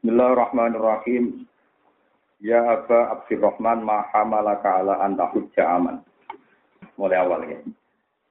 Bismillahirrahmanirrahim. 0.00 1.44
Ya 2.40 2.64
Aba 2.64 3.20
Abdurrahman 3.20 3.84
ma 3.84 4.08
hamalaka 4.08 4.80
ala 4.80 4.96
anta 5.04 5.28
hujja 5.28 5.76
aman. 5.76 6.00
Mulai 6.96 7.20
awal 7.20 7.44
ya. 7.44 7.60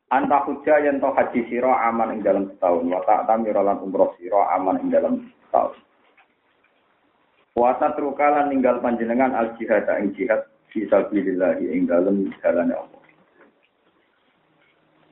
Anta 0.10 0.50
hujja 0.50 0.82
yang 0.82 0.98
to 0.98 1.14
haji 1.14 1.46
siro 1.46 1.70
aman 1.70 2.18
ing 2.18 2.26
dalam 2.26 2.50
setahun. 2.50 2.90
Wa 2.90 3.06
ta'tamir 3.06 3.54
lan 3.54 3.86
umroh 3.86 4.18
siro 4.18 4.50
aman 4.50 4.82
ing 4.82 4.90
dalam 4.90 5.30
setahun. 5.30 5.78
Wa 7.54 7.78
tatrukalan 7.78 8.50
ninggal 8.50 8.82
panjenengan 8.82 9.38
al 9.38 9.54
jihad 9.62 9.86
ing 10.02 10.18
jihad 10.18 10.50
fi 10.74 10.90
sabilillah 10.90 11.62
ing 11.62 11.86
dalam 11.86 12.34
jalan 12.42 12.74
Allah. 12.74 13.04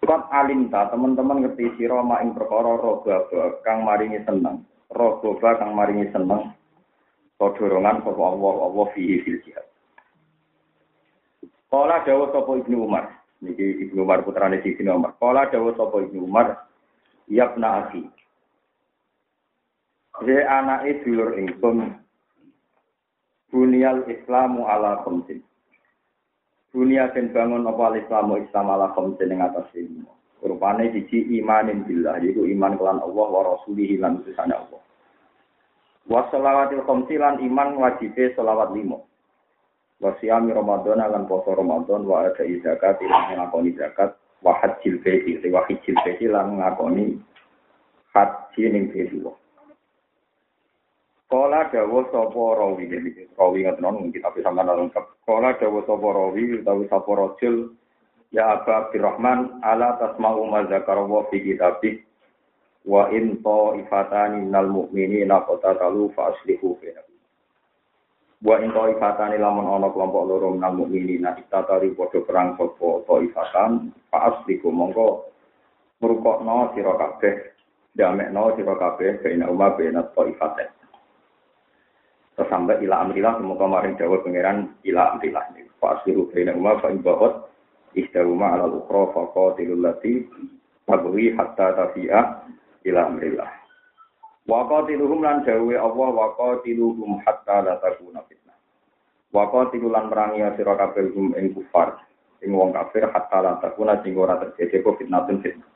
Kot 0.01 0.25
alimta 0.33 0.89
teman-teman 0.89 1.45
ngerti 1.45 1.77
siro 1.77 2.01
ma 2.01 2.17
ing 2.25 2.33
perkara 2.33 2.81
roga 2.81 3.29
kang 3.61 3.85
maringi 3.85 4.25
seneng. 4.25 4.65
Roga 4.87 5.59
kang 5.59 5.75
maringi 5.75 6.07
seneng 6.15 6.55
dorongan 7.39 8.01
sapa 8.01 8.23
Allah 8.23 8.55
Allah 8.65 8.85
fihi 8.97 9.21
fil 9.21 9.39
jihad. 9.45 9.65
Kala 11.69 12.01
dawa 12.07 12.31
sapa 12.33 12.51
Ibnu 12.63 12.87
Umar, 12.87 13.11
niki 13.43 13.85
Ibnu 13.87 14.01
Umar 14.07 14.23
putrane 14.25 14.57
Ibnu 14.63 14.89
Umar. 14.89 15.13
Kala 15.21 15.51
dawa 15.53 15.75
sapa 15.77 16.01
Ibnu 16.07 16.25
Umar, 16.25 16.65
yabna 17.29 17.85
akhi. 17.85 18.07
He 20.25 20.37
anake 20.41 21.05
dulur 21.05 21.37
ingsun 21.37 21.93
Bunyal 23.53 24.03
Islamu 24.11 24.67
ala 24.67 24.99
khamsin. 25.07 25.39
Dunia 26.73 27.07
den 27.15 27.31
bangun 27.31 27.63
apa 27.63 27.95
Islamu 27.95 28.43
Islam 28.43 28.67
ala 28.75 28.91
khamsin 28.91 29.31
ing 29.31 29.39
atas 29.39 29.71
ilmu. 29.71 30.11
Rupane 30.37 30.93
siji 30.93 31.41
imanin 31.41 31.81
billah, 31.89 32.21
yaitu 32.21 32.45
iman 32.45 32.77
kelan 32.77 33.01
Allah 33.01 33.27
wa 33.27 33.41
rasulihi 33.57 33.97
lan 33.97 34.21
utusane 34.21 34.53
Allah. 34.53 34.81
Wa 36.05 36.29
sholawatil 36.29 36.85
khamsi 36.85 37.17
lan 37.17 37.41
iman 37.41 37.75
wajibe 37.81 38.31
sholawat 38.37 38.69
limo. 38.71 39.09
Wa 39.97 40.13
siyami 40.21 40.53
Ramadan 40.53 41.01
lan 41.01 41.25
poso 41.25 41.57
Ramadan 41.57 42.05
wa 42.05 42.21
ada 42.29 42.45
zakat 42.61 43.01
lan 43.01 43.33
ngakoni 43.33 43.73
zakat 43.73 44.13
wa 44.45 44.53
hajjil 44.61 45.01
baiti 45.01 45.41
wa 45.49 45.65
hajjil 45.65 45.97
baiti 46.05 46.29
lan 46.29 46.61
ngakoni 46.61 47.17
haji 48.13 48.63
ning 48.69 48.93
baiti 48.93 49.17
wa. 49.25 49.33
Kala 51.27 51.67
dawa 51.73 52.07
sapa 52.07 52.43
rawi 52.55 52.87
rawi 53.35 53.59
ngoten 53.67 53.83
mungkin 53.99 54.21
tapi 54.23 54.39
sampean 54.45 54.69
lengkap. 54.69 55.05
Kala 55.27 55.59
dawa 55.59 55.81
sapa 55.83 56.07
rawi 56.07 56.61
utawi 56.63 56.85
sapa 56.87 57.11
rajul 57.11 57.75
ya 58.35 58.59
Aba 58.59 58.87
Abdurrahman 58.87 59.63
ala 59.63 59.95
tasma'u 59.99 60.43
ma 60.51 60.67
zakara 60.67 61.03
wa 61.03 61.23
fi 61.31 61.39
kitabik 61.39 62.03
wa 62.87 63.07
in 63.11 63.39
ta'ifatani 63.43 64.47
minal 64.47 64.67
mu'minina 64.67 65.43
qatatalu 65.47 66.11
fa 66.15 66.31
aslihu 66.35 66.75
bainahum 66.79 67.15
wa 68.43 68.55
in 68.59 68.71
ta'ifatani 68.71 69.39
lamun 69.39 69.67
ana 69.67 69.87
kelompok 69.91 70.23
loro 70.27 70.47
minal 70.55 70.75
mu'minina 70.75 71.39
istatari 71.39 71.95
padha 71.95 72.19
perang 72.23 72.59
sapa 72.59 73.07
ta'ifatan 73.07 73.95
fa 74.11 74.17
aslihu 74.31 74.71
mongko 74.71 75.31
merukokno 76.03 76.75
sira 76.75 76.93
kabeh 76.99 77.35
damekno 77.95 78.55
sira 78.59 78.75
kabeh 78.75 79.23
bainahum 79.23 79.59
bainat 79.59 80.11
ta'ifatain 80.11 80.71
terus 82.37 82.53
sampai 82.53 82.77
ila 82.85 83.01
amrilah 83.01 83.33
semoga 83.41 83.65
maring 83.65 83.97
dawuh 83.97 84.21
pangeran 84.21 84.77
ila 84.85 85.17
amrilah. 85.17 85.41
Fa 85.81 85.97
aslihu 85.97 86.29
bainahum 86.29 86.69
fa 86.77 86.93
in 86.93 87.01
ihdahuma 87.97 88.53
ala 88.53 88.69
al-ukhra 88.69 89.09
fa 89.11 89.23
qatilul 89.33 89.81
lati 89.81 90.29
tabghi 90.85 91.33
hatta 91.33 91.73
tafi'a 91.73 92.21
ila 92.85 92.99
amrillah. 93.09 93.49
Wa 94.47 94.63
qatiluhum 94.69 95.25
lan 95.25 95.43
dawe 95.43 95.75
Allah 95.75 96.09
wa 96.13 96.27
qatiluhum 96.39 97.19
hatta 97.25 97.65
la 97.65 97.81
takuna 97.83 98.23
fitnah. 98.29 98.55
Wa 99.35 99.51
qatilu 99.51 99.91
lan 99.91 100.07
merangi 100.07 100.45
sira 100.55 100.79
kabeh 100.79 101.11
hum 101.11 101.35
ing 101.35 101.51
kufar 101.51 101.99
ing 102.39 102.55
wong 102.55 102.71
kafir 102.71 103.11
hatta 103.11 103.43
la 103.43 103.59
takuna 103.59 103.99
sing 104.05 104.15
ora 104.15 104.39
terjadi 104.39 104.79
apa 104.85 104.89
fitnatun 105.03 105.37
fitnah. 105.43 105.69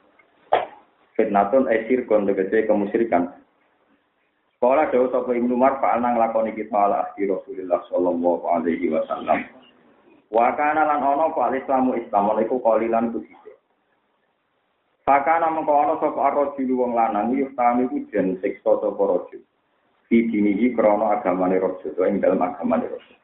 Fitnatun 1.19 1.67
esir 1.67 2.07
kon 2.07 2.23
kemusyrikan. 2.31 3.35
Kala 4.61 4.93
dawuh 4.93 5.09
sapa 5.09 5.33
Ibnu 5.33 5.57
Umar 5.57 5.81
fa 5.81 5.97
nang 5.97 6.21
lakoni 6.21 6.53
kita 6.53 6.77
ala 6.77 7.09
ahdi 7.09 7.25
Rasulullah 7.25 7.81
sallallahu 7.89 8.45
alaihi 8.45 8.93
wasallam. 8.93 9.41
Wa 10.31 10.55
kana 10.55 10.87
lan 10.87 11.03
ana 11.03 11.27
fa 11.35 11.51
Islamu 11.51 11.99
Islam 11.99 12.31
iku 12.39 12.63
qalilan 12.63 13.11
kusi. 13.11 13.41
Fakana 15.11 15.49
mengko 15.51 15.73
ana 15.75 15.93
sapa 15.97 16.29
arrojul 16.29 16.71
wong 16.77 16.93
lanang 16.95 17.33
yus 17.33 17.49
tami 17.57 17.89
ku 17.89 18.05
jen 18.13 18.37
siksa 18.39 18.79
sapa 18.79 19.01
rajul. 19.01 19.41
Di 20.07 20.23
dinihi 20.29 20.71
krana 20.77 21.19
agamane 21.19 21.57
rajul 21.57 21.91
ing 22.07 22.21
dalem 22.21 22.39
agamane 22.39 22.85
rajul. 22.85 23.17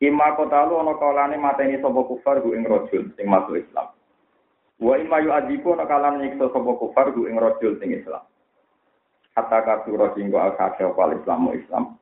Ima 0.00 0.32
kotalu 0.40 0.78
ana 0.78 0.94
kalane 0.96 1.36
mateni 1.36 1.82
sapa 1.82 2.00
kufar 2.06 2.38
ku 2.40 2.54
ing 2.54 2.62
rajul 2.64 3.12
sing 3.12 3.26
masuk 3.26 3.60
Islam. 3.60 3.92
Wa 4.78 4.94
ima 4.96 5.20
yu 5.20 5.36
adiku 5.36 5.74
ana 5.74 5.84
kalane 5.90 6.22
nyiksa 6.22 6.54
sapa 6.54 6.72
kufar 6.78 7.10
ku 7.12 7.26
ing 7.28 7.36
rajul 7.36 7.76
sing 7.82 7.90
Islam. 7.90 8.22
Hatta 9.36 9.58
kasura 9.68 10.14
singgo 10.16 10.38
al-kasya 10.40 10.96
wal 10.96 11.12
Islamu 11.18 11.52
Islam. 11.58 11.98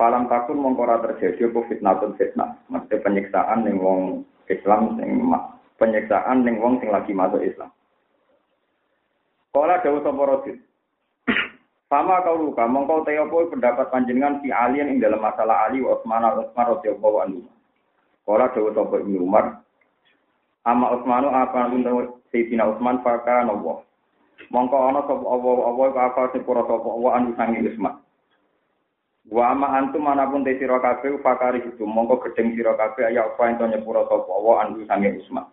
Palam 0.00 0.32
takun 0.32 0.56
mongko 0.56 0.88
ora 0.88 0.96
terjadi 1.04 1.52
apa 1.52 1.60
fitnatun 1.68 2.16
fitnah. 2.16 2.56
Mesti 2.72 3.04
penyiksaan 3.04 3.68
ning 3.68 3.76
wong 3.84 4.24
Islam 4.48 4.96
sing 4.96 5.20
penyiksaan 5.76 6.40
ning 6.40 6.56
wong 6.56 6.80
sing 6.80 6.88
lagi 6.88 7.12
masuk 7.12 7.44
Islam. 7.44 7.68
Kala 9.52 9.76
dawu 9.84 10.00
sapa 10.00 10.22
rajul. 10.24 10.56
Sama 11.92 12.24
kau 12.24 12.38
luka, 12.38 12.64
mongkau 12.64 13.04
teo 13.04 13.28
pendapat 13.28 13.92
panjenengan 13.92 14.40
si 14.40 14.48
alien 14.48 14.88
ing 14.88 15.04
dalam 15.04 15.20
masalah 15.20 15.68
Ali 15.68 15.84
wa 15.84 16.00
Utsman 16.00 16.22
Utsman 16.22 16.70
radhiyallahu 16.80 17.16
anhu. 17.20 17.40
Kala 18.24 18.48
dawu 18.56 18.72
sapa 18.72 19.04
Ibnu 19.04 19.20
Umar. 19.20 19.60
Ama 20.64 20.96
Utsmanu 20.96 21.28
apa 21.28 21.68
pun 21.68 21.84
Sayyidina 22.32 22.72
Utsman 22.72 23.04
faka 23.04 23.44
Allah. 23.44 23.84
Mongko 24.48 24.76
ana 24.80 25.04
sapa 25.04 25.28
Allah 25.28 25.54
Allah 25.60 25.86
apa 26.08 26.32
sepura 26.32 26.64
sapa 26.64 26.88
Allah 26.88 27.10
anu 27.20 27.36
sangi 27.36 27.68
Utsman. 27.68 28.00
Wa 29.30 29.54
ama 29.54 29.78
antum 29.78 30.02
manapun 30.02 30.42
te 30.42 30.58
sira 30.58 30.82
kabeh 30.82 31.22
fakari 31.22 31.62
itu 31.62 31.86
mongko 31.86 32.18
gedeng 32.26 32.50
sira 32.58 32.74
kabeh 32.74 33.14
ya 33.14 33.30
apa 33.30 33.46
ento 33.46 33.62
nyepura 33.62 34.02
sapa 34.10 34.26
Allah 34.26 34.54
anu 34.66 34.82
sangi 34.90 35.22
Utsman. 35.22 35.46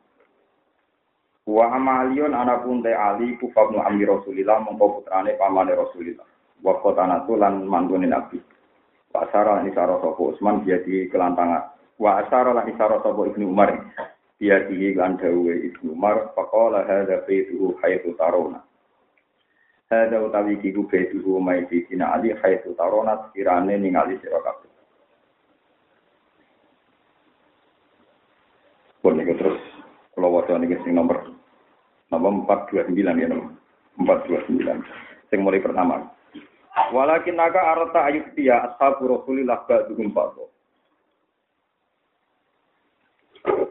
Wa 1.45 1.77
amalion 1.77 2.33
anapun 2.33 2.81
te 2.81 2.89
ali 2.97 3.37
kufabnu 3.37 3.77
amri 3.85 4.09
Rasulillah 4.09 4.65
mongko 4.65 5.05
putrane 5.05 5.37
pamane 5.37 5.77
Rasulillah. 5.77 6.25
Wa 6.65 6.81
qatanatu 6.81 7.37
lan 7.37 7.69
manggone 7.69 8.09
Nabi. 8.09 8.41
Wa 9.13 9.29
asara 9.29 9.61
ni 9.61 9.69
sara 9.77 10.01
sapa 10.01 10.25
Utsman 10.25 10.65
dia 10.65 10.81
di 10.81 11.05
kelantangan. 11.13 11.69
Wa 12.01 12.25
asara 12.25 12.57
lan 12.57 12.65
isara 12.73 12.97
sapa 13.05 13.29
Ibnu 13.29 13.45
Umar. 13.45 13.77
Dia 14.41 14.65
di 14.65 14.97
lan 14.97 15.21
dawe 15.21 15.53
Ibnu 15.53 15.93
Umar 15.93 16.33
faqala 16.33 16.81
hadza 16.81 17.21
baituhu 17.29 17.77
haythu 17.85 18.17
tarona. 18.17 18.65
Hadza 19.87 20.19
utawi 20.19 20.59
kiku 20.59 20.83
baituhu 20.83 21.39
mai 21.39 21.63
dina 21.63 22.11
ali 22.11 22.35
haythu 22.35 22.75
tarona 22.75 23.15
sekirane 23.23 23.79
ningali 23.79 24.19
sira 24.19 24.35
kabeh. 24.43 24.67
Pun 28.99 29.23
terus 29.23 29.59
kalau 30.11 30.35
wadah 30.35 30.59
ini 30.59 30.75
sing 30.83 30.91
nomor 30.91 31.31
nomor 32.11 32.43
429 32.67 32.99
ya 33.15 33.27
nomor 33.31 33.55
429 33.95 35.31
sing 35.31 35.39
mulai 35.39 35.63
pertama. 35.63 36.11
Walakin 36.91 37.39
naga 37.39 37.71
arata 37.71 38.11
ayat 38.11 38.35
dia 38.35 38.59
ashabu 38.67 39.07
rasulillah 39.07 39.63
ba'duhum 39.65 40.11
ba'du 40.11 40.45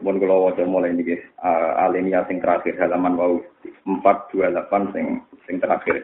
Mun 0.01 0.17
kula 0.17 0.49
waca 0.49 0.65
mulai 0.65 0.97
niki 0.97 1.13
uh, 1.45 1.85
alinea 1.85 2.25
sing 2.25 2.41
terakhir 2.41 2.73
halaman 2.81 3.13
wau 3.13 3.37
428 3.87 4.91
sing 4.91 5.05
sing 5.47 5.55
terakhir. 5.63 6.03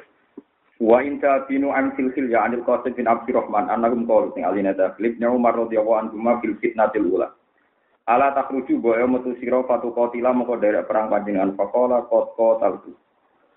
Wa 0.79 1.03
inta 1.03 1.43
binu 1.47 1.75
an 1.75 1.91
silsil 1.99 2.31
ya 2.31 2.47
anil 2.47 2.63
qasim 2.63 2.95
bin 2.95 3.11
Abdurrahman 3.11 3.67
annakum 3.67 4.07
qalu 4.07 4.31
sing 4.33 4.47
alinea 4.47 4.75
taklib 4.75 5.19
Umar 5.19 5.59
radhiyallahu 5.59 5.99
anhu 5.99 6.15
ma 6.15 6.39
fil 6.39 6.55
fitnatil 6.63 7.11
ula. 7.11 7.27
Ala 8.07 8.35
takruju 8.35 8.83
boyo 8.83 9.07
metu 9.07 9.35
sira 9.39 9.63
fatu 9.63 9.95
qatila 9.95 10.35
moko 10.35 10.59
derek 10.59 10.87
perang 10.87 11.07
panjenengan 11.07 11.55
faqala 11.55 12.03
qad 12.11 12.35
qataltu. 12.35 12.91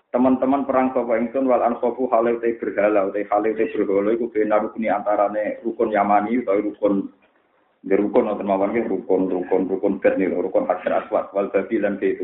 Teman-teman 0.07 0.63
perang 0.63 0.95
sapa 0.95 1.19
ingsun 1.19 1.51
wal 1.51 1.67
ansofu 1.67 2.07
halil 2.07 2.39
te 2.39 2.55
berhala 2.55 3.11
te 3.11 3.27
halil 3.27 3.51
te 3.59 3.67
berhala 3.75 4.15
iku 4.15 4.31
benar 4.31 4.63
rukuni 4.63 4.87
antarane 4.87 5.59
rukun 5.67 5.91
Yamani 5.91 6.39
utawa 6.39 6.63
rukun 6.63 7.11
di 7.83 7.95
rukun 7.95 8.23
nonton 8.23 8.47
mawon 8.47 8.71
rukun 8.71 9.27
rukun 9.27 9.61
rukun 9.67 9.93
bet 9.99 10.15
rukun 10.15 10.63
hajar 10.63 11.03
aswad 11.03 11.27
wal 11.35 11.51
babi 11.51 11.75
lan 11.83 11.99
ke 11.99 12.15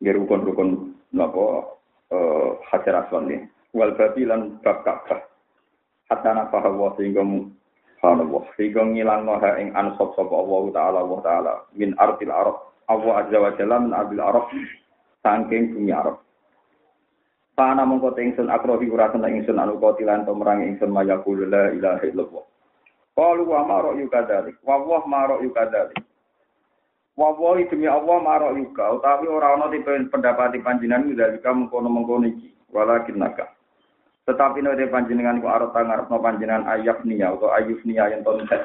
itu 0.00 0.08
di 0.08 0.10
rukun 0.16 0.40
rukun 0.48 0.68
napa 1.12 1.76
eh 2.10 2.50
hajar 2.72 3.04
aswad 3.04 3.28
nih 3.28 3.44
wal 3.76 3.92
babi 3.94 4.24
lan 4.24 4.56
bab 4.64 4.80
ka'bah 4.82 5.20
hatta 6.08 6.30
nafah 6.32 6.64
wa 6.72 6.96
sehingga 6.96 7.22
Subhanallah. 8.00 8.42
Sehingga 8.56 8.80
ngilang 8.80 9.28
noha 9.28 9.60
ing 9.60 9.76
ansop 9.76 10.16
sapa 10.16 10.32
Allah 10.32 10.62
Ta'ala 10.72 10.98
Allah 11.04 11.20
Ta'ala. 11.20 11.52
Min 11.76 11.92
artil 12.00 12.32
Arab. 12.32 12.72
Allah 12.88 13.12
Azza 13.20 13.36
wa 13.36 13.52
Jalla 13.60 13.76
min 13.76 13.92
artil 13.92 14.24
Arab. 14.24 14.48
Sangking 15.20 15.76
bumi 15.76 15.92
Arab. 15.92 16.16
Fana 17.52 17.84
mongko 17.84 18.16
te 18.16 18.24
ingsun 18.24 18.48
akrohi 18.48 18.88
ora 18.88 19.12
seneng 19.12 19.36
ingsun 19.36 19.60
anu 19.60 19.76
kotilan 19.76 20.24
to 20.24 20.32
merang 20.32 20.64
ingsun 20.64 20.88
mayaqulu 20.88 21.44
la 21.44 21.76
ilaha 21.76 22.00
illallah. 22.08 22.44
Qalu 23.12 23.42
wa 23.44 23.60
ma 23.68 23.76
ra'yu. 23.84 24.08
Wa 24.64 24.80
wa 24.80 25.04
ma 25.04 25.28
ra'yu. 25.28 25.52
Wa 27.18 27.34
wa 27.34 27.58
demi 27.58 27.90
Allah 27.90 28.16
ma 28.22 28.38
ra'yu 28.38 28.70
ka 28.74 28.94
utawi 28.94 29.26
ora 29.26 29.58
ana 29.58 29.70
tipe 29.70 29.90
pendapat 30.10 30.58
panjenengan 30.62 31.10
dalika 31.14 31.50
mengkono-mengkono 31.50 32.26
iki. 32.30 32.54
Walakin 32.70 33.18
naka. 33.18 33.50
Tetapi 34.30 34.62
nek 34.62 34.94
panjenengan 34.94 35.42
ku 35.42 35.50
arep 35.50 35.74
ngarepno 35.74 36.16
panjenengan 36.22 36.70
ayat 36.70 37.02
niya 37.02 37.34
utawa 37.34 37.58
ayuf 37.58 37.82
niya 37.82 38.14
yen 38.14 38.22
ton 38.22 38.46
tek. 38.46 38.62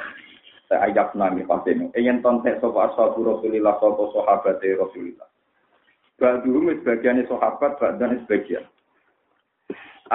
Saya 0.70 0.90
ayat 0.90 1.18
nami 1.18 1.42
pasene. 1.42 1.90
Yen 1.98 2.22
ton 2.22 2.46
tek 2.46 2.62
sapa 2.62 2.94
ashabu 2.94 3.26
Rasulillah 3.26 3.74
sapa 3.82 4.04
sahabat 4.14 4.62
Rasulillah. 4.62 5.28
Ba'duhum 6.16 6.72
sebagiannya 6.80 7.28
sahabat, 7.28 7.76
dan 8.00 8.24
sebagian. 8.24 8.64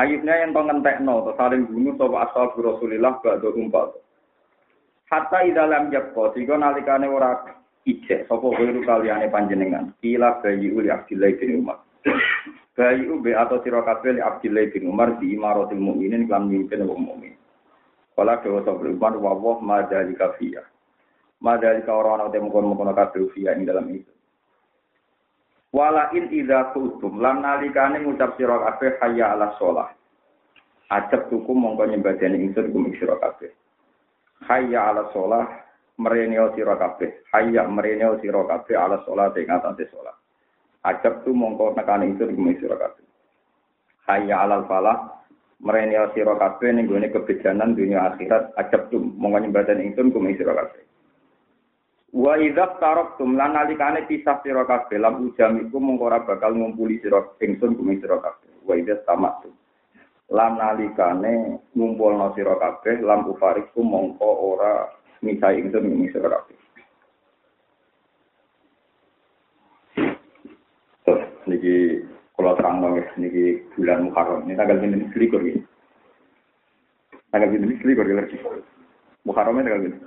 Ayubnya 0.00 0.46
yang 0.46 0.54
to 0.56 0.62
ngentekno, 0.64 1.28
to 1.28 1.34
saling 1.36 1.66
bunuh 1.66 1.92
sapa 1.98 2.30
asal 2.30 2.54
Rasulillah 2.56 3.20
ba'da 3.20 3.48
umpat. 3.52 4.00
Hatta 5.10 5.42
idalam 5.42 5.90
yakko, 5.90 6.30
jika 6.32 6.54
nalikane 6.54 7.10
ora 7.10 7.59
ije, 7.84 8.26
sapa 8.28 8.46
wiru 8.46 8.84
kaliane 8.84 9.30
panjenengan. 9.32 9.92
Kila 10.00 10.40
bayi 10.44 10.68
uli 10.72 10.90
Abdillah 10.90 11.30
bin 11.40 11.64
Umar. 11.64 11.78
Bayi 12.80 13.04
ube 13.12 13.36
atau 13.36 13.60
sira 13.60 13.84
kabeh 13.84 14.16
li 14.16 14.22
Abdillah 14.24 14.72
bin 14.72 14.88
Umar 14.88 15.20
di 15.20 15.36
imaratil 15.36 15.76
mukminin 15.76 16.24
kan 16.24 16.48
mimpin 16.48 16.88
wong 16.88 17.02
mukmin. 17.12 17.36
Kala 18.16 18.40
dewa 18.40 18.64
sapa 18.64 18.80
Umar 18.80 19.84
fiya. 20.40 20.64
Madalika 21.40 21.92
ora 21.92 22.20
ana 22.20 22.32
temu 22.32 22.52
kono-kono 22.52 22.92
kabeh 22.96 23.28
fiya 23.32 23.56
ing 23.56 23.68
dalam 23.68 23.88
itu. 23.92 24.12
Wala 25.76 26.08
in 26.16 26.28
idza 26.32 26.72
kuntum 26.72 27.20
lan 27.20 27.44
nalikane 27.44 28.00
ngucap 28.00 28.36
sira 28.40 28.60
kabeh 28.60 28.96
hayya 29.00 29.36
ala 29.36 29.56
shalah. 29.60 29.92
Ajab 30.88 31.28
tuku 31.30 31.52
mongko 31.52 31.84
nyembadani 31.84 32.48
ingsun 32.48 32.72
kum 32.72 32.88
sira 32.96 33.16
kabeh. 33.20 33.52
Hayya 34.48 34.88
ala 34.88 35.08
shalah 35.12 35.59
mereneo 36.00 36.56
sira 36.56 36.80
kabeh. 36.80 37.28
Hayya 37.28 37.68
mereneo 37.68 38.16
sira 38.24 38.40
kabeh 38.48 38.76
ala 38.80 39.04
shalah 39.04 39.36
ing 39.36 39.52
atase 39.52 39.84
shalah. 39.92 40.16
Ajab 40.88 41.28
tu 41.28 41.36
mongko 41.36 41.76
nekane 41.76 42.08
ingsun 42.08 42.32
kum 42.32 42.48
sira 42.56 42.80
kabeh. 42.80 43.04
Hayya 44.08 44.48
ala 44.48 44.64
falah 44.64 45.20
mereneo 45.60 46.08
sira 46.16 46.32
kabeh 46.40 46.72
ning 46.72 46.88
gone 46.88 47.12
kebejanan 47.12 47.76
dunia 47.76 48.08
akhirat. 48.16 48.56
Ajab 48.56 48.88
tu 48.88 48.96
mongko 48.96 49.44
nyembadani 49.44 49.92
ingsun 49.92 50.08
kum 50.08 50.24
sira 50.32 50.56
kabeh. 50.56 50.88
Wa 52.10 52.34
idza 52.40 52.80
taraktum 52.82 53.38
lan 53.38 53.54
nalikane 53.54 54.08
pisah 54.08 54.42
sira 54.42 54.64
kabeh 54.64 54.98
lam 54.98 55.30
ujam 55.30 55.62
iku 55.62 55.78
mung 55.78 56.00
ora 56.02 56.24
bakal 56.24 56.56
ngumpuli 56.56 56.98
sira 56.98 57.22
ingsun 57.38 57.78
kumi 57.78 58.02
sira 58.02 58.18
kabeh. 58.18 58.50
Wa 58.66 58.74
idza 58.74 58.98
tamaktum 59.06 59.54
lan 60.30 60.58
nalikane 60.58 61.62
ngumpulno 61.74 62.34
sira 62.34 62.58
kabeh 62.58 62.98
lam 63.02 63.30
ufariku 63.30 63.82
mongko 63.82 64.26
ora 64.26 64.90
misai 65.20 65.60
ingsun 65.60 65.84
kumi 65.84 66.08
sira 66.08 66.32
kabeh. 66.32 66.56
Terus 71.04 71.22
niki 71.44 72.00
kalau 72.36 72.56
terang 72.56 72.80
dong 72.80 72.96
niki 73.20 73.60
bulan 73.76 74.08
Muharram 74.08 74.48
ini 74.48 74.56
tanggal 74.56 74.80
ini 74.80 75.12
selikur 75.12 75.44
ya. 75.44 75.60
Tanggal 77.32 77.52
ini 77.52 77.76
selikur 77.84 78.08
lagi. 78.08 78.36
Muharram 79.28 79.60
ini 79.60 79.66
tanggal 79.68 79.86
ini. 79.92 79.98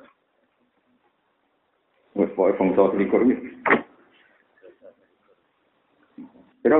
Wes 2.18 2.34
pokoke 2.34 2.58
bangsa 2.58 2.98
likur 2.98 3.22
iki. 3.26 3.54
Kira 6.66 6.78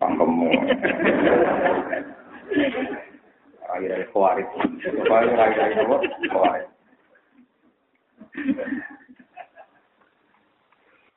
Pangkemu. 0.00 0.48
Rai-rai 3.70 4.10
kuarit. 4.10 4.46
Pokoknya? 4.50 5.46
Kuarit. 6.26 6.66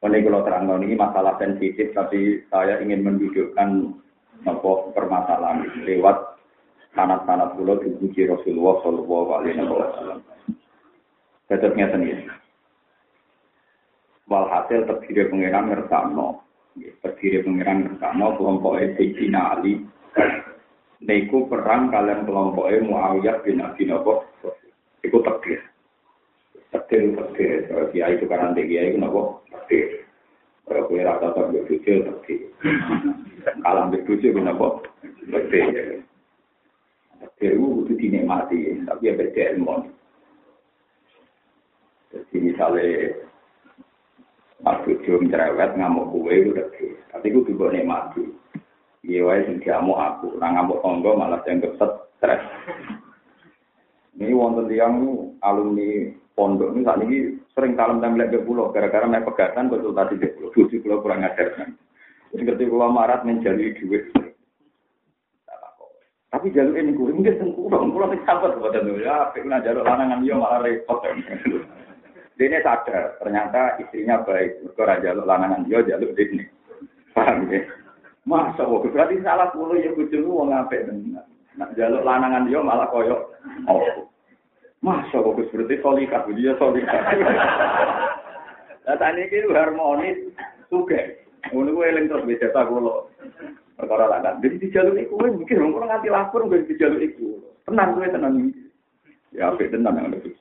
Kalau 0.03 0.45
terang 0.45 0.67
ini 0.83 0.93
masalah 0.93 1.39
sensitif, 1.41 1.95
tapi 1.97 2.45
saya 2.51 2.77
ingin 2.83 3.01
mendudukkan 3.01 3.97
apa 4.43 4.71
permasalahan 4.91 5.63
lewat 5.87 6.35
sanat-sanat 6.93 7.55
pulau 7.57 7.79
dipuji 7.79 8.27
Rasulullah 8.27 8.83
Shallallahu 8.83 9.29
Alaihi 9.33 9.63
Wasallam. 9.63 10.19
Tetapnya 11.47 11.89
sendiri. 11.89 12.27
Walhasil 14.27 14.85
terdiri 14.87 15.31
pengiran 15.31 15.71
ngersano. 15.71 16.43
Terdiri 16.75 17.43
pengiran 17.43 17.87
ngersano 17.87 18.25
kelompok 18.35 18.79
Sayyidina 18.99 19.41
Ali. 19.59 19.83
niku 21.03 21.51
perang 21.51 21.91
kalian 21.91 22.23
kelompok 22.23 22.71
Muawiyah 22.71 23.43
bin 23.43 23.59
Abi 23.59 23.83
Nawab 23.87 24.23
iku 25.03 25.19
tegir. 25.19 25.61
Tegir 26.71 27.13
tegir. 27.13 27.69
Kalau 27.69 27.85
dia 27.91 28.07
itu 28.09 28.25
kan 28.25 28.49
nanti 28.49 28.65
dia 28.65 28.87
itu 28.87 28.97
nopo 28.97 29.43
tegir 29.51 30.07
kalau 30.63 30.87
kue 30.87 31.03
rata 31.03 31.35
tak 31.35 31.51
berbicara 31.51 32.11
tegir. 32.23 32.47
Kalau 33.43 33.91
berbicara 33.91 34.31
bin 34.31 34.45
Nawab 34.47 34.87
tegir. 35.27 36.01
Tegir 37.19 37.53
itu 37.59 37.93
dinikmati. 37.99 38.59
Tapi 38.87 39.07
ya 39.07 39.13
beda 39.19 39.43
ilmu. 39.59 39.75
Jadi 42.13 42.35
misalnya 42.39 43.09
Mas 44.63 44.79
Bujo 44.87 45.19
mencerewet 45.19 45.75
ngamuk 45.75 46.15
kue 46.15 46.31
itu 46.31 46.51
tegir. 46.55 46.95
Tapi 47.11 47.25
itu 47.27 47.43
juga 47.51 47.75
nikmati. 47.75 48.23
Iya 49.03 49.19
wae 49.27 49.43
sing 49.43 49.59
aku, 49.67 50.39
ora 50.39 50.47
ngamuk 50.47 50.79
tonggo 50.79 51.11
malah 51.19 51.43
dianggap 51.43 51.75
stres. 51.75 52.39
Ini 54.15 54.31
wonten 54.31 54.71
tiang 54.71 54.95
alumni 55.43 56.07
pondok 56.39 56.71
ini 56.71 56.87
saat 56.87 57.03
ini 57.03 57.17
sering 57.51 57.75
kalem 57.75 57.99
tembelak 57.99 58.31
ke 58.31 58.39
pulau 58.47 58.71
gara-gara 58.71 59.03
main 59.03 59.27
pegatan 59.27 59.67
konsultasi 59.67 60.15
ke 60.15 60.31
pulau. 60.39 60.55
Tujuh 60.55 60.79
pulau 60.79 61.03
kurang 61.03 61.27
ajar 61.27 61.51
kan. 61.59 61.75
Terus 62.31 62.47
ketika 62.47 62.71
pulau 62.71 62.95
marat 62.95 63.27
menjalui 63.27 63.75
duit. 63.75 64.07
Tapi 66.31 66.49
jalur 66.49 66.73
ini 66.73 66.97
gue 66.97 67.13
mungkin 67.13 67.37
sengkurang, 67.37 67.93
pulau 67.93 68.09
ini 68.09 68.23
sabar 68.25 68.57
buat 68.57 68.73
ya, 68.73 69.29
pengen 69.35 69.61
jalur 69.61 69.85
lanangan 69.85 70.23
dia 70.23 70.33
malah 70.33 70.65
repot. 70.65 71.03
Dia 72.33 72.57
sadar, 72.65 73.21
ternyata 73.21 73.77
istrinya 73.77 74.25
baik. 74.25 74.65
Mereka 74.65 75.05
jaluk 75.05 75.29
lanangan 75.29 75.61
dia, 75.69 75.85
jaluk 75.85 76.17
ini. 76.17 76.41
Paham 77.13 77.45
ya? 77.53 77.61
Masa 78.23 78.63
kok 78.63 78.87
berarti 78.87 79.19
salah 79.19 79.51
puluh 79.51 79.83
ya 79.83 79.91
bojomu 79.91 80.39
wong 80.39 80.55
apik 80.55 80.87
tenan. 80.87 81.27
Nak 81.59 81.75
jaluk 81.75 82.07
lanangan 82.07 82.47
dia 82.47 82.63
malah 82.63 82.87
koyok 82.87 83.21
oh. 83.67 84.07
Masa 84.79 85.19
kok 85.19 85.35
berarti 85.35 85.75
solika, 85.83 86.23
dia 86.31 86.55
solika. 86.55 86.97
Lah 88.83 88.95
tani 88.99 89.27
iki 89.27 89.47
harmonis 89.47 90.19
suge. 90.67 91.23
Ngono 91.51 91.75
kuwi 91.75 91.87
eling 91.91 92.07
terus 92.07 92.27
beda 92.27 92.47
ta 92.51 92.67
kula. 92.67 93.07
Perkara 93.79 94.11
tak 94.11 94.21
kan. 94.23 94.35
Jadi 94.43 94.55
dijaluk 94.59 94.95
iku 94.99 95.13
kowe 95.19 95.29
mikir 95.31 95.59
wong 95.59 95.75
ora 95.75 95.85
nganti 95.95 96.07
lapor 96.11 96.47
kok 96.47 96.67
dijaluk 96.67 97.03
iku. 97.03 97.39
Tenang 97.67 97.95
kowe 97.95 98.07
tenan. 98.07 98.51
Ya 99.31 99.51
apik 99.51 99.71
tenan 99.71 99.99
yang 99.99 100.11
lebih. 100.11 100.35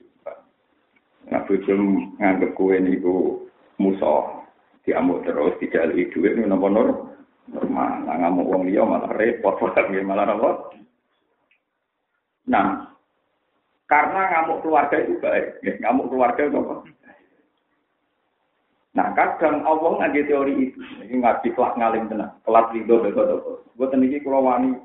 Nah, 1.30 1.46
bujum 1.46 2.12
nganggep 2.18 2.50
kue 2.58 2.76
niku 2.82 3.46
musuh 3.78 4.42
diamuk 4.82 5.22
terus 5.22 5.54
dijalui 5.62 6.10
duit 6.10 6.34
ini 6.34 6.50
nopo 6.50 6.66
nur 6.66 6.88
normal. 7.50 8.06
Nah, 8.06 8.16
ngamuk 8.22 8.46
wong 8.46 8.62
liya 8.68 8.86
malah 8.86 9.10
repot, 9.16 9.58
malah 10.06 10.24
nopo. 10.28 10.50
Nah, 12.46 12.90
karena 13.86 14.20
ngamuk 14.34 14.60
keluarga 14.62 14.96
itu 14.98 15.18
baik, 15.18 15.62
ya, 15.62 15.72
ngamuk 15.86 16.10
keluarga 16.10 16.42
itu 16.46 16.58
apa? 16.58 16.74
Nah, 18.92 19.06
kadang 19.16 19.64
Allah 19.64 20.04
ngaji 20.04 20.20
teori 20.28 20.52
itu, 20.68 20.78
ini 21.00 21.24
ngaji 21.24 21.48
kelas 21.56 21.80
ngalim 21.80 22.12
tenang, 22.12 22.36
kelas 22.44 22.66
ridho 22.76 23.00
besok 23.00 23.24
besok. 23.24 23.58
Buat 23.80 23.96
ini 23.96 24.20
kalau 24.20 24.44
wani, 24.44 24.76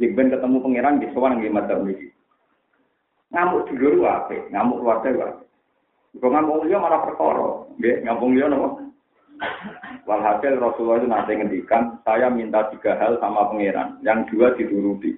yang 0.00 0.32
ketemu 0.32 0.64
pangeran 0.64 0.96
di 0.96 1.12
sowan 1.12 1.36
nggih 1.36 1.52
matur 1.52 1.84
niki. 1.84 2.08
Ngamuk 3.36 3.68
dulu 3.68 4.08
apa? 4.08 4.48
Ngamuk 4.48 4.80
keluarga 4.80 5.08
apa? 5.12 5.44
Kok 6.16 6.30
ngomong 6.32 6.66
dia 6.66 6.80
malah 6.80 7.04
perkara, 7.04 7.48
nggih, 7.76 7.96
ngomong 8.08 8.30
dia 8.32 8.46
nopo. 8.48 8.89
Walhasil 10.04 10.58
Rasulullah 10.58 10.98
itu 11.00 11.08
nanti 11.08 11.32
ngendikan, 11.38 12.02
saya 12.02 12.28
minta 12.32 12.66
tiga 12.74 12.98
hal 12.98 13.20
sama 13.22 13.52
pangeran, 13.52 14.00
yang 14.02 14.26
dua 14.28 14.52
dituruti. 14.58 15.14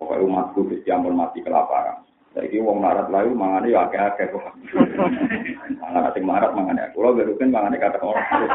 Pokoknya 0.00 0.24
umatku 0.24 0.64
ampun 0.88 1.14
mati 1.14 1.44
kelaparan. 1.44 2.00
Jadi 2.30 2.62
wong 2.62 2.78
marat 2.78 3.10
lalu 3.10 3.34
mangane 3.34 3.74
ya 3.74 3.90
akeh-akeh 3.90 4.30
kok. 4.30 4.54
Sing 6.14 6.24
marat 6.24 6.54
mangane 6.54 6.88
aku. 6.88 7.02
Kulo 7.02 7.18
berukin 7.18 7.50
mangane 7.50 7.76
kata 7.76 7.98
orang. 8.00 8.22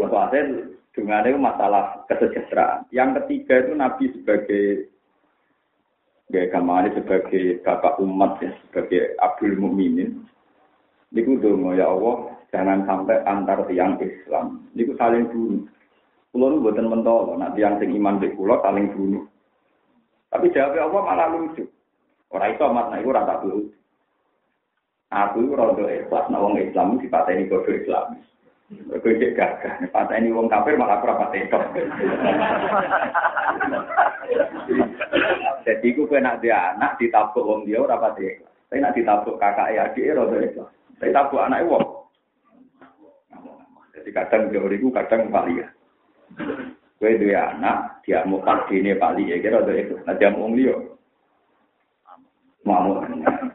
Walhasil 0.00 0.76
dengan 0.94 1.24
itu 1.24 1.38
masalah 1.40 2.04
kesejahteraan. 2.06 2.84
Yang 2.92 3.24
ketiga 3.24 3.54
itu 3.64 3.72
Nabi 3.74 4.04
sebagai 4.12 4.92
Gaya 6.30 6.46
kamane 6.54 6.94
sebagai 6.94 7.58
bapak 7.66 7.98
umat 7.98 8.38
ya, 8.38 8.54
sebagai 8.70 9.18
Abdul 9.18 9.58
Mukminin. 9.58 10.22
Niku 11.10 11.42
dongo 11.42 11.74
ya 11.74 11.90
Allah, 11.90 12.30
Jangan 12.50 12.82
sampai 12.82 13.22
antar 13.30 13.62
tiang 13.70 13.94
Islam. 14.02 14.66
Ini 14.74 14.90
saling 14.98 15.30
bunuh. 15.30 15.62
Kulo 16.30 16.46
nu 16.46 16.62
buatan 16.62 16.86
mentol, 16.86 17.34
nak 17.38 17.58
tiang 17.58 17.78
sing 17.82 17.90
iman 17.94 18.22
di 18.22 18.30
kulo 18.34 18.58
saling 18.62 18.90
bunuh. 18.94 19.26
Tapi 20.30 20.50
jawab 20.54 20.78
Allah 20.78 21.02
malah 21.02 21.26
lucu. 21.34 21.66
Orang 22.30 22.54
itu 22.54 22.62
amat 22.62 22.94
rata 23.02 23.42
dulu. 23.42 23.66
Aku 25.10 25.42
itu 25.42 25.58
rodo 25.58 25.90
ikhlas, 25.90 26.30
nah 26.30 26.38
wong 26.38 26.54
Islam 26.62 27.02
dipateni 27.02 27.50
bodoh 27.50 27.74
Islam. 27.74 28.22
Mereka 28.70 29.18
cek 29.18 29.34
gagah, 29.34 29.74
pateni 29.90 30.30
wong 30.30 30.46
kafir 30.46 30.78
malah 30.78 31.02
aku 31.02 31.10
rapat 31.10 31.34
Jadi 35.64 35.92
aku 35.92 36.08
kena 36.08 36.40
dia 36.40 36.74
anak 36.76 36.96
ditabuk 36.96 37.44
wong 37.44 37.60
dia 37.68 37.80
rapat 37.84 38.16
ikhlas. 38.20 38.52
Saya 38.70 38.86
nak 38.86 38.94
ditabuk 38.96 39.36
kakak 39.36 39.72
ya 39.74 39.90
adik 39.90 40.14
rodo 40.16 40.36
ikhlas. 40.40 40.70
Saya 41.00 41.10
tabuk 41.16 41.42
anak 41.44 41.64
wong. 41.68 41.84
Jadi 43.96 44.10
kadang 44.16 44.48
teori 44.48 44.76
ku 44.80 44.88
kadang 44.88 45.28
ya. 45.52 45.66
Kue 47.00 47.16
dua 47.16 47.56
anak, 47.56 48.04
dia 48.04 48.20
mau 48.28 48.44
ini 48.68 48.92
bali 48.92 49.32
ya 49.32 49.40
kira 49.40 49.64
dari 49.64 49.88
itu. 49.88 49.96
Nah 50.04 50.12
dia 50.20 50.28
mau 50.28 50.52
liyo, 50.52 51.00
mau. 52.60 53.00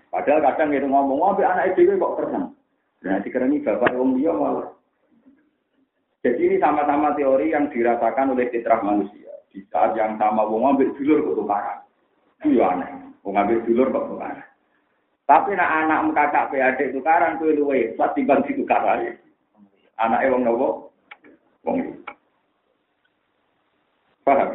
Padahal 0.09 0.41
kadang 0.41 0.73
itu 0.73 0.89
ngomong, 0.89 1.21
ngomong 1.21 1.45
anak 1.45 1.77
itu 1.77 1.93
kok 1.93 2.13
terang. 2.17 2.57
Nah 3.05 3.21
ini 3.21 3.61
bapak 3.61 3.93
wong 3.93 4.17
liyo 4.17 4.33
malah. 4.33 4.73
Jadi 6.25 6.41
ini 6.41 6.57
sama-sama 6.57 7.13
teori 7.13 7.53
yang 7.53 7.69
dirasakan 7.69 8.33
oleh 8.33 8.49
fitrah 8.49 8.81
manusia. 8.81 9.29
Di 9.53 9.61
saat 9.69 9.93
yang 9.93 10.17
sama 10.17 10.41
wong 10.49 10.65
ngambil 10.65 10.97
dulur 10.97 11.21
kok 11.21 11.37
tukaran. 11.37 11.84
Itu 12.45 12.61
ya 12.61 12.77
aneh. 12.77 12.93
Wong 13.25 13.33
ngambil 13.33 13.65
dulur 13.65 13.89
kok 13.89 14.05
tukaran. 14.13 14.45
Tapi 15.25 15.57
nak 15.57 15.73
anak 15.81 16.13
kakak 16.13 16.53
PAD 16.53 16.93
tukaran 16.93 17.41
kuwi 17.41 17.57
luwe, 17.57 17.79
pasti 17.97 18.21
bang 18.21 18.45
tukaran. 18.45 19.17
Anake 19.97 20.29
wong 20.29 20.45
nopo? 20.45 20.93
Wong 21.65 21.81
Paham? 24.21 24.49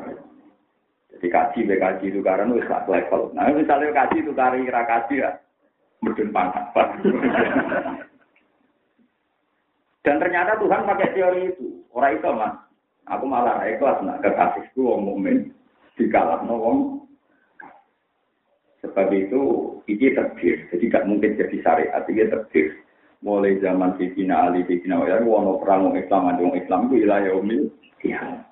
Jadi 1.10 1.26
kaji 1.30 1.58
be 1.66 1.74
kaji 1.78 2.06
itu 2.10 2.22
karena 2.22 2.46
itu 2.46 2.62
satu 2.66 2.94
level. 2.94 3.34
Nah 3.34 3.50
misalnya 3.50 3.90
kaji 3.90 4.22
itu 4.22 4.34
kari 4.34 4.66
kira 4.66 4.82
kaji 4.82 5.22
ya, 5.22 5.30
mungkin 6.02 6.30
pangkat. 6.34 6.70
Dan 10.06 10.16
ternyata 10.18 10.58
Tuhan 10.58 10.86
pakai 10.86 11.14
teori 11.14 11.54
itu. 11.54 11.86
Orang 11.94 12.18
itu 12.18 12.30
mas, 12.34 12.54
aku 13.06 13.26
malah 13.30 13.62
ikhlas 13.66 14.02
nak 14.02 14.22
kekasihku 14.22 14.82
wong 14.82 15.06
mukmin 15.06 15.54
dikalah 15.94 16.42
wong. 16.46 17.09
Sebab 18.80 19.12
itu 19.12 19.42
ini 19.88 20.16
terdiri, 20.16 20.64
jadi 20.72 20.84
gak 20.88 21.06
mungkin 21.08 21.36
jadi 21.36 21.56
syariat, 21.60 22.04
ini 22.08 22.32
terdiri. 22.32 22.80
Mulai 23.20 23.60
zaman 23.60 24.00
Sayyidina 24.00 24.48
Ali, 24.48 24.64
Sayyidina 24.64 25.04
Wa'ala, 25.04 25.28
wono 25.28 25.60
perang 25.60 25.92
Islam, 25.92 26.32
ada 26.32 26.40
Islam 26.56 26.88
itu 26.88 27.04
wilayah 27.04 27.36
umil, 27.36 27.68
iya 28.00 28.48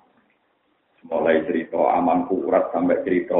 mulai 1.06 1.46
cerita 1.46 1.78
aman 1.78 2.26
kurat 2.28 2.68
sampai 2.74 3.00
cerita 3.06 3.38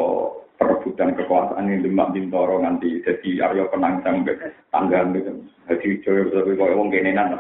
perebutan 0.57 1.15
kekuasaan 1.15 1.71
yang 1.71 1.85
demak 1.85 2.17
bintoro 2.17 2.59
nanti 2.63 3.03
jadi 3.05 3.51
Aryo 3.51 3.69
Penang 3.71 4.03
sampai 4.03 4.35
tanggal 4.73 5.05
gitu. 5.15 5.33
Jadi 5.69 5.87
bisa 6.01 6.33
kau 6.33 6.67
ngomong 6.67 6.91
kenenan. 6.91 7.39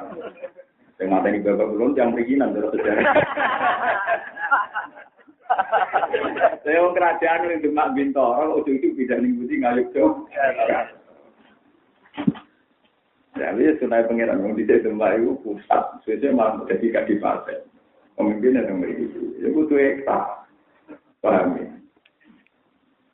Yang 0.99 1.09
mata 1.15 1.31
ini 1.31 1.47
bapak 1.47 1.71
belum 1.71 1.95
yang 1.95 2.11
perizinan 2.11 2.55
terus 2.55 2.75
sejarah. 2.75 3.07
Saya 6.63 6.85
mau 6.85 6.93
kerajaan 6.93 7.49
yang 7.49 7.65
demak 7.65 7.97
bintoro, 7.97 8.61
ujung 8.61 8.77
itu 8.77 8.93
bisa 8.93 9.17
nih 9.17 9.33
budi 9.33 9.55
ngayuk 9.65 9.89
jauh. 9.97 10.29
Jadi 13.39 13.79
sunai 13.79 14.05
pengiran 14.05 14.43
yang 14.43 14.59
di 14.59 14.67
demak 14.67 15.17
itu 15.17 15.39
pusat, 15.41 16.03
sesuai 16.05 16.35
malah 16.35 16.67
jadi 16.67 17.01
kadipaten 17.01 17.65
pemimpin 18.19 18.59
yang 18.59 18.83
memiliki 18.83 19.15
ya 19.39 19.49
butuh 19.55 19.79
ekta 19.79 20.19
paham 21.23 21.55
ya? 21.55 21.71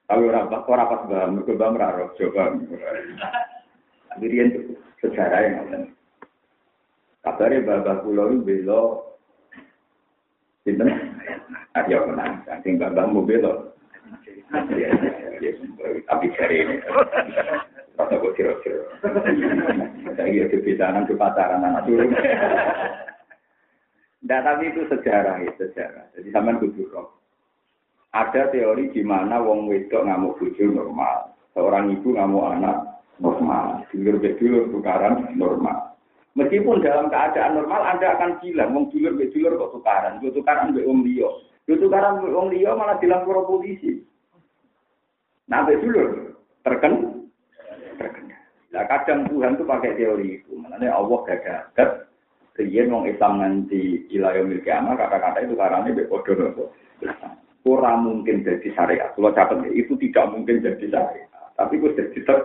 Tapi 0.09 0.23
orang 0.25 0.49
orang 0.49 0.89
pas 0.89 1.03
paham 1.05 1.31
mereka 1.37 1.53
bang 1.61 1.75
raro 1.77 2.05
coba 2.17 2.45
jadi 4.15 4.35
itu 4.49 4.61
sejarah 5.05 5.41
yang 5.45 5.55
ada. 5.69 5.79
Kabarnya 7.25 7.67
bapak 7.67 8.05
pulau 8.05 8.33
itu 8.33 8.41
belo 8.45 8.83
Sinten? 11.75 11.91
Ayo 11.91 11.99
menang. 12.07 12.47
Saking 12.47 12.79
bapak 12.79 13.11
mau 13.11 13.27
belo. 13.27 13.75
Tapi 16.07 16.27
cari 16.39 16.57
ini. 16.63 16.77
Kata 17.95 18.15
gue 18.19 18.35
kira-kira. 18.35 18.79
Saya 20.15 20.31
kira 20.31 20.47
kebiasaan 20.51 21.07
ke 21.07 21.15
pacaran 21.19 21.63
anak 21.63 21.87
turun. 21.87 22.11
Tidak, 24.25 24.41
tapi 24.41 24.73
itu 24.73 24.83
sejarah 24.89 25.37
ya, 25.43 25.53
sejarah. 25.59 26.05
Jadi 26.17 26.29
sama 26.33 26.59
kudu. 26.59 26.87
Ada 28.15 28.51
teori 28.55 28.95
di 28.95 29.03
mana 29.03 29.43
wong 29.43 29.67
wedok 29.67 30.07
ngamuk 30.07 30.39
bojo 30.39 30.65
normal. 30.71 31.35
Seorang 31.55 31.91
ibu 31.91 32.15
ngamuk 32.15 32.47
anak 32.51 32.77
normal. 33.19 33.83
Dulur 33.91 34.17
bedulur 34.23 34.71
tukaran 34.71 35.35
normal. 35.35 35.95
Meskipun 36.35 36.83
dalam 36.83 37.11
keadaan 37.15 37.63
normal 37.63 37.83
Anda 37.95 38.19
akan 38.19 38.43
bilang, 38.43 38.75
wong 38.75 38.91
dulur 38.91 39.15
bedulur 39.19 39.55
kok 39.55 39.73
tukaran. 39.79 40.19
Kok 40.19 40.35
tukaran 40.35 40.75
be 40.75 40.83
wong 40.83 41.07
liya. 41.07 41.31
Yo 41.65 41.81
tukaran 41.81 42.21
be 42.21 42.29
wong 42.29 42.53
liya 42.53 42.77
malah 42.77 43.01
pro 43.01 43.49
polisi. 43.49 44.05
Nah, 45.49 45.65
bedulur 45.65 46.41
terken 46.65 47.25
terkena. 47.97 48.37
Nah, 48.73 48.85
kadang 48.89 49.29
Tuhan 49.29 49.57
tuh 49.61 49.69
pakai 49.69 49.97
teori 49.97 50.41
itu. 50.41 50.57
Makanya 50.57 50.97
Allah 50.97 51.19
gagah 51.25 51.91
Riyen 52.55 52.95
wong 52.95 53.11
Islam 53.11 53.43
nanti 53.43 54.07
ilayo 54.15 54.47
milik 54.47 54.71
anak 54.71 55.03
kata-kata 55.03 55.43
itu 55.43 55.59
karena 55.59 56.07
podo 56.07 56.33
nopo. 56.39 56.65
Kurang 57.67 58.07
mungkin 58.07 58.47
jadi 58.47 58.69
syariat. 58.71 59.11
Kalau 59.19 59.35
catat 59.35 59.67
itu 59.75 59.99
tidak 59.99 60.31
mungkin 60.31 60.63
jadi 60.63 60.87
syariat. 60.87 61.31
Tapi 61.59 61.83
gue 61.83 61.99
jadi 61.99 62.19
ter 62.23 62.39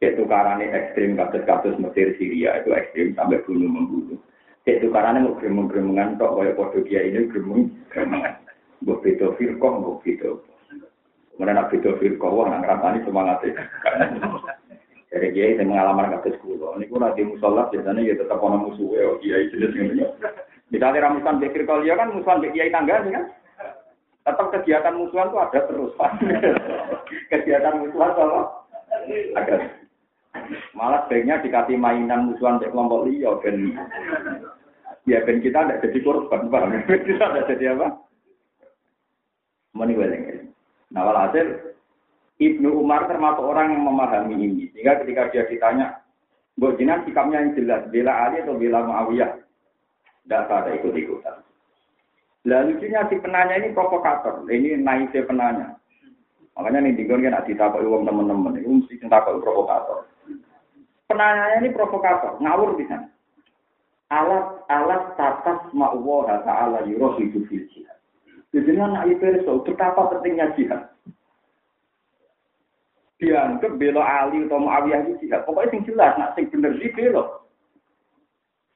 itu 0.00 0.24
karena 0.24 0.62
ekstrim 0.64 1.18
kasus-kasus 1.18 1.76
Mesir 1.76 2.16
Syria 2.16 2.56
itu 2.62 2.72
ekstrim 2.72 3.12
sampai 3.18 3.42
bunuh 3.44 3.68
membunuh. 3.68 4.20
Itu 4.68 4.92
karena 4.92 5.24
mau 5.24 5.36
gremeng-gremengan 5.40 6.20
tok 6.20 6.36
kaya 6.36 6.52
podo 6.52 6.84
kia 6.84 7.00
ini 7.06 7.30
gremeng-gremengan. 7.32 8.34
Mbok 8.84 9.00
beda 9.04 9.26
firqah, 9.36 9.72
mbok 9.80 10.00
beda. 10.04 10.30
Kemudian 11.32 11.56
nak 11.56 11.68
beda 11.72 11.90
firqah, 11.96 12.30
wah 12.30 12.46
nak 12.48 12.60
ngerasani 12.64 12.98
semangat 13.08 13.40
dari 15.10 15.28
kiai 15.34 15.58
yang 15.58 15.74
mengalami 15.74 16.14
kasus 16.14 16.38
kulo. 16.38 16.78
Ini 16.78 16.86
pun 16.86 17.02
nanti 17.02 17.26
musola 17.26 17.66
biasanya 17.66 18.06
ya 18.06 18.14
tetap 18.14 18.38
orang 18.38 18.62
musuh 18.62 18.88
ya 18.94 19.10
kiai 19.18 19.50
jenis 19.50 19.74
ini. 19.74 20.06
Misalnya 20.70 21.10
ramusan 21.10 21.42
pikir 21.42 21.66
ya 21.66 21.98
kan 21.98 22.14
musuhan 22.14 22.38
kiai 22.46 22.70
tangga 22.70 23.02
kan. 23.02 23.26
Tetap 24.22 24.46
kegiatan 24.54 24.94
musuhan 24.94 25.34
itu 25.34 25.38
ada 25.42 25.60
terus. 25.66 25.92
kegiatan 27.32 27.74
musuhan 27.82 28.10
kalau 28.14 28.62
ada. 29.34 29.54
Malah 30.78 31.10
sebaiknya 31.10 31.42
dikasih 31.42 31.74
mainan 31.74 32.30
musuhan 32.30 32.62
di 32.62 32.70
kelompok 32.70 33.10
liya 33.10 33.34
dan 33.42 33.74
ya 35.08 35.24
ben 35.24 35.40
kita 35.40 35.64
tidak 35.64 35.80
jadi 35.84 35.98
korban, 36.04 36.50
bang. 36.52 36.84
kita 37.08 37.24
tidak 37.30 37.48
jadi 37.54 37.64
apa? 37.76 37.88
Meni 39.76 39.94
weleng. 39.94 40.24
Nah, 40.90 41.06
walhasil 41.06 41.70
Ibnu 42.40 42.72
Umar 42.72 43.06
termasuk 43.06 43.44
orang 43.44 43.76
yang 43.76 43.84
memahami 43.84 44.34
ini. 44.34 44.72
Sehingga 44.72 45.04
ketika 45.04 45.28
dia 45.30 45.44
ditanya, 45.46 46.00
Mbok 46.56 46.80
Jinan 46.80 47.04
sikapnya 47.04 47.44
yang 47.44 47.52
jelas, 47.52 47.84
bela 47.92 48.12
Ali 48.16 48.40
atau 48.40 48.56
bela 48.56 48.80
Muawiyah? 48.80 49.32
Tidak 50.24 50.48
ada 50.48 50.70
ikut-ikutan. 50.76 51.40
Lalu 52.48 52.80
lucunya 52.80 53.04
si 53.12 53.16
penanya 53.20 53.60
ini 53.60 53.76
provokator. 53.76 54.48
Ini 54.48 54.80
naiknya 54.80 55.28
penanya. 55.28 55.66
Makanya 56.56 56.88
nih 56.88 56.96
tinggal 56.96 57.20
kan 57.20 57.44
ditakut 57.44 57.84
uang 57.84 58.08
teman-teman. 58.08 58.56
Ini 58.56 58.68
mesti 58.80 58.96
ditakut 58.96 59.44
provokator. 59.44 60.08
Penanya 61.04 61.60
ini 61.60 61.68
provokator, 61.74 62.40
ngawur 62.40 62.80
di 62.80 62.88
sana. 62.88 63.10
Alat 64.10 64.66
alat 64.66 65.14
tatas 65.14 65.70
ma'wah 65.70 66.42
ta'ala 66.42 66.82
yuroh 66.90 67.14
hidup 67.18 67.46
jihad. 67.46 67.98
Jadi 68.50 68.74
anak 68.74 69.06
itu 69.06 69.46
betapa 69.62 70.10
pentingnya 70.10 70.50
jihad 70.58 70.90
dianggap 73.20 73.76
belo 73.76 74.00
Ali 74.00 74.48
atau 74.48 74.58
Muawiyah 74.64 75.04
itu 75.04 75.28
jihad. 75.28 75.44
Pokoknya 75.44 75.76
sing 75.76 75.82
jelas, 75.84 76.16
nak 76.16 76.32
sing 76.34 76.48
bener 76.48 76.72
sih 76.80 76.90
belo. 76.96 77.44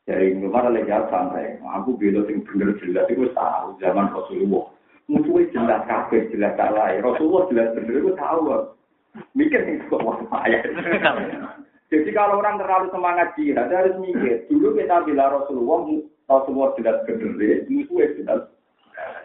Jadi 0.04 0.36
kemarin 0.36 0.76
lagi 0.76 0.92
santai, 1.08 1.56
aku 1.64 1.96
belo 1.96 2.28
sing 2.28 2.44
bener 2.44 2.76
jelas 2.84 3.08
itu 3.08 3.24
tahu 3.32 3.72
zaman 3.80 4.12
Rasulullah. 4.12 4.68
Musuhnya 5.08 5.52
jelas 5.52 5.80
kafir, 5.88 6.28
jelas 6.32 6.56
salah. 6.60 6.92
Rasulullah 7.00 7.48
jelas 7.48 7.72
bener 7.72 8.04
itu 8.04 8.12
tahu. 8.16 8.68
Mikir 9.32 9.64
nih 9.64 9.80
kok 9.88 10.04
wah 10.04 10.16
Jadi 11.94 12.10
kalau 12.10 12.42
orang 12.42 12.58
terlalu 12.58 12.90
semangat 12.90 13.38
jihad 13.38 13.70
harus 13.70 13.94
mikir. 14.02 14.50
Dulu 14.50 14.74
kita 14.74 15.06
bilang 15.06 15.30
Rasulullah, 15.38 16.02
Rasulullah 16.26 16.74
jelas 16.74 16.96
bener, 17.06 17.62
musuhnya 17.70 18.06
jelas 18.18 18.42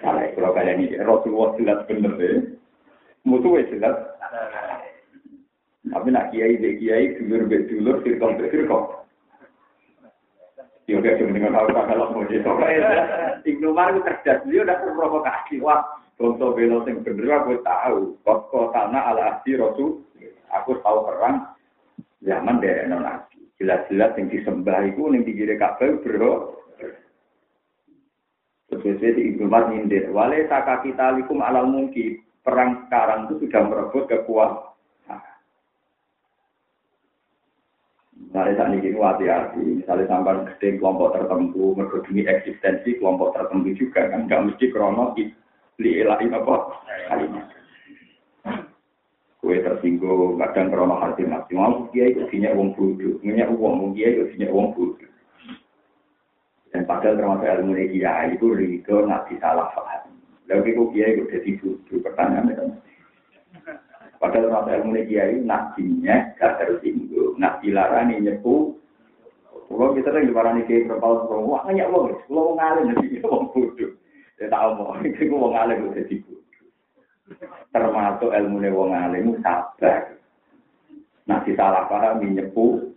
salah. 0.05 0.29
Kalau 0.37 0.53
kalian 0.53 0.85
ini 0.85 1.01
Rasulullah 1.01 1.57
jelas 1.57 1.79
bener, 1.89 2.13
musuhnya 3.25 3.65
jelas 3.73 3.97
tapi 5.89 6.13
nak 6.13 6.29
kiai 6.29 6.61
be 6.61 6.77
kiai 6.77 7.17
dulur 7.17 7.49
be 7.49 7.65
dulur 7.65 7.97
firqah 8.05 8.37
be 8.37 8.45
firqah. 8.53 8.83
Ya 10.85 11.01
udah 11.01 11.13
cuma 11.17 11.33
dengan 11.33 11.53
tahu 11.57 11.67
kalau 11.73 12.13
mau 12.13 12.25
jadi 12.29 12.45
Ibnu 13.45 13.65
Umar 13.73 13.93
itu 13.93 14.01
cerdas, 14.05 14.41
dia 14.45 14.61
udah 14.65 14.77
terprovokasi. 14.81 15.61
Wah, 15.61 15.85
contoh 16.17 16.53
belo 16.53 16.85
yang 16.85 17.01
bener 17.01 17.29
aku 17.29 17.61
tahu. 17.65 18.17
Kok 18.25 18.39
kotana 18.53 19.13
ala 19.13 19.37
asli 19.37 19.57
rasul. 19.57 20.05
Aku 20.49 20.81
tahu 20.81 21.05
perang 21.05 21.45
zaman 22.23 22.59
dari 22.59 22.87
non 22.87 23.05
Jelas-jelas 23.59 24.15
yang 24.15 24.31
disembah 24.31 24.87
itu 24.87 25.03
yang 25.11 25.27
dikira 25.27 25.59
kabel 25.59 25.99
bro. 25.99 26.55
Sesuai 28.71 29.17
di 29.19 29.35
Ibnu 29.35 29.51
taka 30.47 30.79
kita 30.79 31.19
likum 31.19 31.43
alal 31.43 31.67
mungkin. 31.67 32.23
Perang 32.39 32.87
sekarang 32.87 33.27
itu 33.27 33.43
sudah 33.43 33.61
merebut 33.67 34.07
kekuatan 34.07 34.69
Misalnya 38.29 38.61
saat 38.61 38.71
ini 38.77 38.93
hati-hati, 38.93 39.63
misalnya 39.81 40.05
sampai 40.05 40.45
gede 40.53 40.77
kelompok 40.77 41.17
tertentu, 41.17 41.73
mergodini 41.73 42.27
eksistensi 42.29 43.01
kelompok 43.01 43.33
tertentu 43.33 43.73
juga 43.73 44.05
kan, 44.05 44.29
nggak 44.29 44.43
mesti 44.53 44.65
krono 44.69 45.17
li 45.81 45.91
ilahin 45.97 46.37
apa 46.37 46.55
kalimat. 47.09 47.58
Kue 49.49 49.65
tersinggung, 49.65 50.37
kadang 50.37 50.69
krono 50.69 51.01
hati 51.01 51.25
mati, 51.25 51.57
mau 51.57 51.89
dia 51.89 52.05
itu 52.05 52.21
punya 52.29 52.53
uang 52.53 52.69
bodoh, 52.77 53.17
punya 53.17 53.49
uang, 53.49 53.97
dia 53.97 54.13
itu 54.13 54.29
punya 54.29 54.45
uang 54.53 54.77
bodoh. 54.77 55.09
Dan 56.69 56.85
padahal 56.85 57.17
termasuk 57.17 57.49
ilmu 57.49 57.73
dia 57.89 58.29
itu 58.29 58.45
rido 58.53 59.09
nanti 59.09 59.41
salah 59.41 59.73
paham. 59.73 60.21
Lalu 60.45 60.69
itu 60.69 60.83
dia 60.93 61.05
itu 61.17 61.23
jadi 61.33 61.49
bodoh, 61.57 61.97
pertanyaan 61.97 62.53
itu. 62.53 62.65
Padahal 64.21 64.53
rasa 64.53 64.85
ilmu 64.85 65.01
kiai 65.09 65.41
nabinya 65.41 66.29
gak 66.37 66.61
tersinggung, 66.61 67.33
nak 67.41 67.57
dilarani 67.65 68.21
nyepu. 68.21 68.77
Kalau 69.49 69.97
kita 69.97 70.13
dilarani 70.13 70.69
kiai 70.69 70.85
berpal 70.85 71.25
wah 71.25 71.65
nanya 71.65 71.89
wong, 71.89 72.13
kalau 72.29 72.53
wong 72.53 72.61
ngalim 72.61 72.93
jadi 73.01 73.25
wong 73.25 73.49
bodoh. 73.49 73.97
Ya 74.37 74.45
tak 74.45 74.61
omong, 74.77 75.01
itu 75.09 75.25
wong 75.25 75.57
ngalim 75.57 75.89
udah 75.89 76.05
jadi. 76.05 76.28
Termasuk 77.69 78.31
ilmu 78.33 78.63
wong 78.73 78.89
ngalim 78.93 79.37
sabar. 79.45 80.17
Nah 81.29 81.45
salah 81.45 81.85
paham 81.85 82.25
nyepu. 82.25 82.89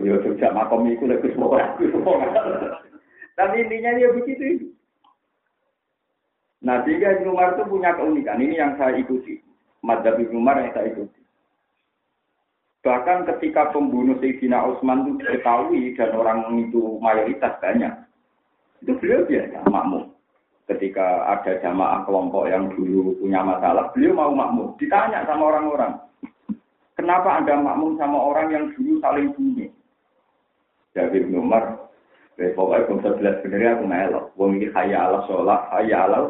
Yo 0.00 0.18
sejak 0.24 0.56
makom 0.56 0.88
itu 0.88 1.04
lebih 1.04 1.36
semua 1.36 1.76
aku 1.76 1.84
Tapi 3.38 3.56
intinya 3.64 3.92
dia 3.94 4.08
begitu. 4.10 4.72
Nah, 6.62 6.86
tiga 6.86 7.18
Umar 7.26 7.58
itu 7.58 7.66
punya 7.66 7.90
keunikan. 7.98 8.38
Ini 8.38 8.54
yang 8.54 8.72
saya 8.78 8.94
ikuti. 8.94 9.42
Madzhab 9.82 10.14
Ibnu 10.14 10.38
Umar 10.38 10.62
yang 10.62 10.70
saya 10.70 10.94
ikuti. 10.94 11.18
Bahkan 12.86 13.26
ketika 13.34 13.74
pembunuh 13.74 14.18
Sayyidina 14.18 14.62
Utsman 14.66 15.06
itu 15.06 15.22
diketahui 15.22 15.94
dan 15.94 16.14
orang 16.18 16.50
itu 16.58 16.98
mayoritas 16.98 17.54
banyak, 17.62 17.94
itu 18.82 18.90
beliau 18.98 19.22
biasa 19.26 19.58
makmum. 19.70 20.11
Ketika 20.62 21.26
ada 21.26 21.58
jamaah 21.58 22.06
kelompok 22.06 22.46
yang 22.46 22.70
dulu 22.70 23.18
punya 23.18 23.42
masalah, 23.42 23.90
beliau 23.90 24.14
mau 24.14 24.30
makmum. 24.30 24.78
Ditanya 24.78 25.26
sama 25.26 25.50
orang-orang, 25.50 25.98
kenapa 26.94 27.42
Anda 27.42 27.58
makmum 27.58 27.98
sama 27.98 28.14
orang 28.14 28.46
yang 28.54 28.64
dulu 28.78 29.02
saling 29.02 29.34
bunuh? 29.34 29.70
Jadi 30.92 31.24
Ibnu 31.24 31.42
Umar, 31.42 31.90
eh, 32.38 32.52
pokoknya 32.54 32.84
kalau 32.86 33.00
sebelas 33.02 33.34
sebenarnya 33.40 33.70
aku 33.74 33.84
melok. 33.88 34.24
Wong 34.38 34.50
ini 34.60 34.68
kaya 34.70 35.08
Allah 35.08 35.22
sholat, 35.26 35.60
kaya 35.72 35.96
Allah. 36.04 36.22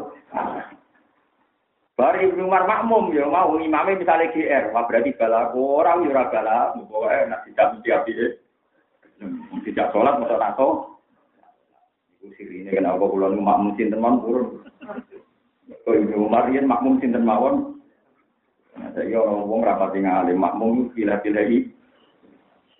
Bari 1.93 2.25
Ibnu 2.25 2.49
Umar 2.49 2.65
makmum 2.65 3.13
ya 3.13 3.29
mau 3.29 3.53
imamnya 3.53 4.01
misalnya 4.01 4.33
GR, 4.33 4.73
wah 4.73 4.89
berarti 4.89 5.13
balaku 5.13 5.61
orang 5.77 6.09
ya 6.09 6.17
ora 6.17 6.23
bala, 6.33 6.57
pokoke 6.73 7.17
nek 7.29 7.41
tidak 7.45 7.67
mesti 7.77 7.89
api. 7.93 8.13
Tidak 9.61 9.87
sholat 9.93 10.17
masa 10.17 10.41
nato. 10.41 10.92
Sirine 12.23 12.71
kenapa 12.71 13.03
kula 13.03 13.35
nu 13.35 13.43
makmum 13.43 13.75
sinten 13.75 13.99
mawon 13.99 14.23
purun. 14.23 14.47
Kok 15.83 15.91
Ibnu 15.91 16.15
Umar 16.23 16.47
yen 16.55 16.71
makmum 16.71 16.95
sinten 17.03 17.27
mawon. 17.27 17.83
Nah, 18.79 18.89
saya 18.95 19.19
orang 19.19 19.43
wong 19.43 19.61
rapati 19.67 19.99
ngalim 19.99 20.39
makmum 20.39 20.95
pilih-pilih. 20.95 21.67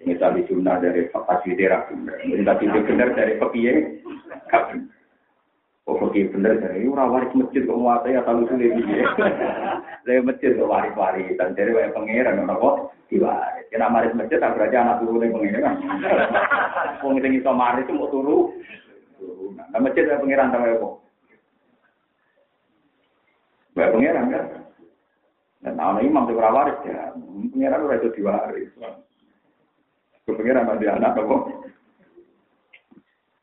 Ini 0.04 0.20
tadi 0.20 0.44
sunnah 0.48 0.80
dari 0.80 1.08
fasilitasi 1.12 1.64
rakyat. 1.64 2.28
Ini 2.28 2.44
tadi 2.44 2.64
benar 2.72 3.10
dari 3.16 3.40
pekiye. 3.40 3.74
Oh, 5.84 6.00
oke 6.00 6.16
bener 6.16 6.64
dari 6.64 6.88
ora 6.88 7.04
waris 7.12 7.36
masjid 7.36 7.68
kok 7.68 7.76
muate 7.76 8.16
ya 8.16 8.24
talu 8.24 8.48
sulit 8.48 8.72
iki. 8.72 9.04
Lah 9.04 10.24
masjid 10.24 10.56
kok 10.56 10.72
waris-waris 10.72 11.36
dan 11.36 11.52
dari 11.60 11.76
wae 11.76 11.92
pangeran 11.92 12.48
ora 12.48 12.56
kok 12.56 12.76
diwaris. 13.12 13.68
Kena 13.68 13.92
maris 13.92 14.16
masjid 14.16 14.40
tak 14.40 14.56
berarti 14.56 14.80
anak 14.80 15.04
turune 15.04 15.28
pangeran. 15.28 15.76
Wong 17.04 17.20
sing 17.20 17.36
iso 17.36 17.52
maris 17.52 17.88
mau 17.92 18.08
turu. 18.08 18.56
Nah, 19.54 19.80
masjid 19.82 20.06
wae 20.10 20.22
pangeran 20.22 20.54
ta 20.54 20.62
wae 20.62 20.76
kok. 20.78 20.94
Wae 23.74 23.92
pangeran 23.94 24.26
kan. 24.34 24.46
Dan 25.64 25.80
ana 25.80 26.00
imam 26.04 26.28
ora 26.28 26.52
waris 26.52 26.80
ya, 26.84 27.16
pangeran 27.54 27.86
ora 27.88 28.00
iso 28.00 28.10
diwaris. 28.12 28.72
Kepengeran 30.24 30.72
ada 30.72 30.88
anak 30.96 31.20
kok. 31.20 31.44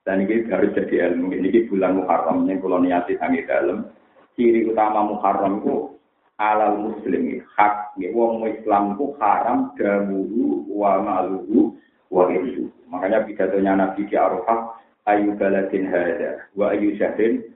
Dan 0.01 0.25
ini 0.25 0.49
harus 0.49 0.73
jadi 0.73 1.12
ilmu. 1.12 1.29
Ini 1.37 1.69
bulan 1.69 2.01
Muharram 2.01 2.49
yang 2.49 2.59
kalau 2.64 2.81
niati 2.81 3.21
sangi 3.21 3.45
dalam. 3.45 3.93
Ciri 4.33 4.64
utama 4.64 5.05
Muharram 5.05 5.61
itu 5.61 5.93
alal 6.40 6.81
muslim 6.81 7.45
hak. 7.53 7.95
Wong 8.16 8.49
Islam 8.49 8.97
itu 8.97 9.12
haram 9.21 9.77
damuhu 9.77 10.64
wa 10.73 11.05
maluhu 11.05 11.77
wa 12.09 12.33
itu. 12.33 12.73
Makanya 12.88 13.29
pidatonya 13.29 13.77
Nabi 13.77 14.09
di 14.09 14.16
Arafah 14.16 14.81
ayu 15.09 15.33
baladin 15.39 15.89
hada 15.89 16.51
wa 16.59 16.75
ayu 16.75 16.97
syahrin. 17.01 17.47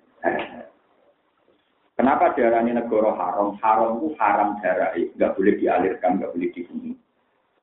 Kenapa 1.94 2.34
darahnya 2.34 2.82
negara 2.82 3.14
haram? 3.14 3.54
Haram 3.62 4.02
itu 4.02 4.08
haram 4.18 4.58
darah, 4.58 4.90
nggak 4.96 5.34
boleh 5.38 5.54
dialirkan, 5.60 6.18
nggak 6.18 6.32
boleh 6.34 6.50
dibunuh. 6.50 6.96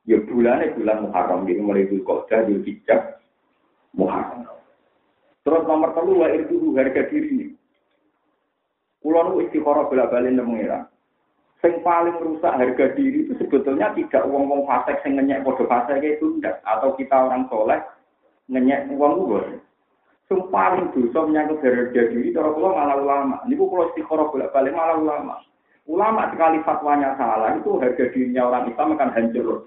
Ya 0.02 0.18
bulannya 0.18 0.74
bulan 0.74 0.98
Muharram, 1.06 1.46
jadi 1.46 1.62
mulai 1.62 1.86
Dhul 1.86 2.02
Qodah, 2.02 2.42
Dhul 2.42 2.66
Hijjah, 2.66 3.22
Muharram. 3.94 4.42
Terus 5.42 5.62
nomor 5.66 5.94
telu 5.94 6.22
wa 6.22 6.28
itu 6.30 6.58
harga 6.74 7.02
diri. 7.10 7.54
Kulo 9.02 9.18
nu 9.26 9.42
istiqoroh 9.42 9.90
bolak 9.90 10.14
balik 10.14 10.30
nemu 10.30 10.46
pengira. 10.46 10.80
Sing 11.58 11.82
paling 11.82 12.18
merusak 12.18 12.54
harga 12.54 12.86
diri 12.94 13.26
itu 13.26 13.34
sebetulnya 13.38 13.90
tidak 13.94 14.26
uang-uang 14.26 14.66
fasek 14.66 15.02
sing 15.02 15.18
ngenyek 15.18 15.42
bodoh 15.42 15.66
fasek 15.66 16.02
itu 16.02 16.38
ndak 16.38 16.62
atau 16.62 16.94
kita 16.94 17.14
orang 17.14 17.46
soleh 17.50 17.82
ngenyek 18.46 18.90
uang 18.94 19.26
gue. 19.26 19.42
Sing 20.32 20.48
paling 20.48 20.88
dosa 20.96 21.28
menyangkut 21.28 21.60
harga 21.60 22.08
diri 22.08 22.32
cara 22.32 22.56
kulo 22.56 22.72
malah 22.72 22.96
ulama. 22.96 23.36
Niku 23.44 23.68
kulo 23.68 23.92
istiqoroh 23.92 24.32
bolak 24.32 24.48
balik 24.56 24.72
malah 24.72 24.96
ulama. 24.96 25.44
Ulama 25.84 26.32
sekali 26.32 26.56
fatwanya 26.64 27.12
salah 27.20 27.52
itu 27.52 27.76
harga 27.76 28.08
dirinya 28.16 28.48
orang 28.48 28.72
Islam 28.72 28.96
akan 28.96 29.12
hancur. 29.12 29.60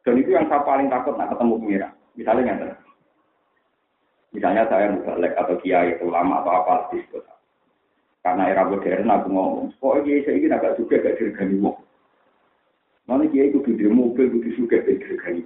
Dan 0.00 0.24
itu 0.24 0.32
yang 0.32 0.48
saya 0.48 0.64
paling 0.64 0.88
takut 0.88 1.20
nak 1.20 1.36
ketemu 1.36 1.60
pengira. 1.60 1.88
Misalnya 2.16 2.44
yang 2.48 2.58
Misalnya 4.32 4.62
saya 4.72 4.88
mubalek 4.88 5.36
atau 5.36 5.56
kiai 5.60 6.00
atau 6.00 6.08
lama 6.08 6.40
atau 6.40 6.52
apa 6.64 6.74
di 6.88 7.04
kota. 7.12 7.34
Karena 8.24 8.48
era 8.48 8.64
modern 8.64 9.12
aku 9.12 9.28
ngomong, 9.28 9.68
kok 9.76 10.00
kiai 10.00 10.24
saya 10.24 10.40
ini 10.40 10.48
agak 10.48 10.80
juga 10.80 10.96
gak 10.96 11.20
dirgani 11.20 11.60
wong. 11.60 11.76
Nanti 13.04 13.28
kiai 13.36 13.52
itu 13.52 13.60
di 13.60 13.84
mobil, 13.84 14.32
itu 14.32 14.64
juga 14.64 14.80
gak 14.80 14.96
dirgani 14.96 15.44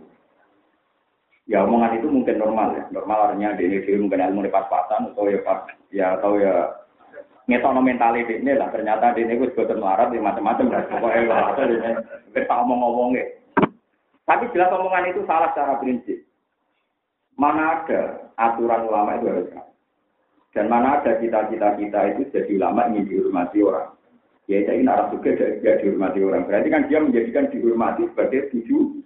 Ya 1.48 1.64
omongan 1.64 1.96
itu 1.96 2.12
mungkin 2.12 2.36
normal 2.36 2.76
ya. 2.76 2.84
Normal 2.92 3.32
artinya 3.32 3.56
di 3.56 3.64
ini 3.72 4.04
mungkin 4.04 4.20
ilmu 4.20 4.52
pas-pasan 4.52 5.16
atau 5.16 5.24
ya 5.32 5.40
pas 5.40 5.64
ya 5.88 6.06
atau 6.20 6.36
ya 6.36 6.76
ngetono 7.48 7.80
mentality 7.80 8.44
ini 8.44 8.52
lah 8.52 8.68
ternyata 8.68 9.16
di 9.16 9.24
ini 9.24 9.40
gue 9.40 9.48
sebetulnya 9.56 9.80
melarat 9.80 10.12
ya 10.12 10.20
macam-macam 10.20 10.66
lah 10.68 10.84
pokoknya 10.92 11.32
atau 11.32 11.64
ini 11.64 11.90
kita 12.36 12.52
ngomong-ngomongnya 12.52 13.24
tapi 14.28 14.52
jelas 14.52 14.68
omongan 14.76 15.08
itu 15.08 15.24
salah 15.24 15.48
secara 15.56 15.80
prinsip 15.80 16.28
Mana 17.38 17.86
ada 17.86 18.34
aturan 18.34 18.90
ulama 18.90 19.14
itu 19.14 19.30
harus 19.30 19.48
Dan 20.50 20.66
mana 20.66 20.98
ada 20.98 21.22
cita-cita 21.22 21.78
kita 21.78 22.00
itu 22.10 22.22
jadi 22.34 22.50
ulama 22.58 22.90
ingin 22.90 23.06
dihormati 23.06 23.62
orang. 23.62 23.94
Ya 24.50 24.66
ingin 24.66 24.90
arah 24.90 25.06
juga 25.14 25.38
tidak 25.38 25.86
dihormati 25.86 26.18
orang. 26.18 26.50
Berarti 26.50 26.66
kan 26.66 26.90
dia 26.90 26.98
menjadikan 26.98 27.46
dihormati 27.54 28.10
sebagai 28.10 28.50
tujuh. 28.50 28.97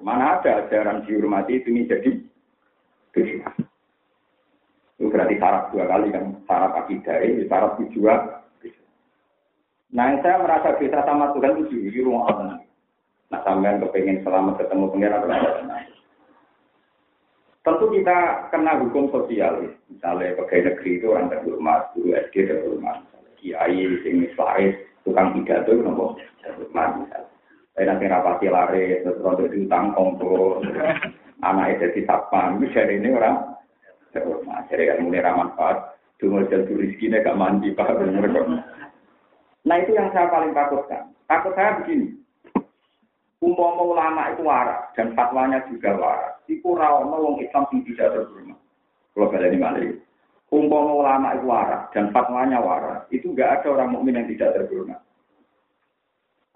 Mana 0.00 0.40
ada 0.40 0.64
ajaran 0.64 1.04
dihormati 1.04 1.60
itu 1.60 1.68
menjadi 1.68 2.10
tujuan. 3.12 3.54
Itu 4.96 5.08
berarti 5.12 5.36
syarat 5.36 5.72
dua 5.72 5.84
kali 5.84 6.08
kan. 6.12 6.24
Syarat 6.48 6.72
akidah 6.84 7.16
ini, 7.20 7.44
syarat 7.44 7.76
tujuan. 7.84 8.20
Nah, 9.90 10.04
yang 10.06 10.22
saya 10.22 10.38
merasa 10.38 10.78
bisa 10.78 11.02
sama 11.02 11.34
Tuhan 11.34 11.66
itu 11.66 11.90
di 11.90 12.00
rumah 12.00 12.30
Allah. 12.30 12.62
Nah, 13.30 13.40
sampean 13.42 13.82
kepengen 13.82 14.22
selamat 14.22 14.62
ketemu 14.62 14.86
pengiran 14.94 15.26
atau 15.26 15.66
Tentu 17.60 17.92
kita 17.92 18.48
kena 18.48 18.80
hukum 18.80 19.12
sosial, 19.12 19.68
misalnya 19.92 20.32
pegawai 20.32 20.72
negeri 20.72 20.96
itu 20.96 21.06
orang 21.12 21.28
terhormat, 21.28 21.92
guru 21.92 22.16
SD 22.16 22.48
terhormat, 22.48 23.04
kiai, 23.36 23.84
sing 24.00 24.24
faris, 24.32 24.80
tukang 25.04 25.36
pidato 25.36 25.68
itu 25.68 25.84
nopo 25.84 26.16
terhormat 26.40 27.04
misalnya. 27.04 27.29
Tapi 27.80 27.88
nanti 27.88 28.12
rapati 28.12 28.44
lari, 28.52 29.00
terus 29.00 29.24
rontok 29.24 29.56
diutang 29.56 29.96
kongko, 29.96 30.60
Anaknya 31.40 31.88
jadi 31.88 32.04
satpam, 32.04 32.60
itu 32.60 32.76
dari 32.76 33.00
ini 33.00 33.08
orang 33.16 33.56
terhormat. 34.12 34.68
Jadi 34.68 34.84
kan 34.84 35.00
mulai 35.00 35.24
manfaat. 35.24 35.96
Cuma 36.20 36.44
jalur 36.52 36.76
rezeki 36.76 37.08
gak 37.24 37.40
mandi, 37.40 37.72
Pak. 37.72 38.04
Nah 39.64 39.76
itu 39.80 39.96
yang 39.96 40.12
saya 40.12 40.28
paling 40.28 40.52
takutkan. 40.52 41.08
Takut 41.24 41.56
saya 41.56 41.80
begini. 41.80 42.20
Umpama 43.40 43.80
ulama 43.80 44.28
itu 44.28 44.44
waras 44.44 44.92
dan 44.92 45.16
fatwanya 45.16 45.64
juga 45.64 45.96
waras. 45.96 46.36
Iku 46.52 46.76
rawono 46.76 47.16
wong 47.16 47.40
Islam 47.40 47.64
sing 47.72 47.80
tidak 47.88 48.12
terhormat. 48.12 48.60
Kalau 49.16 49.32
kalian 49.32 49.56
ini 49.56 49.64
malah 49.64 49.88
Umpama 50.52 50.92
ulama 51.00 51.32
itu 51.32 51.48
waras 51.48 51.88
dan 51.96 52.12
fatwanya 52.12 52.60
waras, 52.60 53.08
itu 53.08 53.32
enggak 53.32 53.64
ada 53.64 53.72
orang 53.72 53.96
mukmin 53.96 54.20
yang 54.20 54.28
tidak 54.28 54.52
terhormat. 54.60 55.00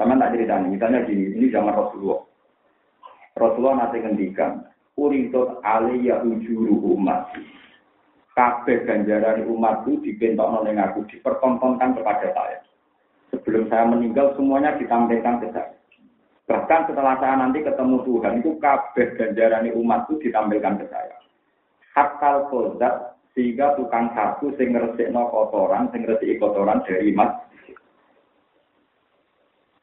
Sama 0.05 0.21
tak 0.21 0.37
cerita 0.37 0.61
misalnya 0.61 1.01
gini, 1.09 1.33
ini 1.33 1.49
zaman 1.49 1.73
Rasulullah. 1.73 2.21
Rasulullah 3.41 3.89
nanti 3.89 4.05
ngendikan, 4.05 4.61
Uridot 5.01 5.65
aliyah 5.65 6.21
ujuru 6.21 6.93
umat. 6.93 7.33
Kabeh 8.37 8.85
ganjaran 8.85 9.49
umatku 9.49 10.05
dipentokno 10.05 10.61
ning 10.61 10.77
aku, 10.77 11.09
dipertontonkan 11.09 11.97
kepada 11.97 12.37
saya. 12.37 12.61
Sebelum 13.33 13.73
saya 13.73 13.89
meninggal 13.89 14.37
semuanya 14.37 14.77
ditampilkan 14.77 15.41
ke 15.41 15.49
saya. 15.57 15.73
Bahkan 16.53 16.93
setelah 16.93 17.17
saya 17.17 17.41
nanti 17.41 17.65
ketemu 17.65 18.05
Tuhan, 18.05 18.45
itu 18.45 18.61
kabeh 18.61 19.09
ganjaran 19.17 19.73
umatku 19.73 20.21
ditampilkan 20.21 20.85
ke 20.85 20.87
saya. 20.93 21.17
Hatta 21.97 22.45
kozat, 22.53 23.17
sehingga 23.33 23.73
tukang 23.81 24.13
sapu 24.13 24.53
sing 24.61 24.77
ngresikno 24.77 25.33
kotoran, 25.33 25.89
sing 25.97 26.05
ngresiki 26.05 26.37
kotoran 26.37 26.85
dari 26.85 27.09
mas. 27.17 27.33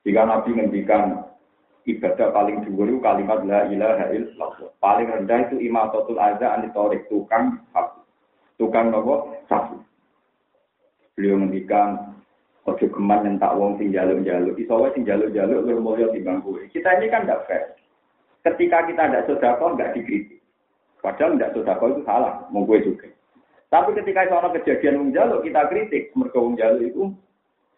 Jika 0.02 0.22
Nabi 0.26 0.58
ngendikan 0.58 1.30
ibadah 1.86 2.34
paling 2.34 2.66
dhuwur 2.66 2.90
kalimat 3.02 3.46
la 3.46 3.70
ilaha 3.70 4.10
illallah. 4.14 4.70
Paling 4.82 5.08
rendah 5.10 5.50
itu 5.50 5.62
imatatul 5.62 6.18
adza 6.18 6.58
anitorik 6.58 7.06
tukang 7.10 7.62
sapu. 7.74 8.02
Tukang 8.58 8.90
nopo 8.90 9.38
sapu. 9.46 9.78
Beliau 11.18 11.38
ngendikan 11.42 12.18
ojo 12.66 12.86
geman 12.86 13.38
tak 13.42 13.54
wong 13.58 13.78
sing 13.78 13.94
jaluk-jaluk. 13.94 14.58
Iso 14.58 14.74
wae 14.78 14.94
sing 14.94 15.06
jaluk-jaluk 15.06 15.66
luwih 15.66 15.82
mulya 15.82 16.08
timbang. 16.14 16.42
Kita 16.70 16.98
ini 16.98 17.10
kan 17.10 17.26
tidak 17.26 17.46
fair. 17.50 17.64
Ketika 18.42 18.90
kita 18.90 19.04
tidak 19.06 19.26
sedekah 19.30 19.70
nggak 19.78 19.94
dikritik. 19.94 20.42
Padahal 21.02 21.34
tidak 21.38 21.54
sedekah 21.58 21.88
itu 21.90 22.02
salah, 22.06 22.34
mau 22.54 22.66
gue 22.66 22.78
juga. 22.86 23.10
Tapi 23.74 23.98
ketika 23.98 24.28
itu 24.28 24.38
kejadian 24.62 24.98
wong 25.02 25.10
jaluk 25.14 25.42
kita 25.42 25.62
kritik, 25.70 26.04
mereka 26.14 26.38
wong 26.38 26.58
jaluk 26.58 26.84
itu 26.86 27.04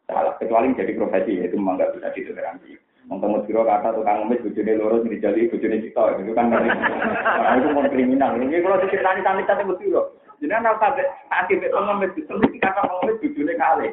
salah. 0.07 0.33
Kecuali 0.39 0.75
jadi 0.75 0.93
profesi 0.95 1.39
itu 1.39 1.55
memang 1.55 1.79
nggak 1.79 1.99
bisa 1.99 2.13
ditoleransi. 2.15 2.71
Mengtemu 3.03 3.43
siro 3.43 3.67
kata 3.67 3.99
tukang 3.99 4.23
ngemis 4.23 4.43
bujune 4.47 4.79
loro 4.79 5.03
sing 5.03 5.11
dijali 5.11 5.51
bujune 5.51 5.83
cita 5.83 6.03
itu 6.23 6.31
kan 6.31 6.47
nah, 6.47 7.55
itu 7.59 7.67
mau 7.75 7.83
kriminal. 7.91 8.39
Ini 8.39 8.63
kalau 8.63 8.79
diceritani 8.79 9.21
sampe 9.27 9.43
tadi 9.43 9.63
siro. 9.83 10.15
Jadi 10.39 10.53
anak 10.55 10.79
kabeh 10.79 11.07
sakit 11.27 11.59
itu 11.67 11.79
ngemis 11.79 12.15
itu 12.15 12.33
kata 12.63 12.79
ngemis 12.79 13.19
bujune 13.19 13.53
kali. 13.59 13.87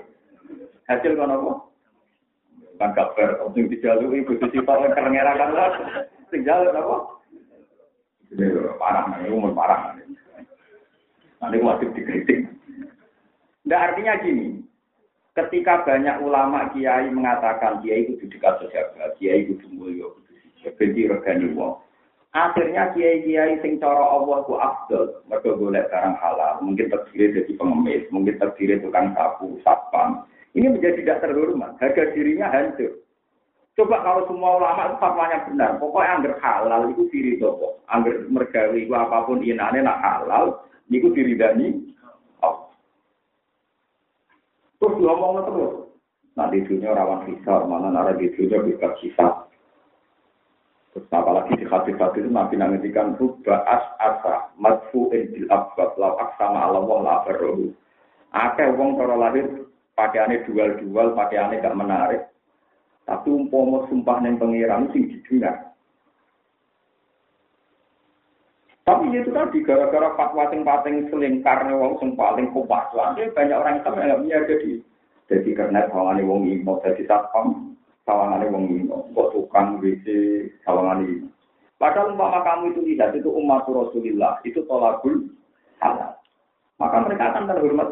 Hasil 0.86 1.14
kono 1.18 1.34
apa? 1.34 1.52
Kan 2.78 2.90
kabar 2.94 3.28
sing 3.52 3.66
dijalui 3.66 4.22
bojo 4.22 4.46
cita 4.46 4.72
kan 4.78 4.94
kerengera 4.94 5.32
kan 5.34 5.50
lah. 5.58 5.70
Sing 6.30 6.46
jaluk 6.46 6.70
apa? 6.70 6.96
Ini 8.30 8.46
parah, 8.78 9.10
ini 9.18 9.34
umur 9.34 9.50
parah. 9.58 9.98
Nanti 11.42 11.58
wajib 11.58 11.90
dikritik. 11.98 12.46
Nah 13.66 13.90
artinya 13.90 14.22
gini, 14.22 14.62
Ketika 15.40 15.88
banyak 15.88 16.20
ulama 16.20 16.68
kiai 16.76 17.08
mengatakan 17.08 17.80
kiai 17.80 18.04
itu 18.04 18.28
dekat 18.28 18.60
sejagat, 18.60 19.16
kiai 19.16 19.48
itu 19.48 19.56
mulya, 19.72 20.04
benci 20.76 21.08
regani 21.08 21.56
wong. 21.56 21.80
Akhirnya 22.36 22.92
kiai-kiai 22.92 23.58
sing 23.58 23.80
cara 23.80 24.04
Allah 24.04 24.44
ku 24.44 24.60
afdal, 24.60 25.24
mereka 25.26 25.56
boleh 25.56 25.82
barang 25.88 26.16
halal, 26.20 26.60
mungkin 26.60 26.92
terdiri 26.92 27.40
dari 27.40 27.52
pengemis, 27.56 28.04
mungkin 28.12 28.36
terdiri 28.36 28.84
tukang 28.84 29.16
sapu, 29.16 29.56
satpam. 29.64 30.28
Ini 30.52 30.70
menjadi 30.70 31.02
tidak 31.02 31.26
terhormat, 31.26 31.80
harga 31.80 32.12
dirinya 32.14 32.52
hancur. 32.52 33.00
Coba 33.80 34.04
kalau 34.04 34.28
semua 34.28 34.60
ulama 34.60 34.92
itu 34.92 34.96
fatwanya 35.00 35.38
benar, 35.48 35.70
pokoknya 35.80 36.10
angger 36.20 36.34
halal 36.38 36.82
itu 36.92 37.02
diri 37.08 37.32
toko, 37.40 37.80
angger 37.88 38.28
mergawi 38.28 38.84
itu 38.84 38.92
apa 38.92 39.24
pun 39.24 39.40
inane 39.40 39.80
nak 39.80 39.98
halal, 40.04 40.68
itu 40.92 41.08
diridani 41.16 41.96
Terus 44.80 44.96
ngomong 44.96 45.44
terus. 45.44 45.72
Nah 46.40 46.48
di 46.48 46.64
dunia 46.64 46.96
rawan 46.96 47.28
hisar, 47.28 47.68
mana 47.68 47.92
nara 47.92 48.16
di 48.16 48.32
dunia 48.32 48.64
bebas 48.64 48.96
hisar. 49.04 49.44
Terus 50.90 51.06
apalagi 51.12 51.54
di 51.54 51.68
hati-hati 51.68 52.24
itu 52.24 52.30
Nabi 52.32 52.58
nangetikan 52.58 53.14
rubba 53.20 53.62
as 53.68 53.84
asa 54.02 54.50
madfu'in 54.58 55.30
bil 55.30 55.46
abwab 55.52 55.94
lau 56.00 56.18
aksama 56.18 56.66
ala 56.66 56.82
wong 56.82 57.06
la 57.06 57.22
berrohu. 57.28 57.70
Akeh 58.34 58.74
wong 58.74 58.98
cara 58.98 59.14
lahir 59.14 59.68
pakaiannya 59.94 60.48
dual-dual, 60.48 61.14
pakaiannya 61.14 61.62
gak 61.62 61.78
menarik. 61.78 62.22
Tapi 63.06 63.28
umpomo 63.30 63.86
sumpah 63.86 64.18
neng 64.22 64.38
pengiran 64.38 64.90
sing 64.90 65.10
didengar. 65.12 65.69
Tapi 68.90 69.06
itu 69.14 69.30
tadi 69.30 69.62
gara-gara 69.62 70.18
fatwa 70.18 70.50
sing 70.50 70.66
paling 70.66 71.06
selingkar 71.14 71.62
wong 71.70 71.94
sing 72.02 72.18
paling 72.18 72.50
kuat 72.50 72.90
banyak 72.90 73.54
orang 73.54 73.78
Islam 73.78 73.94
yang 74.02 74.26
nggak 74.26 74.50
jadi 74.50 74.82
jadi 75.30 75.50
karena 75.54 75.86
sawangane 75.94 76.26
wong 76.26 76.42
imo 76.50 76.82
jadi 76.82 77.06
satpam 77.06 77.78
sawangane 78.02 78.50
wong 78.50 78.66
imo 78.66 79.06
kok 79.14 79.30
tukang 79.30 79.78
WC 79.78 80.10
sawangane 80.66 81.30
Padahal 81.78 82.12
umpama 82.12 82.42
kamu 82.42 82.76
itu 82.76 82.80
tidak 82.92 83.16
itu 83.16 83.30
umat 83.30 83.64
Rasulullah 83.64 84.36
itu 84.44 84.60
tolakul 84.68 85.32
halal. 85.80 86.12
Maka 86.76 86.96
mereka 87.08 87.32
akan 87.32 87.48
terhormat. 87.48 87.88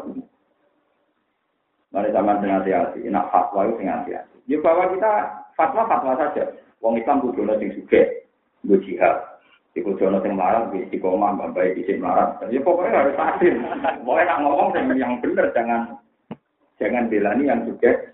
Mari 1.89 2.13
zaman 2.13 2.37
dengan 2.37 2.61
hati-hati. 2.61 3.01
Nak 3.09 3.33
fatwa 3.33 3.65
itu 3.65 3.81
dengan 3.81 4.05
hati-hati. 4.05 4.37
Ya 4.45 4.61
kita 4.61 5.11
fatwa-fatwa 5.57 6.13
saja. 6.21 6.53
Wong 6.85 7.01
Islam 7.01 7.25
kudu 7.25 7.49
sing 7.57 7.73
suge, 7.81 8.29
gue 8.61 8.77
jihad. 8.85 9.28
Iku 9.77 9.93
jono 10.01 10.17
sing 10.25 10.33
marah 10.33 10.65
istiqomah, 10.73 11.53
baik 11.53 11.77
di 11.77 11.85
sini 11.85 12.01
marah. 12.01 12.41
Ya 12.49 12.57
pokoknya 12.65 13.05
harus 13.05 13.15
adil. 13.21 13.53
Pokoknya 14.01 14.25
nak 14.25 14.39
ngomong 14.41 14.69
yang 14.97 15.21
benar, 15.21 15.53
jangan 15.53 15.81
jangan 16.81 17.05
belani 17.05 17.43
yang 17.45 17.61
juga. 17.69 18.09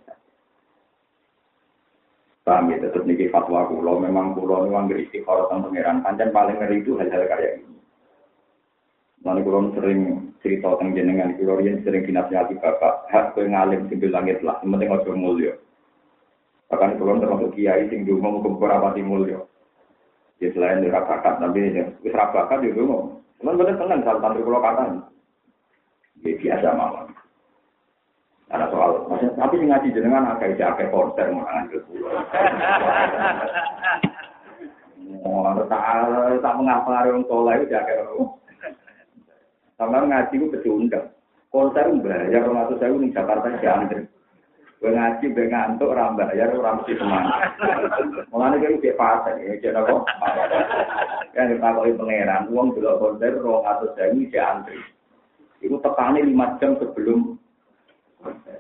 Paham 2.45 2.69
ya, 2.69 2.77
tetap 2.77 3.07
niki 3.09 3.31
fatwa 3.33 3.65
kulo. 3.65 3.97
Memang 3.97 4.37
kulo 4.37 4.67
ini 4.67 4.75
wanggir 4.75 5.01
istiqoroh 5.01 5.49
tentang 5.49 5.73
pangeran. 5.73 6.05
Panjang 6.05 6.29
paling 6.29 6.57
ngeri 6.61 6.77
itu 6.85 6.93
hal-hal 6.99 7.25
kayak 7.25 7.57
ini. 7.57 7.73
Lalu 9.25 9.41
kulo 9.41 9.59
sering 9.73 9.99
cerita 10.45 10.77
tentang 10.77 10.93
jenengan. 10.93 11.33
Kulo 11.41 11.57
yang 11.65 11.81
sering 11.81 12.05
dinasihati 12.05 12.61
bapak. 12.61 13.09
Hak 13.09 13.33
kue 13.33 13.49
ngalim 13.49 13.89
simbil 13.89 14.13
langit 14.13 14.45
lah. 14.45 14.61
Penting 14.61 14.93
ojo 14.93 15.11
mulia. 15.17 15.57
Bahkan 16.69 17.01
kulo 17.01 17.17
termasuk 17.17 17.57
kiai 17.57 17.89
sing 17.89 18.05
mau 18.05 18.37
ke 18.43 19.01
mulia. 19.01 19.41
Ya 20.43 20.51
selain 20.51 20.83
di 20.83 20.91
bakat, 20.91 21.39
tapi 21.39 21.71
ya 21.71 21.87
wis 22.03 22.11
bakat 22.11 22.59
ya 22.59 22.75
dulu. 22.75 23.23
Cuman 23.39 23.55
bener 23.55 23.75
seneng 23.79 24.03
saat 24.03 24.19
santri 24.19 24.43
pulau 24.43 24.59
kata. 24.59 25.07
Ya 26.23 26.31
biasa 26.35 26.67
mawon. 26.75 27.07
Ada 28.45 28.69
soal, 28.69 29.09
maksudnya, 29.09 29.41
tapi 29.41 29.57
ngaji 29.57 29.89
jenengan 29.89 30.37
agak 30.37 30.53
isi 30.53 30.61
agak 30.61 30.93
konser 30.93 31.33
menangan 31.33 31.65
ke 31.65 31.81
pulau. 31.89 32.13
Oh, 35.25 35.49
tak 35.65 35.81
tak 36.41 36.55
mengapa 36.57 37.09
orang 37.09 37.25
soleh 37.25 37.55
itu 37.61 37.73
jaga 37.73 38.05
Sama 39.81 40.05
ngaji 40.05 40.35
itu 40.37 40.45
kecundang. 40.53 41.09
Konser 41.49 41.89
bayar 42.03 42.45
atau 42.45 42.75
saya 42.77 42.93
di 42.93 43.09
Jakarta 43.09 43.47
jangan 43.63 44.05
Gue 44.85 44.93
ngaji, 44.93 45.33
gue 45.33 45.49
ngantuk, 45.49 45.97
orang 45.97 46.13
bayar, 46.13 46.53
orang 46.53 46.77
mesti 46.77 46.93
semangat. 47.01 47.57
Mulanya 48.29 48.61
kayak 48.61 48.85
kayak 48.85 48.99
pasar, 49.01 49.33
ya, 49.41 49.57
jadi 49.57 49.81
apa? 49.81 49.97
Yang 51.33 51.57
dipakai 51.57 51.97
pangeran, 51.97 52.53
uang 52.53 52.77
dulu 52.77 52.93
konser, 53.01 53.33
rong 53.41 53.65
atau 53.65 53.89
sewu, 53.97 54.29
dia 54.29 54.45
antri. 54.45 54.77
Itu 55.65 55.81
tekannya 55.81 56.29
lima 56.29 56.61
jam 56.61 56.77
sebelum 56.77 57.33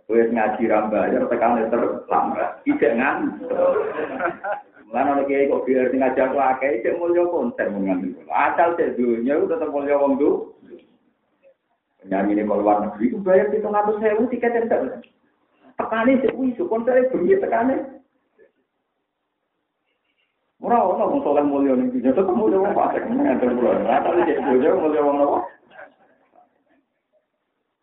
gue 0.09 0.21
ngaji 0.33 0.65
orang 0.65 0.89
bayar, 0.89 1.21
tekannya 1.29 1.69
terlambat. 1.69 2.49
Tidak 2.65 2.97
ngantuk. 2.97 3.53
Mulanya 4.89 5.21
ada 5.21 5.23
kayak 5.29 5.53
kok 5.53 5.63
biar 5.69 5.93
ngaji 5.93 6.19
aku 6.25 6.37
akai, 6.41 6.81
cek 6.81 6.97
mulia 6.97 7.29
konser 7.29 7.69
mengambil. 7.69 8.17
Asal 8.33 8.73
cek 8.81 8.97
dunia, 8.97 9.37
itu 9.37 9.45
tetap 9.45 9.69
mulia 9.69 10.01
wong. 10.01 10.17
Penyanyi 12.01 12.33
ini 12.33 12.49
keluar 12.49 12.81
negeri, 12.81 13.13
itu 13.13 13.21
bayar 13.21 13.53
itu 13.53 13.69
ngatur 13.69 14.01
sewu, 14.01 14.25
tiket 14.33 14.57
yang 14.57 15.05
tekane 15.75 16.19
sik 16.23 16.33
kuwi 16.35 16.55
sukon 16.55 16.83
saya 16.83 17.07
bengi 17.11 17.35
tekane. 17.39 17.75
Ora 20.63 20.81
ono 20.81 21.03
wong 21.13 21.21
saleh 21.21 21.45
mulya 21.45 21.77
ning 21.77 21.93
dunya 21.93 22.09
tetep 22.15 22.31
mulya 22.31 22.57
wong 22.57 22.73
fasik 22.73 23.03
ngatur 23.05 23.51
kula. 23.59 23.85
Tau 23.85 24.17
cek 24.23 24.39
bojo 24.39 24.69
mulya 24.81 25.01
wong 25.03 25.17
apa. 25.21 25.39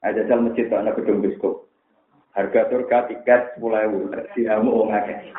Ada 0.02 0.26
jal 0.26 0.40
masjid 0.42 0.66
ana 0.74 0.90
gedung 0.98 1.22
biskop. 1.22 1.70
Harga 2.32 2.64
surga 2.72 3.12
tiket 3.12 3.54
sepuluh 3.54 3.86
ewu, 3.86 4.08
diamu 4.34 4.72
wong 4.72 4.90
akeh. 4.90 5.30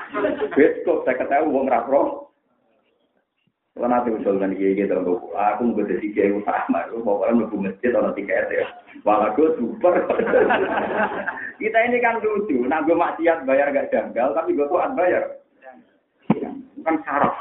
Biskop 0.53 1.03
saya 1.03 1.19
ketahui 1.19 1.51
wong 1.51 1.67
rapro. 1.67 2.32
Kalau 3.73 3.89
nanti 3.89 4.13
usul 4.13 4.37
dan 4.37 4.53
kiai 4.53 4.77
gitu, 4.77 4.93
aku 5.33 5.61
mau 5.65 5.81
jadi 5.81 6.05
kiai 6.13 6.29
utama, 6.29 6.85
aku 6.85 7.01
mau 7.01 7.25
orang 7.25 7.41
mau 7.41 7.57
masjid 7.57 7.89
atau 7.89 8.13
tiket 8.13 8.45
ya. 8.53 8.69
Malah 9.01 9.33
gue 9.33 9.49
super. 9.57 9.97
Kita 11.61 11.77
ini 11.89 11.97
kan 11.97 12.21
lucu, 12.21 12.69
nah 12.69 12.85
gue 12.85 12.93
maksiat 12.93 13.49
bayar 13.49 13.73
gak 13.73 13.89
janggal, 13.89 14.37
tapi 14.37 14.53
gue 14.53 14.69
tuh 14.69 14.77
bayar. 14.93 15.41
Kan 16.85 17.01
syarat. 17.01 17.33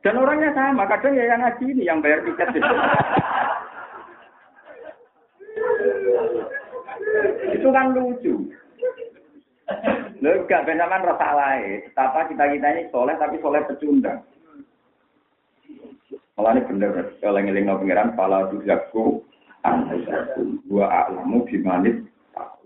Dan 0.00 0.24
orangnya 0.24 0.56
sama, 0.56 0.88
kadang 0.88 1.12
ya 1.12 1.36
yang 1.36 1.44
ngaji 1.44 1.64
ini 1.76 1.84
yang 1.84 2.00
bayar 2.00 2.24
tiket. 2.24 2.48
Itu 7.60 7.68
kan 7.76 7.92
lucu. 7.92 8.56
Lho 10.20 10.48
gak 10.48 10.64
ben 10.64 10.80
sampean 10.80 11.04
lae. 11.36 11.84
Tapa 11.92 12.28
kita-kita 12.30 12.68
ini 12.72 12.88
soleh 12.88 13.16
tapi 13.20 13.36
soleh 13.40 13.60
pecundang. 13.68 14.24
Malah 16.36 16.52
ini 16.52 16.68
bener, 16.68 17.16
kalau 17.24 17.40
ngeling 17.40 17.64
pengiran, 17.64 18.12
pala 18.12 18.44
tujaku, 18.52 19.24
anasaku, 19.64 20.60
gua 20.68 21.08
alamu 21.08 21.48
dimanit, 21.48 22.04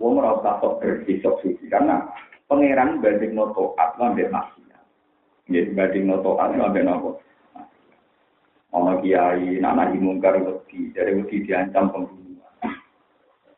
wong 0.02 0.18
ora 0.18 0.42
usah 0.42 0.58
sok 0.58 0.82
bersih 0.82 1.22
sok 1.22 1.38
suci 1.38 1.70
karena 1.70 2.02
pangeran 2.50 2.98
banding 2.98 3.30
noto 3.30 3.78
mbek 3.78 4.26
maksiat. 4.34 4.82
Nggih 5.46 5.70
banding 5.78 6.04
noto 6.10 6.34
atlan 6.42 6.74
mbek 6.74 6.82
nopo. 6.82 7.22
Ana 8.74 8.98
kiai 8.98 9.62
nak 9.62 9.78
nahi 9.78 10.02
mungkar 10.02 10.34
wedi, 10.42 10.90
dari 10.90 11.14
wedi 11.14 11.46
diancam 11.46 11.94
pembunuh. 11.94 12.19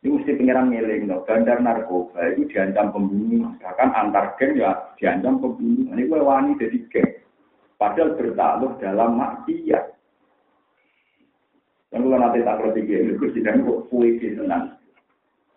Ini 0.02 0.18
mesti 0.18 0.34
pengiran 0.34 0.74
ngeling, 0.74 1.06
no. 1.06 1.22
bandar 1.22 1.62
narkoba 1.62 2.34
itu 2.34 2.50
diancam 2.50 2.90
pembunuh, 2.90 3.54
bahkan 3.62 3.94
antar 3.94 4.34
geng 4.34 4.58
ya 4.58 4.74
diancam 4.98 5.38
pembunuh. 5.38 5.94
Ini 5.94 6.10
gue 6.10 6.18
wani 6.18 6.58
jadi 6.58 6.78
geng, 6.90 7.22
padahal 7.78 8.18
bertaluh 8.18 8.74
dalam 8.82 9.14
maksiat. 9.14 9.94
Yang 11.94 12.02
gue 12.02 12.18
nanti 12.18 12.42
tak 12.42 12.58
perlu 12.58 12.82
geng, 12.82 13.14
gue 13.14 13.30
sedang 13.30 13.62
gue 13.62 13.78
puisi 13.86 14.34
tenang. 14.34 14.74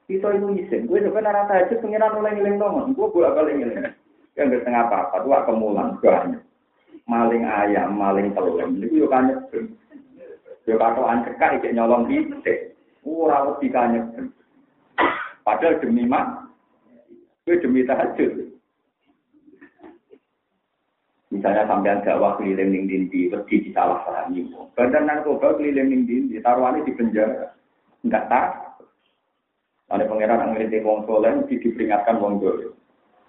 Itu 0.06 0.30
itu 0.30 0.48
isin, 0.62 0.86
gue 0.86 1.02
sebenarnya 1.02 1.50
rata 1.50 1.66
aja 1.66 1.82
pengiran 1.82 2.14
mulai 2.14 2.38
ngeling 2.38 2.62
dong, 2.62 2.94
gue 2.94 3.08
bolak 3.10 3.34
balik 3.34 3.58
ngeling. 3.58 3.98
Yang 4.38 4.62
gak 4.62 4.64
tengah 4.70 4.84
apa-apa, 4.86 5.26
tuh 5.26 5.42
kemulan, 5.50 5.98
banyak. 5.98 6.44
Maling 7.10 7.50
ayam, 7.50 7.98
maling 7.98 8.30
telur, 8.38 8.62
ini 8.70 8.94
gue 8.94 9.10
kan 9.10 9.26
nyebel. 9.26 9.74
Gue 10.70 10.78
katoan 10.78 11.26
cekak, 11.26 11.66
nyolong 11.74 12.06
titik. 12.06 12.75
Ora 13.06 13.46
wedi 13.46 13.70
kanyek. 13.70 14.34
Padahal 15.46 15.78
demi 15.78 16.10
mak, 16.10 16.50
gue 17.46 17.62
demi 17.62 17.86
tahajud. 17.86 18.50
Misalnya 21.30 21.70
sampean 21.70 22.02
dakwah 22.02 22.34
keliling 22.42 22.74
ning 22.74 22.84
dindi, 22.90 23.30
wedi 23.30 23.70
disalah 23.70 24.02
pahami. 24.02 24.50
Badan 24.74 25.06
narkoba 25.06 25.54
keliling 25.54 25.94
ning 25.94 26.02
dindi, 26.10 26.42
taruhannya 26.42 26.82
di 26.82 26.98
penjara. 26.98 27.54
Enggak 28.02 28.26
tak. 28.26 28.48
Ada 29.86 30.10
pangeran 30.10 30.42
yang 30.42 30.52
ngerti 30.58 30.82
wong 30.82 31.06
soleh, 31.06 31.46
di 31.46 31.62
diperingatkan 31.62 32.18
wong 32.18 32.42
dole. 32.42 32.74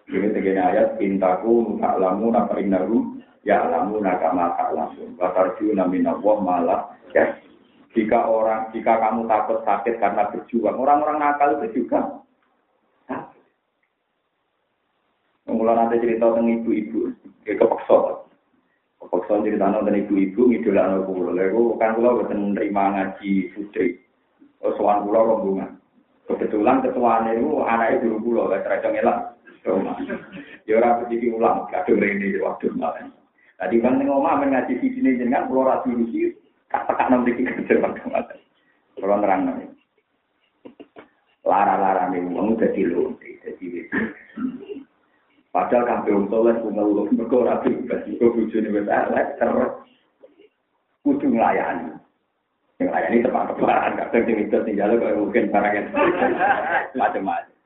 Ini 0.09 0.33
tegene 0.33 0.63
ayat, 0.63 0.97
pintaku 0.97 1.77
lamu 1.83 2.33
napa 2.33 2.57
ya 3.47 3.63
alamu 3.63 4.01
nakama 4.01 4.57
ta'lamun. 4.57 5.15
Watarju 5.21 5.77
namina 5.77 6.17
wong 6.19 6.43
malah 6.43 6.91
ya. 7.13 7.37
Jika 7.97 8.29
orang, 8.29 8.69
jika 8.77 9.01
kamu 9.01 9.25
takut 9.25 9.65
sakit 9.65 9.97
karena 9.97 10.29
berjuang, 10.29 10.77
orang-orang 10.77 11.17
nakal 11.17 11.57
itu 11.57 11.81
juga. 11.81 12.21
Mulai 15.49 15.79
nanti 15.81 16.05
cerita 16.05 16.37
tentang 16.37 16.53
ibu-ibu, 16.61 17.17
dia 17.47 17.57
kepaksa. 17.57 18.21
Kepaksa 19.01 19.41
cerita 19.41 19.73
tentang 19.73 19.97
ibu-ibu, 19.97 20.53
ngidola 20.53 20.83
anak 20.85 21.09
pulau. 21.09 21.33
Lalu 21.33 21.63
kan 21.81 21.97
pulau 21.97 22.21
betul 22.21 22.37
menerima 22.37 22.83
ngaji 22.93 23.31
sudri. 23.57 23.97
Soal 24.61 25.09
pulau 25.09 25.33
rombongan. 25.33 25.81
Kebetulan 26.29 26.85
ketuanya 26.85 27.33
itu 27.33 27.65
anaknya 27.65 28.03
dulu 28.05 28.17
pulau, 28.21 28.51
gak 28.53 28.69
terasa 28.69 28.93
ngelak. 28.93 29.19
Ya 30.69 30.83
orang 30.83 31.07
sedikit 31.07 31.39
ulang, 31.39 31.71
kadang 31.73 32.03
ini 32.03 32.37
waktu 32.45 32.75
malam. 32.77 33.15
Tadi 33.57 33.81
kan 33.81 34.03
ngomong 34.03 34.53
ngaji 34.53 34.85
di 34.85 34.89
sini 34.93 35.17
dengan 35.17 35.49
pulau 35.49 35.65
ratu 35.65 35.89
Rusia. 35.89 36.29
Kata-kata 36.67 37.13
nanti 37.15 37.31
kita 37.37 37.63
jawab 37.71 37.95
ke 37.95 38.07
mana. 38.11 38.35
Kalau 38.99 39.19
terang 39.23 39.43
nanti. 39.47 39.67
Lara-lara 41.47 42.11
nih, 42.11 42.27
uang 42.27 42.59
jadi 42.59 42.91
lonte, 42.91 43.39
jadi 43.39 43.87
Padahal 45.57 45.89
kabeh 45.89 46.13
wong 46.13 46.29
saleh 46.29 46.55
ku 46.61 46.69
ngeluh 46.69 47.09
mergo 47.17 47.49
bebas 47.49 48.05
iku 48.05 48.29
bojone 48.29 48.77
wis 48.77 48.93
elek 48.93 49.41
terus 49.41 49.73
kudu 51.01 51.33
nglayani. 51.33 51.97
Yang 52.77 52.93
layani 52.93 53.25
tepat-tepat, 53.25 53.97
kadang 53.97 54.23
sing 54.29 54.37
itu 54.37 54.59
tinggal 54.69 55.01
kok 55.01 55.17
mungkin 55.17 55.49
barang 55.49 55.75
macam-macam. 57.01 57.57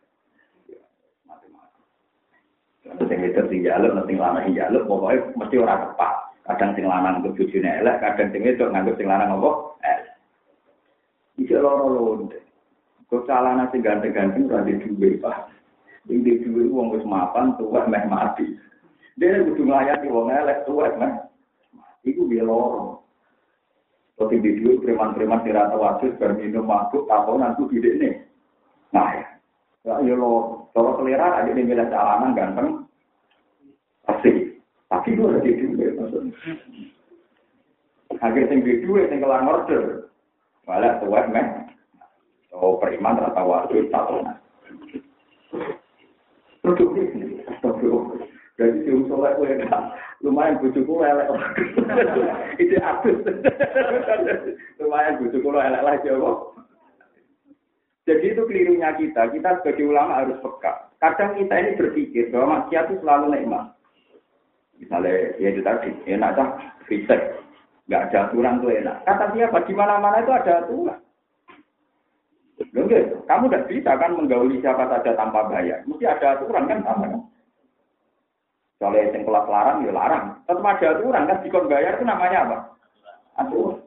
Macam-macam. 1.27 1.83
Sing 3.11 3.19
itu 3.27 3.43
tinggal 3.51 3.91
nanti 3.91 4.15
lanang 4.15 4.55
jaluk 4.55 4.87
pokoknya 4.87 5.35
mesti 5.35 5.57
ora 5.59 5.83
tepat. 5.83 6.30
Kadang 6.49 6.73
sing 6.73 6.89
lanang 6.89 7.21
untuk 7.21 7.37
bojone 7.37 7.71
elek, 7.85 8.01
kadang 8.01 8.29
sing 8.33 8.43
itu 8.43 8.65
nganggep 8.65 8.97
sing 8.97 9.07
lanang 9.07 9.37
apa? 9.37 9.51
Elek. 9.85 10.09
Iki 11.41 11.55
loro-loro. 11.61 12.27
Kok 13.11 13.27
calana 13.27 13.67
sing 13.75 13.83
ganteng-ganteng 13.83 14.47
ora 14.47 14.63
di 14.63 14.79
duwe, 14.79 15.19
Pak. 15.19 15.51
Sing 16.07 16.23
di 16.23 16.41
duwe 16.41 16.71
wong 16.71 16.95
wis 16.95 17.05
mapan 17.05 17.59
tuwek 17.59 17.91
meh 17.91 18.07
mati. 18.07 18.57
Dia 19.19 19.43
kudu 19.45 19.67
nglayani 19.67 20.09
wong 20.09 20.31
elek 20.31 20.65
tuwek 20.65 20.95
meh. 20.97 21.13
Iku 22.07 22.31
dia 22.31 22.47
loro. 22.47 23.05
Kok 24.17 24.31
di 24.33 24.63
duwe 24.63 24.81
preman-preman 24.81 25.43
sing 25.45 25.53
rata 25.53 25.77
wasis 25.77 26.17
bar 26.17 26.39
minum 26.39 26.65
mabuk 26.65 27.05
tahunan 27.11 27.59
ku 27.59 27.69
bidene. 27.69 28.25
Nah 28.95 29.11
ya. 29.17 29.27
Ya 29.81 30.13
lo, 30.13 30.69
kalau 30.77 31.01
selera 31.01 31.41
ada 31.41 31.57
yang 31.57 31.65
bilang 31.65 31.89
jalanan 31.89 32.37
ganteng. 32.37 32.80
Tapi 34.91 35.15
gue 35.15 35.31
lagi 35.31 35.55
duit 35.55 35.95
maksudnya. 35.95 36.35
Akhir 38.19 38.51
sing 38.51 38.67
di 38.67 38.83
duit 38.83 39.07
sing 39.07 39.23
kelar 39.23 39.47
order. 39.47 40.11
Malah 40.67 40.99
tuwek 40.99 41.31
men. 41.31 41.71
Oh 42.51 42.75
periman 42.83 43.23
rata 43.23 43.47
waktu 43.47 43.87
ini, 43.87 43.95
astagfirullah. 47.47 48.27
Jadi 48.61 48.85
si 48.85 48.93
usulnya 48.93 49.41
gue 49.41 49.65
lumayan 50.21 50.61
bujuku 50.61 51.01
elek. 51.01 51.33
Itu 52.61 52.77
abis. 52.77 53.17
lumayan 54.77 55.17
bujuku 55.25 55.49
elek 55.49 55.81
lagi 55.81 56.13
apa? 56.13 56.31
Jadi 58.05 58.37
itu 58.37 58.43
kelirunya 58.45 58.93
kita. 59.01 59.33
Kita 59.33 59.49
sebagai 59.63 59.89
ulama 59.89 60.21
harus 60.21 60.37
peka. 60.45 60.93
Kadang 61.01 61.41
kita 61.41 61.55
ini 61.57 61.81
berpikir 61.81 62.29
bahwa 62.29 62.61
maksiat 62.61 62.93
itu 62.93 63.01
selalu 63.01 63.33
nikmat. 63.33 63.73
Misalnya, 64.81 65.37
ya 65.37 65.49
itu 65.53 65.61
tadi, 65.61 65.93
enak 66.09 66.33
kan, 66.35 66.49
riset. 66.89 67.37
Nggak 67.87 68.03
ada 68.09 68.19
aturan 68.31 68.65
tuh 68.65 68.73
enak. 68.73 68.97
Kata 69.05 69.25
siapa? 69.37 69.59
Di 69.69 69.75
mana-mana 69.77 70.25
itu 70.25 70.33
ada 70.33 70.53
aturan. 70.65 70.99
Enggak, 72.71 73.25
kamu 73.25 73.45
tidak 73.49 73.67
bisa 73.73 73.91
kan 73.97 74.13
menggauli 74.15 74.61
siapa 74.61 74.85
saja 74.89 75.17
tanpa 75.17 75.49
bayar. 75.49 75.81
Mesti 75.89 76.05
ada 76.05 76.39
aturan 76.39 76.69
kan 76.69 76.81
sama 76.85 77.07
kan? 77.09 77.23
Soalnya 78.81 79.13
yang 79.13 79.25
kelas 79.29 79.47
larang, 79.49 79.79
ya 79.85 79.93
larang. 79.93 80.25
Tetap 80.49 80.65
ada 80.65 80.87
aturan 80.97 81.29
kan, 81.29 81.41
dikon 81.45 81.69
bayar 81.69 81.97
itu 81.97 82.05
namanya 82.05 82.39
apa? 82.49 82.59
Aturan. 83.43 83.81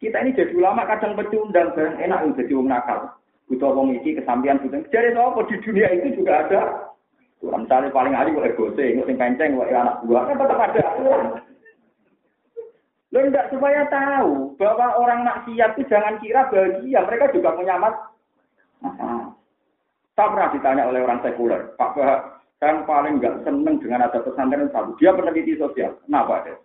Kita 0.00 0.18
ini 0.18 0.34
jadi 0.34 0.52
ulama 0.58 0.82
kadang 0.86 1.14
pecundang, 1.14 1.72
barang 1.78 1.98
enak 1.98 2.34
jadi 2.34 2.52
wong 2.58 2.68
nakal. 2.70 3.14
Butuh 3.46 3.70
wong 3.74 3.94
iki 3.96 4.18
kesampian 4.18 4.58
butuh. 4.58 4.82
Jadi 4.90 5.14
apa 5.14 5.40
di 5.46 5.56
dunia 5.62 5.88
itu 5.94 6.22
juga 6.22 6.46
ada 6.46 6.60
Misalnya 7.42 7.90
paling 7.90 8.14
ahli 8.14 8.38
kok 8.38 8.46
ego 8.46 8.70
sing 8.78 9.02
sing 9.02 9.16
kenceng 9.18 9.58
kok 9.58 9.66
anak 9.74 9.98
buah 10.06 10.22
kan 10.30 10.38
tetap 10.38 10.58
ada 10.62 10.80
aturan. 10.94 11.26
Lo 13.12 13.18
enggak 13.20 13.50
supaya 13.52 13.82
tahu 13.92 14.56
bahwa 14.56 14.96
orang 14.96 15.26
maksiat 15.26 15.76
itu 15.76 15.84
jangan 15.90 16.16
kira 16.22 16.48
bahagia, 16.48 17.02
mereka 17.04 17.34
juga 17.34 17.52
punya 17.52 17.76
mas. 17.76 17.92
Saya 20.16 20.28
pernah 20.32 20.48
ditanya 20.54 20.88
oleh 20.88 21.00
orang 21.04 21.20
sekuler, 21.20 21.76
Pak 21.76 21.92
Bah, 21.92 22.40
kan 22.62 22.88
paling 22.88 23.20
enggak 23.20 23.42
seneng 23.44 23.76
dengan 23.82 24.08
ada 24.08 24.22
pesantren 24.22 24.72
satu. 24.72 24.96
Dia 24.96 25.12
peneliti 25.12 25.58
sosial. 25.60 25.98
Kenapa 26.08 26.46
deh? 26.48 26.56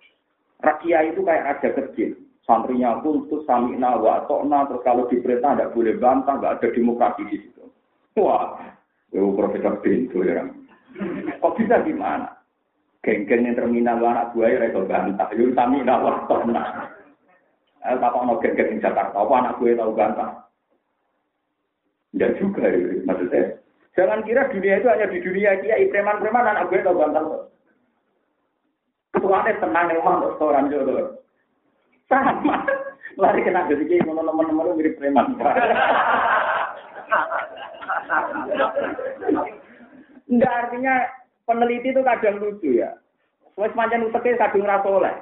Rakyat 0.63 1.03
itu 1.11 1.21
kayak 1.25 1.57
ada 1.57 1.69
kecil. 1.83 2.15
Santrinya 2.47 3.03
pun 3.03 3.27
tuh 3.27 3.43
samina 3.43 3.99
wa 3.99 4.23
tokna, 4.23 4.63
terus 4.71 4.85
kalau 4.87 5.03
diperintah 5.11 5.51
tidak 5.51 5.73
boleh 5.75 5.99
bantah, 5.99 6.39
enggak 6.39 6.63
ada 6.63 6.67
demokrasi 6.71 7.21
di 7.27 7.37
situ. 7.43 7.63
Wah, 8.23 8.55
itu 9.11 9.35
profesor 9.35 9.83
pintu 9.83 10.23
ya. 10.23 10.47
Kok 11.37 11.55
bisa 11.57 11.85
gimana? 11.85 12.27
Geng-geng 13.05 13.47
yang 13.47 13.55
terminal 13.55 14.03
anak 14.03 14.35
buaya 14.35 14.67
itu 14.67 14.83
bantah. 14.83 15.29
Yuk 15.37 15.55
kami 15.55 15.85
nak 15.85 16.03
waktu 16.03 16.51
nak. 16.51 16.91
Eh, 17.85 17.95
tak 17.95 18.11
mau 18.11 18.41
geng-geng 18.41 18.77
yang 18.77 18.83
Jakarta. 18.83 19.15
Apa 19.15 19.33
anak 19.37 19.55
buaya 19.61 19.79
tahu 19.79 19.95
bantah? 19.95 20.29
Ya 22.17 22.27
juga 22.35 22.65
ya, 22.65 23.05
maksudnya. 23.05 23.61
Jangan 23.93 24.25
kira 24.25 24.49
dunia 24.49 24.81
itu 24.81 24.87
hanya 24.89 25.07
di 25.09 25.19
dunia 25.21 25.61
kiai 25.61 25.85
preman-preman 25.87 26.51
anak 26.51 26.67
buaya 26.67 26.83
tahu 26.83 26.99
bantah. 26.99 27.23
Tuane 29.17 29.51
tenang 29.61 29.85
ning 29.89 30.01
omah 30.01 30.15
restoran 30.27 30.71
yo. 30.73 30.79
Sama. 32.11 32.65
Lari 33.17 33.41
kena 33.41 33.65
jadi 33.65 33.97
ngono 34.05 34.29
teman-teman 34.29 34.77
mirip 34.77 35.01
preman. 35.01 35.33
Enggak 40.27 40.53
artinya 40.67 40.95
peneliti 41.47 41.95
itu 41.95 42.01
kadang 42.03 42.43
lucu 42.43 42.69
ya. 42.83 42.91
Wes 43.57 43.73
pancen 43.73 44.05
uteke 44.05 44.37
kadung 44.37 44.67
ra 44.67 44.83
soleh. 44.83 45.15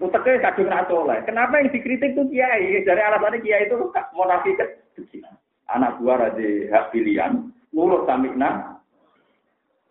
Uteke 0.00 0.40
kadung 0.40 0.72
ra 0.72 0.82
soleh. 0.88 1.20
Kenapa 1.28 1.60
yang 1.60 1.70
dikritik 1.70 2.16
itu 2.16 2.24
kiai? 2.32 2.82
Dari 2.82 3.02
alasannya 3.04 3.44
kiai 3.44 3.68
itu 3.68 3.76
monafik 4.16 4.58
Anak 5.66 5.98
gua 5.98 6.30
ada 6.30 6.46
hak 6.70 6.94
pilihan, 6.94 7.50
nurut 7.74 8.06
samikna, 8.06 8.76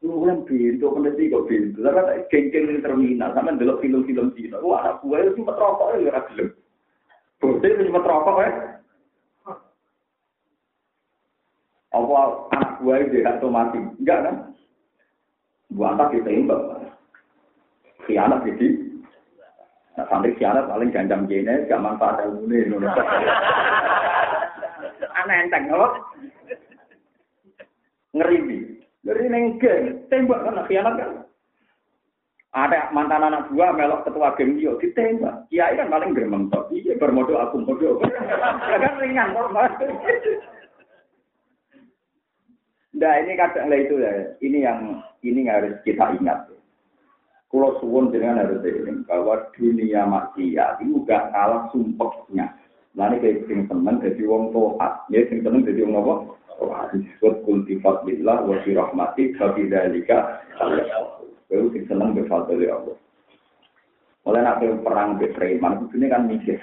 Nulan 0.05 0.45
pintu, 0.45 0.93
peneliti 0.93 1.33
kok 1.33 1.49
pintu. 1.49 1.81
Tak 1.81 2.29
geng-geng 2.29 2.77
di 2.77 2.79
terminal, 2.79 3.33
sama 3.33 3.57
delok 3.57 3.81
film-film 3.81 4.37
Cina. 4.37 4.61
Wah, 4.61 4.85
anak 4.85 5.01
gua 5.01 5.25
itu 5.25 5.41
sempat 5.41 5.57
rokok 5.57 5.97
ya. 5.97 6.13
Bukti 7.41 7.67
itu 7.73 7.83
sempat 7.89 8.05
rokok 8.05 8.37
ya. 8.45 8.49
Apa 11.95 12.51
anak 12.51 12.71
gua 12.83 12.99
itu 12.99 13.23
atau 13.23 13.47
mati? 13.47 13.79
Enggak 13.79 14.19
kan? 14.27 14.35
Gua 15.71 15.95
tak 15.95 16.11
ditembak. 16.11 16.91
Khianat 18.03 18.43
jadi. 18.43 18.67
Nah, 19.95 20.05
sampai 20.11 20.35
khianat 20.35 20.67
paling 20.67 20.91
gandam 20.91 21.23
gene, 21.23 21.63
gak 21.71 21.79
manfaat 21.79 22.19
ilmu 22.27 22.51
ini. 22.51 22.75
Aneh 25.23 25.37
enteng, 25.47 25.71
Ngeri 28.11 28.37
nih. 28.43 28.61
Dari 29.05 29.25
neng 29.31 29.55
geng, 29.61 30.03
tembak 30.11 30.43
kan 30.43 30.67
khianat 30.67 30.99
kan. 30.99 31.23
Ada 32.55 32.91
mantan 32.95 33.23
anak 33.23 33.51
buah 33.51 33.71
melok 33.71 34.03
ketua 34.03 34.35
geng 34.35 34.59
dia 34.59 34.75
ditembak. 34.83 35.47
Kiai 35.47 35.79
kan 35.79 35.91
paling 35.91 36.11
gremeng. 36.11 36.51
Iya 36.71 36.99
bermodal 36.99 37.51
aku 37.51 37.63
ya 37.67 38.77
kan 38.79 38.99
ringan 38.99 39.31
normal. 39.31 39.71
Nah 42.95 43.13
ini 43.19 43.35
kadang 43.35 43.67
lah 43.67 43.79
itu 43.79 43.95
ya. 43.99 44.11
Ini 44.39 44.57
yang 44.63 45.03
ini 45.19 45.51
harus 45.51 45.75
kita 45.83 46.15
ingat. 46.15 46.47
Kalau 47.51 47.75
suwun 47.79 48.11
dengan 48.11 48.39
harus 48.39 48.63
ini 48.63 49.03
bahwa 49.03 49.47
dunia 49.55 50.07
maksiat 50.07 50.79
itu 50.79 51.03
gak 51.03 51.31
kalah 51.35 51.67
sumpahnya. 51.71 52.51
Lalu 52.95 53.19
kayak 53.19 53.43
sing 53.51 53.67
seneng 53.67 53.99
jadi 53.99 54.23
wong 54.23 54.55
tohat, 54.55 55.03
ya 55.11 55.19
sing 55.27 55.43
seneng 55.43 55.67
jadi 55.67 55.83
wong 55.83 55.99
apa? 55.99 56.15
disebut 56.95 57.43
kultifat 57.43 58.07
billah 58.07 58.47
wa 58.47 58.55
fi 58.63 58.71
rahmati 58.71 59.35
fa 59.35 59.51
fi 59.51 59.67
dzalika 59.67 60.39
Baru 61.51 61.67
sing 61.75 61.83
seneng 61.91 62.15
be 62.15 62.23
fadli 62.25 62.71
Allah. 62.71 62.95
Oleh 64.25 64.41
nak 64.41 64.63
perang 64.81 65.21
be 65.21 65.29
preman 65.35 65.91
ini 65.93 66.07
kan 66.09 66.25
mikir. 66.25 66.57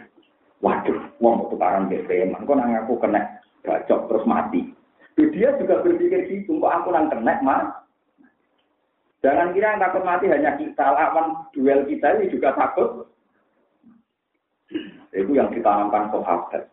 Waduh, 0.65 1.15
wong 1.23 1.53
tukaran 1.53 1.87
be 1.93 2.03
preman 2.03 2.43
kok 2.43 2.57
nang 2.59 2.75
aku 2.75 2.99
kena 2.99 3.39
bacok 3.63 4.11
terus 4.11 4.27
mati. 4.27 4.73
Dia 5.17 5.53
juga 5.61 5.85
berpikir 5.85 6.25
gitu, 6.29 6.57
kok 6.61 6.73
aku 6.73 6.89
nang 6.93 7.13
kena 7.13 7.37
mas. 7.45 7.69
Jangan 9.23 9.55
kira 9.55 9.77
yang 9.77 9.83
takut 9.85 10.03
mati 10.03 10.27
hanya 10.27 10.59
kita, 10.59 10.83
lawan 10.83 11.47
duel 11.55 11.87
kita 11.87 12.19
ini 12.19 12.33
juga 12.33 12.57
takut. 12.59 13.07
Itu 15.13 15.31
yang 15.37 15.53
ditanamkan 15.53 16.11
sahabat. 16.11 16.73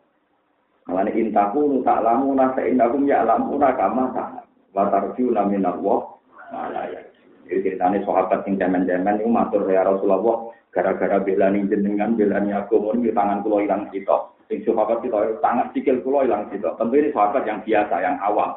Malane 0.90 1.14
intaku 1.14 1.70
nu 1.70 1.78
tak 1.86 2.02
lamu 2.02 2.34
na 2.34 2.50
sa 2.56 2.66
indakum 2.66 3.06
ya 3.06 3.22
lamu 3.22 3.54
na 3.60 3.70
kama 3.76 4.10
ta. 4.10 4.42
Wa 4.74 4.90
tarju 4.90 5.30
na 5.30 5.46
min 5.46 5.62
Allah 5.62 6.18
malaya. 6.50 7.09
Jadi 7.50 7.66
ceritanya 7.66 7.98
sahabat 8.06 8.46
yang 8.46 8.62
zaman-zaman 8.62 9.18
itu 9.18 9.26
matur 9.26 9.66
ya 9.66 9.82
Rasulullah 9.82 10.54
gara-gara 10.70 11.18
belani 11.18 11.66
jenengan 11.66 12.14
belani 12.14 12.54
aku 12.54 12.78
mau 12.78 12.94
di 12.94 13.10
tangan 13.10 13.42
kulo 13.42 13.58
hilang 13.58 13.90
kita. 13.90 14.30
Sing 14.46 14.62
sahabat 14.62 15.02
kita 15.02 15.42
tangan 15.42 15.74
sikil 15.74 15.98
kulo 16.06 16.22
hilang 16.22 16.46
kita. 16.46 16.78
Tentu 16.78 16.94
ini 16.94 17.10
sahabat 17.10 17.42
yang 17.42 17.58
biasa 17.66 17.94
yang 17.98 18.16
awam. 18.22 18.54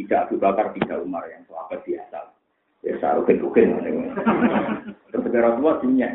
Tidak 0.00 0.28
Abu 0.28 0.40
Bakar, 0.40 0.72
tidak 0.72 1.04
Umar 1.04 1.28
yang 1.28 1.44
sahabat 1.44 1.84
biasa. 1.84 2.18
Ya 2.80 2.96
saya 3.04 3.20
ukin-ukin. 3.20 3.84
Ketika 5.12 5.38
Rasulullah 5.44 5.76
dunia. 5.84 6.08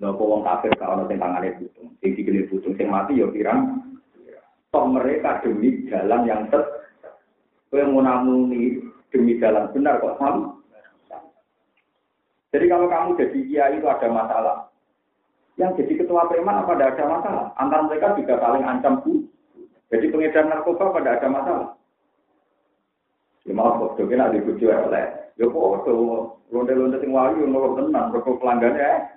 Lha 0.00 0.12
wong 0.16 0.44
kafir 0.44 0.72
kalau 0.80 1.04
sing 1.08 1.20
tangane 1.20 1.56
putung, 1.60 1.92
sing 2.00 2.16
putung 2.48 2.72
sing 2.72 2.88
mati 2.88 3.20
ya 3.20 3.28
pirang 3.28 3.84
Toh 4.72 4.88
mereka 4.88 5.44
demi 5.44 5.84
jalan 5.92 6.24
yang 6.24 6.48
ter 6.48 6.64
Kue 7.70 7.86
menamuni 7.86 8.82
demi 9.14 9.38
jalan 9.38 9.70
benar 9.70 10.02
kok 10.02 10.18
sama. 10.18 10.58
Jadi 12.50 12.66
kalau 12.66 12.90
kamu 12.90 13.14
jadi 13.14 13.38
kiai 13.46 13.78
itu 13.78 13.86
ada 13.86 14.08
masalah. 14.10 14.56
Yang 15.54 15.84
jadi 15.84 15.92
ketua 16.02 16.26
preman 16.26 16.66
apa 16.66 16.72
ada 16.74 17.04
masalah? 17.06 17.46
Antara 17.54 17.86
mereka 17.86 18.18
juga 18.18 18.42
saling 18.42 18.66
ancam 18.66 18.98
bu. 19.06 19.22
Jadi 19.90 20.06
pengedar 20.10 20.46
narkoba 20.46 20.94
pada 20.94 21.18
ada 21.18 21.28
masalah. 21.30 21.70
Ya 23.46 23.52
maaf 23.56 23.80
kok, 23.80 23.98
jadi 23.98 24.20
ada 24.20 24.38
bujo 24.38 24.66
oleh. 24.66 25.06
Ya 25.38 25.46
kok, 25.46 25.86
londe-londe 26.50 26.98
sing 27.00 27.10
wayu, 27.10 27.46
nolok 27.46 27.78
tenang, 27.78 28.12
rokok 28.12 28.38
pelanggannya. 28.38 29.10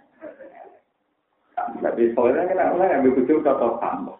Tapi 1.53 2.15
soalnya 2.15 2.49
kan 2.49 2.73
oleh 2.77 2.87
ambil 2.89 3.15
bujo 3.19 3.33
tetap 3.43 3.73
sama. 3.81 4.15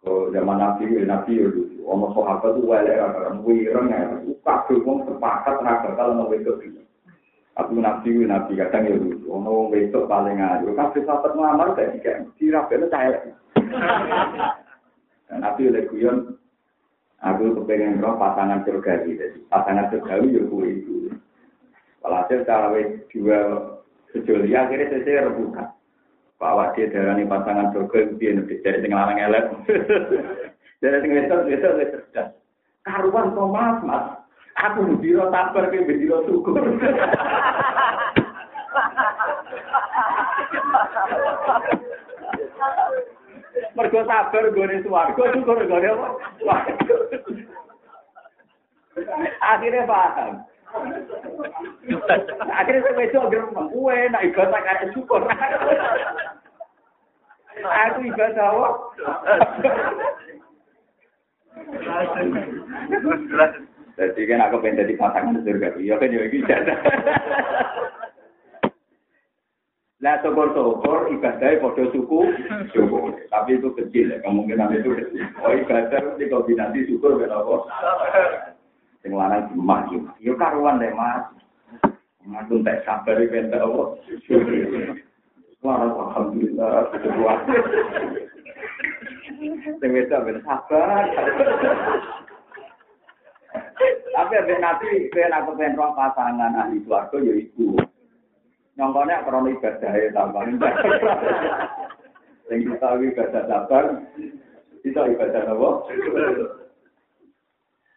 Oh, 0.00 0.32
zaman 0.32 0.56
Nabi, 0.56 0.96
Nabi 1.04 1.44
itu, 1.44 1.84
ono 1.84 2.08
sahabat 2.16 2.56
itu 2.56 2.72
orang 2.72 3.44
wireng 3.44 3.92
ya, 3.92 4.08
kabeh 4.40 4.80
wong 4.80 5.04
sepakat 5.04 5.60
ra 5.60 5.84
bakal 5.84 6.16
ono 6.16 6.24
wedok 6.32 6.64
iki. 6.64 6.80
Aku 7.58 7.74
Nabi, 7.82 8.14
Nabi 8.24 8.54
kadang 8.54 8.86
ya 8.86 8.94
lucu, 8.94 9.26
ono 9.26 9.66
wedok 9.74 10.06
paling 10.06 10.38
ayu, 10.38 10.70
kabeh 10.70 11.02
sahabat 11.02 11.34
ngelamar 11.34 11.74
gak 11.74 11.98
dikek, 11.98 12.22
dirabene 12.38 12.86
cair. 12.86 13.34
Nabi 15.42 15.70
oleh 15.70 15.84
guyon, 15.90 16.38
aku 17.18 17.58
kepengen 17.58 17.98
roh 17.98 18.14
pasangan 18.16 18.62
surga 18.62 19.02
gitu, 19.02 19.42
pasangan 19.50 19.90
surga 19.90 20.22
ya 20.30 20.42
kuwi 20.46 20.78
itu. 20.78 21.10
Walhasil 22.00 22.46
cara 22.48 22.72
dua 23.12 23.38
sejoli 24.14 24.54
akhirnya 24.56 25.02
saya 25.04 25.28
rebukan. 25.28 25.68
Bawa 26.40 26.72
dia 26.72 26.88
darah 26.88 27.20
pasangan 27.20 27.74
surga 27.76 28.16
dia 28.16 28.32
lebih 28.32 28.64
dari 28.64 28.80
tengah 28.80 28.98
larang 29.04 29.20
elek. 29.20 29.44
Dari 30.80 30.96
tengah 31.04 31.28
itu 31.28 31.36
itu 31.52 31.68
itu 31.68 31.68
cerdas. 31.92 32.32
Karuan 32.88 33.36
kok 33.36 33.48
mas 33.52 33.78
mas. 33.84 34.04
Aku 34.60 35.00
biro 35.00 35.32
tabar 35.32 35.72
ke 35.72 35.80
biro 35.88 36.20
syukur. 36.28 36.60
Mergo 43.72 44.00
sabar 44.04 44.44
gone 44.52 44.76
swarga 44.84 45.22
syukur 45.32 45.64
gone 45.64 45.88
apa? 45.88 46.08
Akhirnya 49.40 49.88
paham. 49.88 50.44
Akhirnya 52.52 52.84
saya 52.84 52.94
besok 53.00 53.32
gerem, 53.32 53.56
gue 53.56 53.96
nak 54.12 54.24
ibadah 54.28 54.60
kayak 54.60 54.92
syukur. 54.92 55.24
Aku 57.64 57.98
ibadah 58.04 58.46
apa? 58.52 58.68
Jadi 64.00 64.24
kan 64.24 64.40
aku 64.48 64.64
pengen 64.64 64.80
jadi 64.80 64.96
pasangan 64.96 65.44
surga, 65.44 65.76
iya 65.76 66.00
kan 66.00 66.08
ya 66.08 66.24
gitu. 66.32 66.48
Lah 70.00 70.16
syukur-syukur 70.24 71.12
ibadahnya 71.12 71.60
pada 71.60 71.84
suku 71.92 72.20
syukur. 72.72 73.12
Tapi 73.28 73.60
itu 73.60 73.68
kecil 73.76 74.16
ya, 74.16 74.24
kemungkinan 74.24 74.72
itu. 74.80 74.96
Oh 75.44 75.52
ibadah 75.52 76.16
itu 76.16 76.32
kombinasi 76.32 76.88
syukur 76.88 77.20
kenapa? 77.20 77.68
Sing 79.04 79.12
lanang 79.12 79.52
cuma 79.52 79.84
cuma. 79.92 80.16
Yo 80.24 80.32
karuan 80.40 80.80
deh 80.80 80.88
mas. 80.96 81.28
Ngaku 82.24 82.64
tak 82.64 82.80
sabar 82.88 83.20
iki 83.20 83.36
entek 83.36 83.60
apa. 83.60 84.00
Wah, 85.60 85.76
alhamdulillah. 85.84 86.88
Sing 89.36 89.92
wis 89.92 90.08
ben 90.08 90.40
sabar. 90.48 91.04
Tapi 94.10 94.32
abis 94.36 94.58
nabi, 94.60 95.08
kaya 95.08 95.32
aku 95.32 95.56
pengen 95.56 95.78
roh 95.78 95.96
pasangan 95.96 96.52
ahli 96.52 96.84
keluarga 96.84 97.16
ya 97.22 97.32
ibu. 97.32 97.78
Nyongkone 98.76 99.14
krono 99.24 99.48
ibadah 99.48 99.92
ya 99.96 100.08
tambah. 100.12 100.42
Sing 102.50 102.58
kita 102.66 102.88
ibadah 102.98 103.42
sabar, 103.48 103.84
kita 104.82 105.00
ibadah 105.06 105.42
apa? 105.48 105.70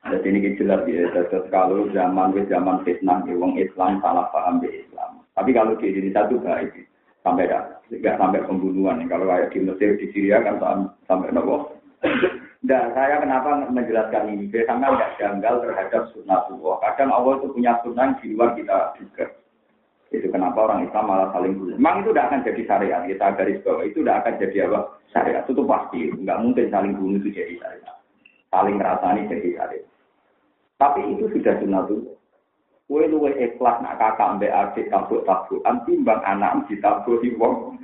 Jadi 0.03 0.27
ini 0.35 0.59
jelas 0.59 0.83
ya, 0.83 1.07
terus 1.15 1.47
kalau 1.47 1.87
zaman 1.95 2.35
ke 2.35 2.43
zaman 2.51 2.83
fitnah, 2.83 3.23
ya, 3.23 3.39
wong 3.39 3.55
Islam 3.55 4.03
salah 4.03 4.27
paham 4.35 4.59
di 4.59 4.83
Islam. 4.83 5.23
Tapi 5.31 5.55
kalau 5.55 5.79
di 5.79 5.95
Indonesia 5.95 6.27
itu 6.27 6.37
baik, 6.43 6.75
sampai 7.23 7.47
dah, 7.47 7.79
tidak 7.87 8.19
sampai 8.19 8.43
pembunuhan. 8.43 8.99
Kalau 9.07 9.31
kayak 9.31 9.55
di 9.55 9.63
Mesir, 9.63 9.95
di 9.95 10.11
Syria 10.11 10.43
kan 10.43 10.59
sampai 11.07 11.31
nopo. 11.31 11.79
Dan 12.63 12.95
saya 12.95 13.19
kenapa 13.19 13.67
menjelaskan 13.67 14.31
ini? 14.31 14.47
Biar 14.47 14.63
sampai 14.71 14.95
nggak 14.95 15.13
janggal 15.19 15.53
terhadap 15.67 16.07
sunnah 16.15 16.47
Allah. 16.47 16.75
Kadang 16.79 17.11
Allah 17.11 17.33
itu 17.35 17.47
punya 17.51 17.75
sunnah 17.83 18.15
di 18.23 18.31
luar 18.31 18.55
kita 18.55 18.95
juga. 18.95 19.27
Itu 20.15 20.31
kenapa 20.31 20.71
orang 20.71 20.87
Islam 20.87 21.11
malah 21.11 21.27
saling 21.35 21.59
bunuh. 21.59 21.75
Memang 21.75 22.07
itu 22.07 22.15
tidak 22.15 22.31
akan 22.31 22.45
jadi 22.47 22.61
syariat. 22.63 23.01
Kita 23.03 23.25
garis 23.35 23.59
bawah 23.67 23.83
itu 23.83 23.99
tidak 23.99 24.17
akan 24.23 24.33
jadi 24.39 24.57
apa? 24.71 24.79
Syariat. 25.11 25.43
Itu 25.43 25.63
pasti. 25.67 26.01
Nggak 26.15 26.39
mungkin 26.39 26.65
saling 26.71 26.93
bunuh 26.95 27.19
itu 27.19 27.29
jadi 27.35 27.53
syariat. 27.59 27.95
Saling 28.47 28.75
merasani 28.79 29.21
jadi 29.27 29.49
syariat. 29.59 29.87
Tapi 30.79 31.01
itu 31.19 31.25
sudah 31.35 31.55
sunatullah. 31.59 32.15
Kue 32.87 33.03
luwe 33.09 33.31
ikhlas 33.43 33.79
nak 33.83 33.97
kakak 33.99 34.39
mbak 34.39 34.55
adik 34.55 34.87
tabuk 34.87 35.25
tabuk. 35.27 35.59
Timbang 35.83 36.21
anak 36.23 36.63
ditabuk 36.71 37.19
wong. 37.35 37.75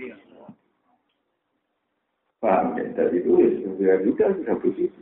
Paham 2.39 2.79
ya? 2.79 2.87
Jadi 2.95 3.19
itu 3.19 3.31
ya 3.83 3.99
juga 4.03 4.31
sudah 4.31 4.55
begitu. 4.63 4.99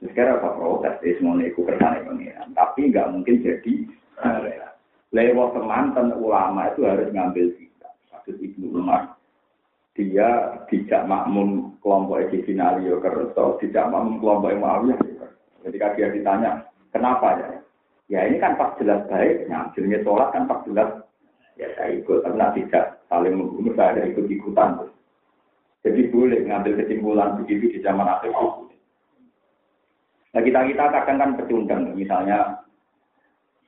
Sekarang 0.00 0.40
apa 0.40 0.56
protes? 0.56 0.96
Ya 1.02 1.12
semuanya 1.18 1.50
ikut 1.50 1.66
kersane 1.66 2.06
pengiran. 2.06 2.48
Tapi 2.54 2.80
nggak 2.88 3.10
mungkin 3.10 3.36
jadi 3.42 3.74
syariat. 4.16 4.74
Lewat 5.10 5.58
teman 5.58 5.90
ulama 6.16 6.70
itu 6.70 6.86
harus 6.86 7.10
ngambil 7.10 7.50
sikap. 7.58 7.92
Kasus 8.14 8.38
Ibnu 8.38 8.78
Umar. 8.78 9.18
Dia 9.98 10.56
tidak 10.70 11.04
makmum 11.10 11.76
kelompok 11.82 12.24
Edi 12.24 12.46
Finalio 12.46 13.02
Kerto, 13.02 13.58
tidak 13.60 13.90
makmum 13.90 14.22
kelompok 14.22 14.54
Muawiyah. 14.56 14.96
Ketika 15.60 15.92
dia 15.98 16.08
ditanya, 16.08 16.64
kenapa 16.94 17.36
ya? 17.36 17.50
Ya 18.10 18.20
ini 18.26 18.40
kan 18.40 18.56
pas 18.56 18.74
jelas 18.80 19.04
baik, 19.06 19.46
ngambilnya 19.46 20.00
sholat 20.02 20.32
kan 20.32 20.48
pas 20.48 20.64
jelas. 20.64 21.04
Ya 21.60 21.68
saya 21.76 22.00
ikut, 22.00 22.24
tapi 22.24 22.64
tidak 22.64 23.04
saling 23.12 23.36
membunuh, 23.36 23.76
saya 23.76 24.00
ada 24.00 24.08
ikut-ikutan. 24.08 24.88
Jadi 25.80 26.12
boleh 26.12 26.44
ngambil 26.44 26.76
kesimpulan 26.84 27.40
begitu 27.40 27.72
di 27.72 27.78
zaman 27.80 28.04
akhir. 28.04 28.32
Nah 30.30 30.40
kita 30.44 30.60
kita 30.68 30.84
kadang 30.92 31.18
kan 31.18 31.30
pecundang, 31.40 31.82
misalnya 31.96 32.60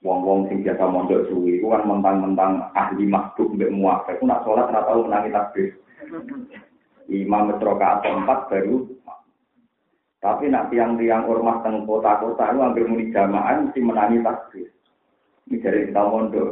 wong-wong 0.04 0.46
sing 0.46 0.62
biasa 0.62 0.84
mondok 0.86 1.26
suwi, 1.32 1.58
itu 1.58 1.66
kan 1.66 1.88
mentang-mentang 1.88 2.68
ahli 2.76 3.08
makhluk 3.08 3.54
mbek 3.56 3.72
muafek, 3.72 4.20
itu 4.20 4.28
nak 4.28 4.44
sholat 4.44 4.70
rata 4.70 4.92
tahu 4.92 5.08
menangi 5.08 5.34
takbir. 5.34 5.68
Imam 7.10 7.50
metroka 7.50 7.98
empat 8.04 8.46
baru 8.46 8.86
tapi 10.22 10.46
nak 10.46 10.70
tiang-tiang 10.70 11.26
ormas 11.26 11.66
teng 11.66 11.82
kota-kota 11.82 12.54
itu 12.54 12.62
hampir 12.62 12.86
muni 12.86 13.10
jamaah 13.10 13.58
mesti 13.58 13.80
menangi 13.82 14.22
takbir. 14.22 14.70
Ini 15.50 15.58
dari 15.58 15.90
kita 15.90 16.02
mondok. 16.06 16.50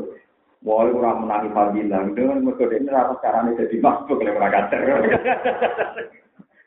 Mulai 0.60 0.92
kurang 0.92 1.24
menangi 1.24 1.48
fadilah, 1.56 2.04
kan 2.12 2.44
mereka 2.44 2.64
ini 2.68 2.92
rata 2.92 3.16
caranya 3.24 3.56
jadi 3.56 3.76
makhluk 3.80 4.20
oleh 4.20 4.36
mereka 4.36 4.68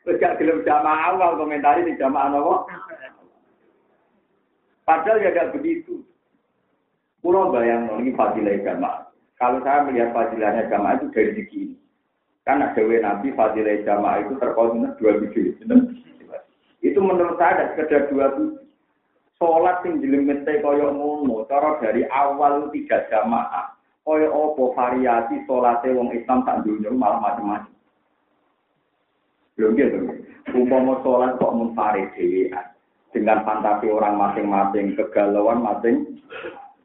Terus 0.04 0.20
gak 0.20 0.36
gelem 0.36 0.66
jamaah 0.66 1.14
awal 1.14 1.38
komentari 1.38 1.86
di 1.86 1.96
jamaah 1.96 2.34
apa? 2.34 2.54
Padahal 4.84 5.22
ya 5.22 5.30
gak 5.30 5.54
begitu. 5.54 6.02
Pulau 7.22 7.54
bayang 7.54 7.88
ini 8.02 8.12
fadilah 8.12 8.52
jamaah. 8.60 9.04
Kalau 9.38 9.58
saya 9.66 9.82
melihat 9.86 10.14
fadilahnya 10.14 10.70
jamaah 10.70 10.94
itu 11.00 11.06
dari 11.10 11.30
segi 11.34 11.58
ini. 11.72 11.76
Kan 12.44 12.60
ada 12.60 12.76
Nabi 12.76 13.32
fadilah 13.32 13.82
jamaah 13.82 14.20
itu 14.22 14.32
terkonsumsi 14.36 14.94
dua 15.00 15.12
biji. 15.24 15.56
Itu 16.84 16.98
menurut 17.00 17.40
saya 17.40 17.50
ada 17.56 17.64
sekedar 17.72 18.12
dua 18.12 18.36
biji. 18.36 18.62
Sholat 19.34 19.82
yang 19.82 19.98
jelimete 19.98 20.62
koyok 20.62 20.94
ngono, 20.94 21.42
cara 21.50 21.82
dari 21.82 22.06
awal 22.06 22.70
tidak 22.70 23.10
jamaah. 23.10 23.73
kaya 24.04 24.28
apa 24.28 24.62
variasi 24.76 25.36
salate 25.48 25.88
wong 25.96 26.12
Islam 26.12 26.44
tak 26.44 26.60
dunya 26.68 26.92
malah 26.92 27.24
macam-macam. 27.24 27.72
Lho 29.56 29.72
nggih 29.72 29.88
to. 29.88 29.98
Umpama 30.52 31.00
salat 31.00 31.40
kok 31.40 31.54
mung 31.56 31.72
pare 31.72 32.12
dhewean 32.12 32.68
dengan 33.16 33.40
fantasi 33.48 33.88
orang 33.88 34.20
masing-masing 34.20 34.92
kegalauan 34.92 35.64
masing 35.64 36.20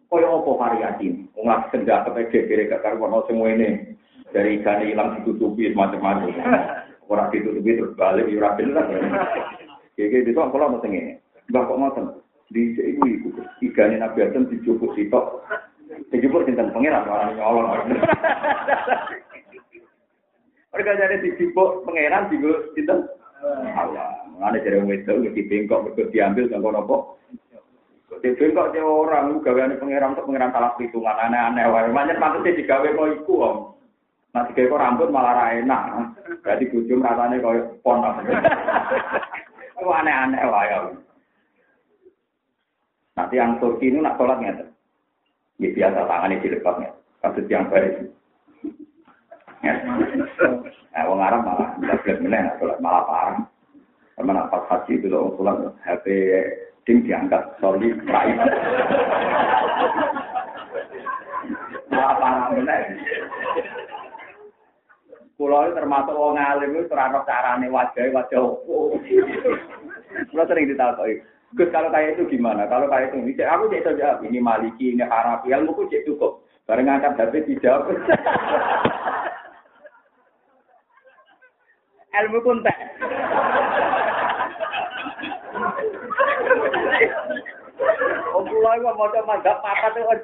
kaya 0.07 0.26
apa 0.26 0.51
variasi? 0.55 1.28
Wong 1.36 1.45
lak 1.51 1.70
sendak 1.70 2.07
kepe 2.07 2.32
gegere 2.32 2.72
kekar 2.72 2.95
ono 2.95 3.28
sing 3.28 3.38
ngene. 3.38 3.99
Dari 4.30 4.61
gani 4.61 4.93
ilang 4.93 5.20
ditutupi 5.20 5.74
macam-macam 5.74 6.30
ora 7.09 7.26
ditutupi 7.34 7.76
terus 7.76 7.97
balik 7.97 8.30
ya 8.30 8.38
ora 8.39 8.55
bener. 8.55 8.86
Iki 9.99 10.32
ditok 10.32 10.55
kula 10.55 10.72
mesti 10.72 10.88
ngene? 10.88 11.13
Mbah 11.51 11.67
kok 11.67 11.78
ngoten? 11.78 12.05
Di 12.53 12.74
sik 12.78 13.01
iku. 13.03 13.30
Ikane 13.59 13.99
nabi 13.99 14.24
adam 14.24 14.47
dicukup 14.47 14.95
sitok. 14.95 15.43
Dijupuk 15.90 16.46
sinten 16.46 16.70
pengiran 16.70 17.10
orang 17.10 17.34
nyolong. 17.38 17.98
Mereka 20.70 20.92
jadi 21.02 21.16
dijupuk 21.26 21.82
pangeran 21.86 22.30
juga 22.30 22.54
sinten. 22.78 23.10
Allah, 23.74 24.28
mana 24.36 24.60
jadi 24.60 24.84
wedok, 24.84 25.32
di 25.32 25.42
bengkok, 25.48 25.96
diambil, 26.12 26.52
nggak 26.52 26.60
nopo. 26.60 27.18
Di 28.20 28.36
bengkok 28.36 28.76
dia 28.76 28.84
orang, 28.84 29.40
gaweane 29.42 29.80
pangeran 29.80 30.14
untuk 30.14 30.28
pangeran 30.30 30.52
salah 30.54 30.76
perhitungan 30.76 31.18
aneh-aneh 31.18 31.66
wae. 31.72 31.90
Manjen 31.90 32.20
maksudnya 32.20 32.58
digawe 32.58 32.88
kok 32.90 33.10
iku 33.22 33.34
om. 33.40 33.58
Nah 34.36 34.46
kok 34.46 34.60
rambut 34.78 35.10
malah 35.10 35.34
ra 35.34 35.46
enak. 35.58 36.14
Jadi 36.46 36.70
bujum 36.70 37.02
rasane 37.02 37.42
koyo 37.42 37.80
pon. 37.82 38.04
Aneh-aneh 39.80 40.44
wae. 40.46 40.78
Nanti 43.16 43.36
yang 43.40 43.58
Turki 43.58 43.92
ini 43.92 44.04
nak 44.04 44.16
sholat 44.20 44.40
ngeten. 44.40 44.68
Ya 45.60 45.70
biasa 45.76 46.07
tangannya 46.07 46.39
dilepasnya. 46.39 46.89
Kasus 47.20 47.51
yang 47.51 47.68
baik. 47.68 48.07
Ya. 49.60 49.76
Nah, 50.95 51.03
wong 51.12 51.20
Arab 51.20 51.43
malah 51.43 51.76
boleh 51.76 51.99
sholat 52.57 52.80
malah 52.80 53.03
parah. 53.03 53.43
Karena 54.16 54.47
pas 54.47 54.64
haji 54.72 54.99
itu 54.99 55.12
loh 55.12 55.36
sholat 55.36 55.76
HP 55.84 56.05
sing 56.88 57.03
diangkat 57.03 57.43
soli 57.60 57.91
rai. 58.07 58.39
Apa 61.91 62.28
namanya? 62.55 62.95
Kulo 65.39 65.72
termasuk 65.72 66.16
wong 66.16 66.36
alim 66.36 66.76
itu 66.76 66.91
ora 66.91 67.20
carane 67.24 67.68
wajah 67.72 68.12
wajah 68.12 68.39
opo. 68.43 68.95
Sering 70.36 70.72
ditakoki. 70.72 71.24
Gus 71.58 71.74
kalau 71.74 71.89
kayak 71.89 72.14
itu 72.14 72.30
gimana? 72.30 72.70
Kalau 72.70 72.86
kayak 72.86 73.10
itu, 73.10 73.26
ini 73.26 73.34
aku 73.41 73.74
cek 73.74 73.82
saja 73.82 74.22
ini 74.22 74.38
Maliki, 74.38 74.93
ini 74.93 75.02
Harafi, 75.02 75.50
ilmu 75.50 75.74
ku 75.74 75.89
cek 75.89 76.06
cukup. 76.06 76.45
Bareng 76.70 76.86
ngangkat 76.86 77.18
tapi 77.18 77.41
dijawab. 77.50 77.89
ilmu 82.22 82.38
pun 82.45 82.62
tak. 82.62 82.78
Oh, 88.38 88.45
kula 88.45 88.72
iku 88.78 88.93
maca 88.93 89.20
madzhab 89.26 89.58
papat 89.66 89.97
itu 89.97 90.22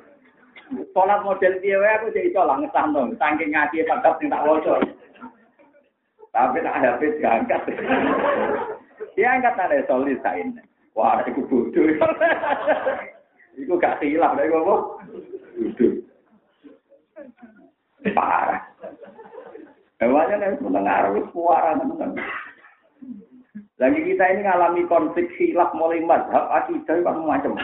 salat 0.94 1.22
model 1.26 1.54
piye 1.62 1.78
wae 1.78 1.90
aku 1.98 2.14
jadi 2.14 2.30
iso 2.30 2.42
lah 2.46 2.62
ngesahno, 2.62 3.10
saking 3.18 3.50
ngaji 3.50 3.82
madzhab 3.90 4.14
sing 4.22 4.30
tak 4.30 4.46
waca. 4.46 4.78
Tapi 6.30 6.62
tak 6.62 6.78
ada 6.84 7.00
pet 7.02 7.18
diangkat. 7.18 7.62
Dia 9.16 9.40
angkat 9.40 9.56
ada 9.56 9.80
solis 9.88 10.20
kain. 10.20 10.60
Wah, 10.96 11.20
itu 11.28 11.44
bodoh. 11.52 11.86
Iku 13.60 13.74
gak 13.76 14.00
silap 14.00 14.40
lha 14.40 14.48
kok. 14.48 14.82
Bodoh. 15.60 15.92
Parah. 18.16 18.64
Emangnya 20.00 20.36
nek 20.40 20.60
mendengar 20.60 21.12
wis 21.16 21.28
kuara 21.32 21.80
tenan. 21.80 22.16
Lagi 23.76 24.00
kita 24.08 24.24
ini 24.32 24.42
ngalami 24.44 24.88
konflik 24.88 25.32
hilaf 25.36 25.76
mulai 25.76 26.04
mazhab 26.04 26.48
akidah 26.52 27.00
kan 27.04 27.24
macam. 27.24 27.60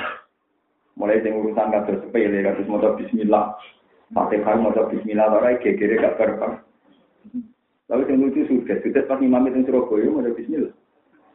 Mulai 0.99 1.23
sing 1.23 1.35
urusan 1.35 1.71
kados 1.71 2.03
sepele 2.03 2.43
kados 2.43 2.67
maca 2.67 2.99
bismillah. 2.99 3.55
Fatihah 4.11 4.59
maca 4.59 4.91
bismillah 4.91 5.27
ora 5.31 5.55
gegere 5.59 5.99
gak 5.99 6.19
berkah. 6.19 6.59
Lalu 7.91 8.07
yang 8.07 8.23
lucu 8.23 8.47
sudah, 8.47 8.79
sudah 8.79 9.03
pas 9.03 9.19
imam 9.19 9.47
itu 9.51 9.67
Surabaya 9.67 10.07
maca 10.11 10.31
bismillah. 10.35 10.73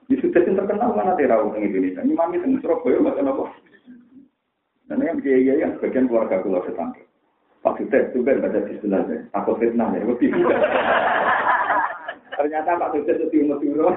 Di 0.06 0.14
yang 0.22 0.54
terkenal 0.54 0.94
mana 0.94 1.18
terawih 1.18 1.50
di 1.58 1.66
Indonesia. 1.66 2.06
Imam 2.06 2.30
itu 2.30 2.62
Surabaya 2.62 3.02
maca 3.02 3.22
apa? 3.26 3.44
Dan 4.86 5.02
yang 5.02 5.18
kiai 5.18 5.42
yang 5.42 5.74
sebagian 5.76 6.06
keluarga 6.06 6.38
keluar 6.46 6.62
tetangga. 6.62 7.02
Pak 7.66 7.82
Sudah 7.82 8.06
juga 8.14 8.38
baca 8.38 8.62
bismillah. 8.62 9.02
Aku 9.34 9.58
fitnah 9.58 9.90
ya, 9.98 10.06
Ternyata 12.38 12.78
Pak 12.78 12.90
Sukses 12.94 13.18
itu 13.26 13.50
Madura. 13.50 13.90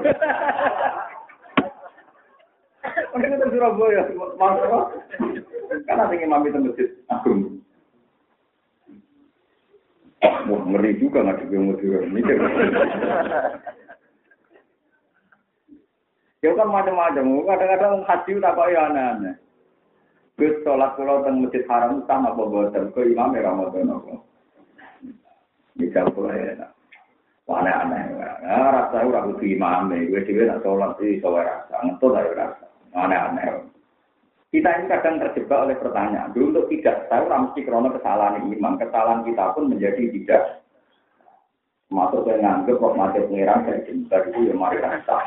Mungkin 3.14 3.38
itu 3.38 3.46
Surabaya, 3.54 4.02
mau 4.18 4.58
apa? 4.58 4.80
Karena 5.86 6.10
ingin 6.10 6.26
imam 6.26 6.48
itu 6.50 6.58
masjid 6.58 6.90
agung. 7.14 7.62
Wah, 10.26 10.62
ngeri 10.74 10.98
juga 10.98 11.22
nggak 11.22 11.46
di 11.46 11.58
Madura. 11.62 12.00
Mikir. 12.10 12.38
Ya 16.40 16.56
kan 16.56 16.72
macam-macam. 16.72 17.26
Kadang-kadang 17.44 17.94
haji 18.08 18.32
tak 18.40 18.56
kok 18.56 18.70
ya 18.72 18.82
aneh-aneh. 18.88 19.36
Gus 20.40 20.56
sholat 20.64 20.96
pulau 20.96 21.20
teng 21.28 21.44
masjid 21.44 21.68
haram 21.68 22.00
sama 22.08 22.32
apa? 22.32 22.72
Kau 22.96 23.04
imam 23.04 23.36
ya 23.36 23.44
Ramadan 23.44 23.92
apa? 23.92 24.14
Bisa 25.76 26.08
pulau 26.16 26.32
ya 26.32 26.72
aneh-aneh. 27.50 28.04
Nah, 28.46 28.72
rasa 28.72 29.04
ora 29.04 29.26
kudu 29.26 29.46
imame, 29.46 30.08
gue 30.08 30.22
dhewe 30.24 30.46
nak 30.46 30.62
sholat 30.62 30.96
iki 31.02 31.18
iso 31.18 31.34
rasa, 31.34 31.76
ngentut 31.82 32.16
ae 32.16 32.32
rasa. 32.38 32.66
Aneh-aneh. 32.94 33.68
Kita 34.50 34.66
kita 34.66 34.70
ini 34.82 34.90
kadang 34.90 35.16
terjebak 35.22 35.60
oleh 35.62 35.78
pertanyaan. 35.78 36.34
Dulu 36.34 36.46
untuk 36.50 36.66
tidak 36.74 37.06
tahu 37.06 37.30
mesti 37.30 37.62
krono 37.62 37.94
kesalahan 37.94 38.50
imam. 38.50 38.82
Kesalahan 38.82 39.22
kita 39.22 39.54
pun 39.54 39.70
menjadi 39.70 40.10
tidak 40.10 40.66
masuk 41.90 42.22
ke 42.26 42.38
nganggep 42.38 42.78
kok 42.78 42.96
mati 42.98 43.26
pengiran 43.26 43.66
dari 43.66 43.82
jembar 43.90 44.22
itu 44.30 44.40
ya 44.50 44.54
mari 44.54 44.78
rasa. 44.78 45.18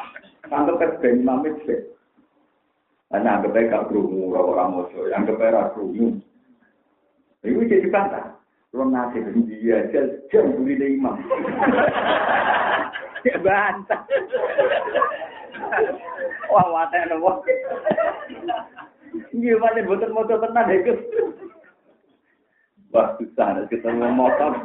Nganggep 0.46 0.78
ke 0.78 0.86
ben 1.02 1.22
imam 1.22 1.42
itu. 1.42 1.74
Hanya 3.12 3.38
anggap 3.38 3.52
baik 3.52 3.68
gak 3.68 3.86
kerungu, 3.92 4.32
orang 4.32 4.72
mojo. 4.72 5.04
Baik 5.04 5.36
gak 5.36 5.68
kerungu. 5.76 6.16
Itu 7.44 7.60
jadi 7.68 7.88
bantah. 7.92 8.40
Lo 8.72 8.88
nasi 8.88 9.20
dia 9.44 9.84
jam 9.92 10.16
jam 10.32 10.56
buri 10.56 10.96
imam. 10.96 11.20
Ya 13.22 13.38
bantah. 13.38 14.02
Wah, 16.50 16.66
wadah 16.74 17.06
nopo. 17.06 17.46
Iya, 19.30 19.54
mana 19.62 19.80
motor-motor 19.86 20.42
tenan 20.42 20.74
itu. 20.74 20.94
Wah, 22.90 23.14
susah 23.16 23.62
ketemu 23.70 24.10
motor. 24.10 24.58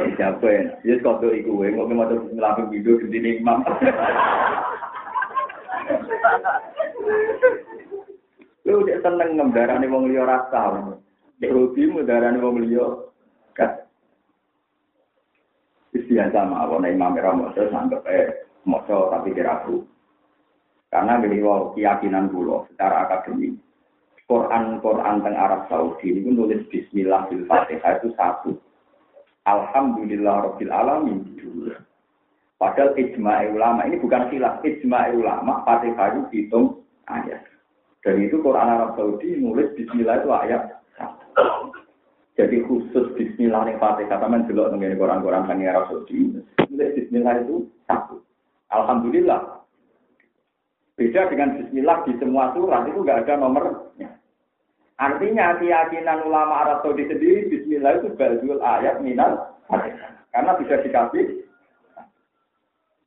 Siapa 0.00 0.46
ya? 0.48 0.64
Ya, 0.84 0.94
kau 1.04 1.20
tuh 1.20 1.32
iku, 1.36 1.60
nggak 1.60 1.76
mau 1.76 1.92
motor 1.92 2.24
ngelapin 2.32 2.72
video 2.72 2.96
di 3.04 3.20
imam. 3.20 3.60
Lu 8.64 8.86
udah 8.86 8.98
seneng 9.02 9.36
ngembarani 9.36 9.86
wong 9.88 10.08
liya 10.08 10.24
rasa. 10.24 10.94
Dek 11.40 11.52
rugi 11.52 11.88
mudarani 11.88 12.40
wong 12.40 12.64
liya. 12.64 12.86
Kan. 13.56 13.84
Biasa 16.10 16.42
mawon 16.42 16.90
Imam 16.90 17.14
Ramadhan 17.14 17.70
sanggep 17.70 18.02
eh 18.10 18.50
moco 18.66 19.14
tapi 19.14 19.30
kira 19.30 19.62
karena 20.90 21.22
beliau 21.22 21.70
keyakinan 21.78 22.34
dulu 22.34 22.66
secara 22.66 23.06
akademik. 23.06 23.54
Quran 24.26 24.82
Quran 24.82 25.22
teng 25.22 25.38
Arab 25.38 25.70
Saudi 25.70 26.10
ini 26.10 26.34
nulis 26.34 26.66
Bismillah 26.66 27.30
Fatihah 27.46 28.02
itu 28.02 28.10
satu. 28.18 28.58
Alhamdulillah 29.48 30.34
Rabbil 30.50 30.72
Alamin. 30.72 31.20
Padahal 32.60 32.92
ijma 32.92 33.48
ulama 33.56 33.88
ini 33.88 33.96
bukan 33.96 34.28
khilaf 34.28 34.60
ijma 34.60 35.16
ulama 35.16 35.64
Fatihah 35.64 36.12
itu 36.12 36.20
hitung 36.28 36.66
ayat. 37.08 37.40
Dan 38.04 38.20
itu 38.20 38.36
Quran 38.44 38.68
Arab 38.68 39.00
Saudi 39.00 39.40
nulis 39.40 39.72
Bismillah 39.76 40.20
itu 40.20 40.28
ayat. 40.28 40.62
Jadi 42.36 42.56
khusus 42.68 43.16
Bismillah 43.16 43.64
nih 43.64 43.80
Fatihah 43.80 44.20
sama 44.20 44.44
dulu 44.44 44.76
mengenai 44.76 45.00
Quran-Quran 45.00 45.48
kan 45.48 45.60
Arab 45.64 45.88
Saudi 45.88 46.36
nulis 46.68 46.90
Bismillah 46.92 47.40
itu 47.40 47.64
satu. 47.88 48.20
Alhamdulillah 48.68 49.60
Beda 51.00 51.32
dengan 51.32 51.56
bismillah 51.56 52.04
di 52.04 52.12
semua 52.20 52.52
surat 52.52 52.84
itu 52.84 53.00
nggak 53.00 53.24
ada 53.24 53.40
nomornya. 53.40 54.19
Artinya 55.00 55.56
keyakinan 55.56 56.28
ulama 56.28 56.60
Arab 56.60 56.84
Saudi 56.84 57.08
sendiri 57.08 57.48
bismillah 57.48 58.04
itu 58.04 58.12
ba'dul 58.20 58.60
ayat 58.60 59.00
minal 59.00 59.56
Karena 60.30 60.52
bisa 60.60 60.76
dikasih. 60.84 61.48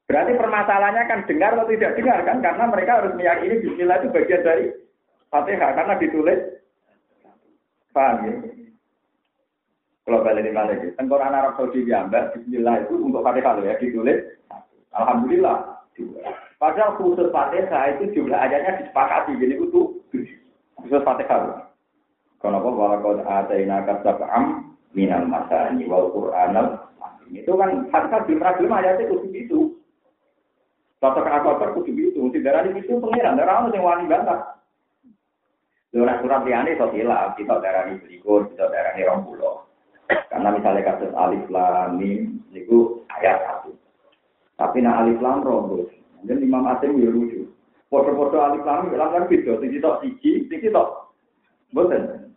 Berarti 0.09 0.31
permasalahannya 0.35 1.03
kan 1.05 1.19
dengar 1.29 1.53
atau 1.53 1.69
tidak 1.69 1.95
dengar 1.95 2.19
kan? 2.25 2.41
Karena 2.41 2.65
mereka 2.67 2.97
harus 2.99 3.13
meyakini 3.13 3.61
bismillah 3.61 4.01
itu 4.01 4.09
bagian 4.09 4.41
dari 4.41 4.65
Fatihah 5.29 5.71
karena 5.77 5.95
ditulis. 6.01 6.39
Paham 7.93 8.25
ya? 8.25 8.33
Kalau 10.03 10.19
balik 10.19 10.51
lagi, 10.51 10.91
tengkorak 10.99 11.31
Arab 11.31 11.55
Saudi 11.55 11.87
diambil, 11.87 12.27
Bismillah 12.35 12.83
itu 12.83 12.99
untuk 12.99 13.23
Fatihah 13.23 13.55
ya, 13.63 13.79
ditulis. 13.79 14.19
Alhamdulillah. 14.91 15.79
Padahal 16.59 16.99
khusus 16.99 17.31
Fatihah 17.31 17.95
itu 17.95 18.11
jumlah 18.11 18.35
ayatnya 18.35 18.83
disepakati, 18.83 19.39
jadi 19.39 19.55
itu 19.55 19.81
khusus 20.75 21.01
Fatihah. 21.07 21.72
Kenapa 22.43 22.67
walakot 22.67 23.23
ataina 23.23 23.87
kasab'am 23.87 24.75
minal 24.91 25.23
masani 25.31 25.87
wal 25.87 26.11
qur'anal 26.11 26.91
itu 27.31 27.49
kan 27.55 27.87
Fatihah 27.87 28.27
belum 28.27 28.43
belum 28.43 28.71
ayatnya 28.77 29.09
khusus 29.09 29.31
itu. 29.31 29.59
Bapak 30.99 31.27
akabar 31.27 31.75
kudu 31.75 31.91
itu, 31.91 32.15
mesti 32.15 32.39
darah 32.39 32.63
itu 32.63 32.95
pengiran, 32.95 33.35
darah 33.35 33.67
yang 33.67 33.83
wani 33.83 34.07
bantah. 34.07 34.55
Lurah 35.91 36.15
surat 36.23 36.47
liane 36.47 36.79
so 36.79 36.87
hilaf, 36.95 37.35
kita 37.35 37.59
darah 37.59 37.91
ini 37.91 37.99
berikut, 37.99 38.55
kita 38.55 38.71
darah 38.71 38.95
ini 38.95 39.03
rompulo. 39.03 39.67
Karena 40.07 40.55
misalnya 40.55 40.87
kasus 40.87 41.11
alif 41.11 41.43
lam 41.51 41.99
mim, 41.99 42.39
itu 42.55 43.03
ayat 43.19 43.43
satu. 43.43 43.75
Tapi 44.55 44.79
nah 44.79 45.03
alif 45.03 45.19
lam 45.19 45.43
rombos, 45.43 45.91
jadi 46.23 46.39
Imam 46.39 46.71
Asim 46.71 46.95
ya 46.95 47.11
lucu. 47.11 47.51
Foto-foto 47.91 48.39
alif 48.39 48.63
lam 48.63 48.87
lam 48.95 49.11
lam 49.11 49.27
beda, 49.27 49.59
sing 49.59 49.75
tok 49.83 50.07
siji, 50.07 50.47
sing 50.47 50.59
tok 50.71 51.11
boten. 51.75 52.32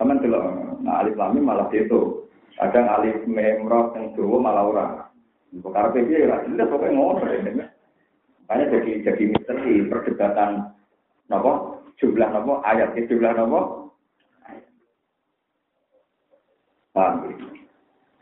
Taman 0.00 0.24
delok, 0.24 0.80
nah 0.80 1.04
alif 1.04 1.12
lam 1.20 1.36
malah 1.44 1.68
itu. 1.76 2.24
Kadang 2.56 2.88
alif 2.88 3.20
memrok 3.28 3.92
yang 4.00 4.16
dua 4.16 4.40
malah 4.40 4.64
ora. 4.64 4.86
Perkara 5.52 5.92
piye 5.92 6.24
lah, 6.24 6.40
jelas 6.48 6.72
pokoknya 6.72 6.96
ngono. 6.96 7.20
Makanya 8.48 8.64
jadi 8.72 8.92
jadi 9.04 9.22
misteri 9.28 9.84
perdebatan 9.92 10.72
nopo 11.30 11.78
jumlah 12.02 12.28
nopo 12.34 12.58
ayat 12.66 12.98
jumlah 12.98 13.32
nopo 13.38 13.60
paham 16.90 17.30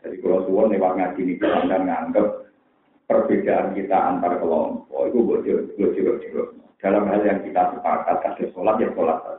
jadi 0.05 0.15
kalau 0.21 0.45
suwon 0.45 0.69
lewat 0.69 0.93
ngaji 0.95 1.21
ini 1.25 1.33
anda 1.41 1.77
nganggep 1.81 2.27
perbedaan 3.09 3.73
kita 3.73 3.97
antar 3.97 4.37
kelompok 4.37 5.09
itu 5.09 5.19
bocor 5.25 5.59
bocor 5.73 6.45
dalam 6.77 7.09
hal 7.09 7.25
yang 7.25 7.41
kita 7.41 7.73
sepakat 7.73 8.17
ada 8.21 8.43
sholat 8.53 8.77
ya 8.77 8.87
sholat 8.93 9.38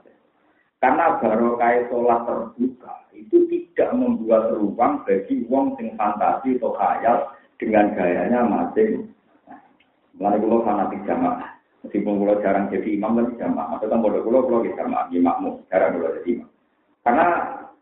karena 0.81 1.21
baru 1.21 1.61
kayak 1.61 1.93
sholat 1.93 2.21
terbuka 2.25 2.95
itu 3.13 3.37
tidak 3.53 3.91
membuat 3.93 4.57
ruang 4.57 5.05
bagi 5.05 5.45
wong 5.47 5.77
sing 5.77 5.93
fantasi 6.01 6.57
atau 6.57 6.73
khayal 6.73 7.17
dengan 7.61 7.93
gayanya 7.93 8.41
masing 8.49 9.13
Mulai 10.21 10.37
kulo 10.37 10.61
fanatik 10.69 11.01
jamaah. 11.09 11.49
Meskipun 11.81 12.21
kulo 12.21 12.45
jarang 12.45 12.69
jadi 12.69 12.93
imam 12.93 13.17
tapi 13.17 13.41
jamaah. 13.41 13.73
Maksudnya 13.73 14.05
bodoh 14.05 14.21
kulo 14.21 14.45
kulo 14.45 14.69
di 14.69 14.77
jamaah, 14.77 15.09
imammu 15.09 15.65
jarang 15.73 15.97
kulo 15.97 16.13
jadi 16.21 16.29
imam. 16.37 16.49
Karena 17.01 17.27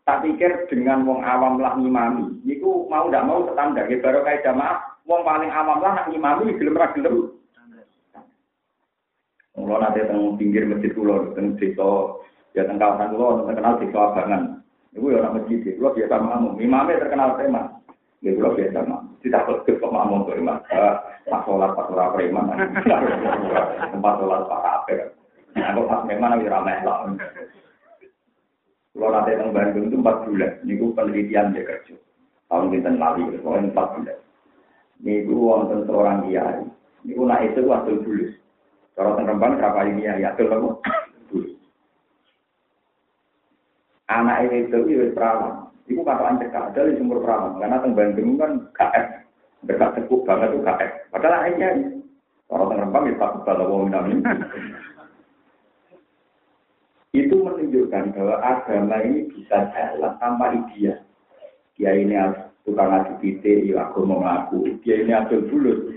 tak 0.07 0.23
pikir 0.23 0.51
dengan 0.71 1.03
wong 1.03 1.19
awam 1.19 1.59
lah 1.59 1.75
ngimami, 1.75 2.39
itu 2.47 2.87
mau 2.87 3.11
tidak 3.11 3.27
mau 3.27 3.43
standar. 3.51 3.91
Ya 3.91 3.99
baru 3.99 4.23
kayak 4.23 4.47
jamaah, 4.47 4.79
Wong 5.03 5.25
paling 5.27 5.51
awam 5.51 5.83
lah 5.83 5.91
nak 5.99 6.07
ngimami 6.07 6.55
gelem 6.55 6.79
ra 6.79 6.95
gelem. 6.95 7.35
Nate 9.59 10.07
teng 10.07 10.39
pinggir 10.39 10.63
masjid 10.63 10.95
kulo 10.95 11.35
teng 11.35 11.59
desa 11.59 12.15
ya 12.53 12.65
teng 12.65 12.77
kawasan 12.81 13.13
kulo 13.13 13.45
terkenal 13.45 13.77
desa 13.77 13.99
Abangan. 13.99 14.43
Iku 14.95 15.05
ya 15.13 15.21
orang 15.21 15.33
masjid, 15.37 15.61
kulo 15.77 15.89
biasa 15.93 16.15
makmum. 16.17 16.53
Imamnya 16.57 17.01
terkenal 17.01 17.37
preman. 17.37 17.65
Ya 18.25 18.31
kulo 18.33 18.49
biasa 18.57 18.79
makmum. 18.85 19.13
Tidak 19.19 19.43
perlu 19.45 19.71
kok 19.77 19.93
makmum 19.93 20.25
kok 20.25 20.39
imam. 20.39 20.57
Pas 21.29 21.41
sholat 21.45 21.71
pas 21.77 21.91
ora 21.91 22.05
preman. 22.15 22.49
Tempat 23.93 24.13
sholat 24.17 24.41
pak 24.47 24.65
ape. 24.65 24.95
Aku 25.59 25.81
pas 25.85 26.01
memang 26.07 26.37
lagi 26.37 26.47
ramai 26.49 26.81
lah. 26.81 27.05
Kulo 28.95 29.07
nate 29.13 29.37
teng 29.37 29.53
Bandung 29.53 29.85
itu 29.91 29.97
empat 30.01 30.17
bulan. 30.25 30.51
Niku 30.65 30.85
penelitian 30.97 31.53
dia 31.53 31.67
kerja. 31.67 31.95
Tahun 32.49 32.73
kita 32.73 32.89
lali, 32.97 33.29
pokoknya 33.45 33.69
empat 33.69 33.87
bulan. 33.93 34.19
Niku 34.99 35.33
wonten 35.37 35.85
seorang 35.85 36.25
kiai. 36.25 36.65
Niku 37.05 37.21
nak 37.23 37.45
itu 37.45 37.61
waktu 37.69 38.01
dulu. 38.01 38.27
Kalau 38.97 39.15
tengkembang 39.15 39.55
berapa 39.55 39.79
ini 39.87 40.03
ya, 40.03 40.13
ya 40.19 40.29
dulu 40.35 40.75
dulu. 41.31 41.55
Anak 44.09 44.49
ini 44.49 44.65
itu 44.65 44.77
itu 44.89 45.13
perawan. 45.13 45.69
Iku 45.85 46.01
kata 46.01 46.41
cekak 46.41 46.73
ada 46.73 46.89
di 46.89 46.97
sumur 46.97 47.21
perawan. 47.21 47.61
Karena 47.61 47.81
teng 47.81 47.93
Bandung 47.93 48.41
kan 48.41 48.51
KF. 48.73 49.07
Dekat 49.69 49.89
tekuk 50.01 50.25
banget 50.25 50.49
tuh 50.57 50.65
KF. 50.65 50.91
Padahal 51.13 51.35
akhirnya 51.45 51.69
kalau 52.49 52.65
tengkembang 52.73 53.05
itu 53.05 53.21
takut 53.21 53.41
kalau 53.45 53.69
wong 53.69 53.93
namin. 53.93 54.25
Itu 57.09 57.41
menunjukkan 57.41 58.13
bahwa 58.13 58.35
agama 58.41 58.97
ini 59.01 59.29
bisa 59.33 59.69
jalan 59.73 60.13
tanpa 60.21 60.53
ideal. 60.53 60.97
Dia 61.73 61.91
ini 61.97 62.13
harus 62.13 62.37
tukang 62.65 62.93
ngaji 62.93 63.13
pite, 63.17 63.65
ya 63.65 63.89
aku 63.89 64.05
mau. 64.05 64.21
Dia 64.85 64.95
ini 65.01 65.13
adil 65.13 65.45
bulut. 65.49 65.89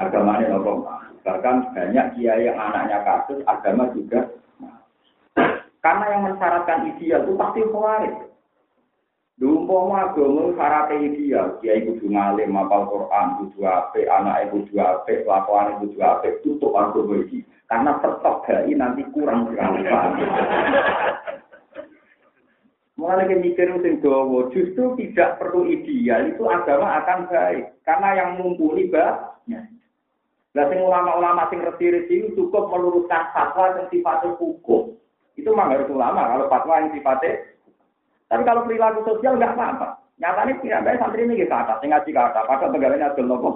Agamanya 0.00 0.56
nopo. 0.56 0.88
Bahkan 1.22 1.76
banyak 1.76 2.06
kiai 2.16 2.48
yang 2.48 2.58
anaknya 2.58 3.04
kasus, 3.04 3.44
agama 3.44 3.92
juga. 3.92 4.26
Karena 5.82 6.14
yang 6.14 6.22
mensyaratkan 6.30 6.94
ideal 6.94 7.26
itu 7.26 7.34
pasti 7.34 7.60
khawarij. 7.66 8.14
Dumpama 9.42 10.06
agama 10.06 10.54
syaratnya 10.54 11.02
ideal, 11.02 11.58
kiai 11.58 11.82
kudu 11.82 12.06
ngalim, 12.06 12.54
mapal 12.54 12.86
Quran, 12.86 13.42
kudu 13.42 13.66
ape, 13.66 14.06
anak 14.06 14.54
kudu 14.54 14.78
ape, 14.78 15.26
lakuan 15.26 15.82
kudu 15.82 15.98
ape, 15.98 16.38
tutup 16.46 16.78
agama 16.78 17.18
ini. 17.26 17.42
Karena 17.66 17.98
pertok 17.98 18.46
nanti 18.70 19.02
kurang 19.10 19.50
sekali. 19.50 19.82
Mulai 23.02 23.24
lagi 23.24 23.34
mikir 23.40 23.66
sing 23.82 23.98
dawa, 23.98 24.52
justru 24.54 24.94
tidak 24.94 25.42
perlu 25.42 25.66
ideal 25.66 26.28
itu 26.28 26.44
agama 26.46 27.02
akan 27.02 27.26
baik 27.26 27.74
karena 27.82 28.08
yang 28.14 28.30
mumpuni 28.38 28.86
banyak. 28.86 29.64
Lah 30.52 30.64
sing 30.70 30.78
ulama-ulama 30.78 31.50
sing 31.50 31.64
resi-resi 31.64 32.30
cukup 32.36 32.70
meluruskan 32.70 33.32
fatwa 33.34 33.74
yang 33.74 33.90
sifatnya 33.90 34.36
hukum. 34.38 35.01
Itu 35.36 35.48
memang 35.52 35.72
harus 35.72 35.88
ulama 35.88 36.28
kalau 36.28 36.50
fatwa 36.52 36.80
yang 36.80 36.92
sifatnya. 36.92 37.32
Tapi 38.28 38.42
kalau 38.48 38.64
perilaku 38.64 39.00
sosial 39.04 39.36
nggak 39.36 39.56
apa-apa. 39.56 39.88
Nyatanya 40.20 40.60
tidak 40.60 40.84
baik 40.84 41.00
santri 41.00 41.24
ini 41.24 41.42
ke 41.42 41.48
atas, 41.48 41.80
ngaji 41.82 42.10
ke 42.12 42.20
atas. 42.20 42.44
Padahal 42.46 42.72
pegawainya 42.72 43.08
adil 43.12 43.26
nopo. 43.26 43.50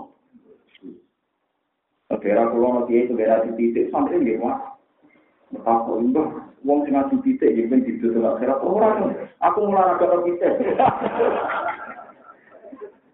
Daerah 2.17 2.51
pulau 2.51 2.83
nanti 2.83 3.07
itu 3.07 3.15
daerah 3.15 3.45
di 3.47 3.55
titik 3.55 3.93
santri 3.95 4.19
ini 4.19 4.41
mah. 4.41 4.75
Betapa 5.47 6.03
itu, 6.03 6.23
uang 6.67 6.79
sing 6.83 6.99
ngaji 6.99 7.15
titik, 7.23 7.55
jadi 7.55 7.71
kan 7.71 7.87
tidur 7.87 8.19
tuh 8.19 8.27
akhirat 8.35 8.59
orang. 8.67 9.15
Aku 9.47 9.59
mulai 9.63 9.95
agak 9.95 10.27
titik. 10.27 10.53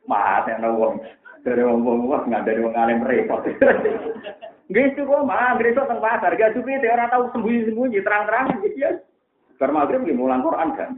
Mas, 0.09 0.49
yang 0.49 0.65
uang 0.65 0.97
dari 1.45 1.63
uang 1.63 2.09
nggak 2.09 2.45
dari 2.49 2.65
uang 2.65 2.73
alim 2.73 3.05
repot. 3.05 3.45
Itu 4.73 5.05
kok 5.05 5.27
mah, 5.29 5.61
gresok 5.61 5.85
teng 5.85 6.01
pasar, 6.01 6.33
gak 6.33 6.57
cukup 6.57 6.81
itu 6.81 6.89
orang 6.89 7.13
tahu 7.13 7.25
sembunyi-sembunyi, 7.37 8.01
terang-terangan 8.01 8.65
gitu 8.65 8.79
ya. 8.81 8.91
Maghrib 9.63 10.03
lagi 10.03 10.17
mulang 10.17 10.43
Quran 10.43 10.69
kan. 10.75 10.91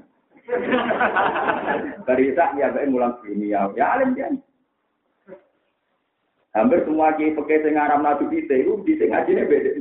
Dari 2.08 2.32
sak 2.32 2.56
ya 2.56 2.72
bae 2.72 2.88
mulang 2.88 3.18
dunia, 3.20 3.68
ya 3.76 3.84
alim 3.92 4.16
dia. 4.16 4.32
Hampir 6.54 6.86
semua 6.86 7.12
kiai 7.18 7.34
pakai 7.34 7.66
sing 7.66 7.74
aram 7.74 8.06
nadu 8.06 8.30
kita 8.30 8.54
itu 8.54 8.78
di 8.86 8.94
sing 8.94 9.10
ngajine 9.10 9.42
beda. 9.42 9.72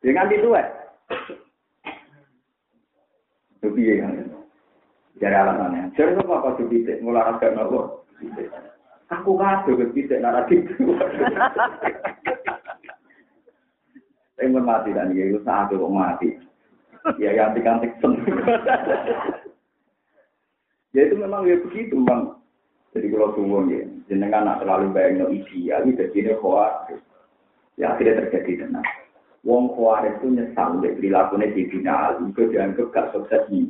Dengan 0.00 0.32
itu 0.32 0.48
eh. 0.56 0.66
Tapi 3.60 3.80
ya 3.84 3.94
kan. 4.00 4.12
Jadi 5.18 5.34
alasannya. 5.34 5.90
Jadi 5.98 6.14
apa 6.14 6.32
apa 6.38 6.48
tuh 6.54 6.70
kita 6.70 7.02
mulai 7.02 7.26
agak 7.26 7.58
nopo. 7.58 8.06
Aku 9.10 9.34
kado 9.34 9.74
ke 9.74 9.86
kita 9.94 10.22
naratif. 10.22 10.70
Saya 14.38 14.54
mati 14.54 14.94
dan 14.94 15.10
ya 15.18 15.34
itu 15.34 15.42
saat 15.42 15.74
itu 15.74 15.88
mati. 15.90 16.38
Ya 17.18 17.34
ganti 17.34 17.58
ganti 17.58 17.90
Ya 20.94 21.02
itu 21.10 21.14
memang 21.18 21.50
ya 21.50 21.58
begitu 21.58 21.98
memang. 21.98 22.38
Jadi 22.96 23.12
kalau 23.12 23.36
tunggu 23.36 23.68
ya, 23.68 23.84
jenengan 24.08 24.48
nak 24.48 24.64
terlalu 24.64 24.88
banyak 24.96 25.28
ideal, 25.44 25.84
itu 25.84 26.08
jadi 26.16 26.40
khawatir. 26.40 26.96
Ya 27.76 27.92
akhirnya 27.92 28.24
terjadi 28.24 28.64
tenang. 28.64 28.86
Wong 29.44 29.76
khawatir 29.76 30.16
itu 30.16 30.32
nyesal, 30.32 30.80
perilakunya 30.80 31.52
di 31.52 31.68
final, 31.68 32.16
itu 32.24 32.48
dianggap 32.48 32.88
gak 32.90 33.12
sukses 33.12 33.44
nih. 33.52 33.68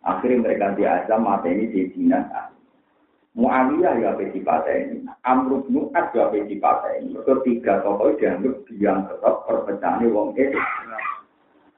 Akhirnya 0.00 0.40
mereka 0.40 0.72
diazam 0.76 1.28
mata 1.28 1.48
ini 1.48 1.68
di 1.68 1.92
final. 1.92 2.24
Muawiyah 3.30 3.94
ya 4.02 4.10
apa 4.16 4.26
ini, 4.26 5.06
Amrul 5.22 5.62
Nu'ad 5.70 6.10
ya 6.16 6.26
apa 6.32 6.40
ini. 6.98 7.14
Ketiga 7.22 7.78
tokoh 7.84 8.18
dianggap 8.18 8.66
yang 8.74 9.06
tetap 9.06 9.46
perpecahan 9.46 10.10
wong 10.10 10.34
itu. 10.34 10.58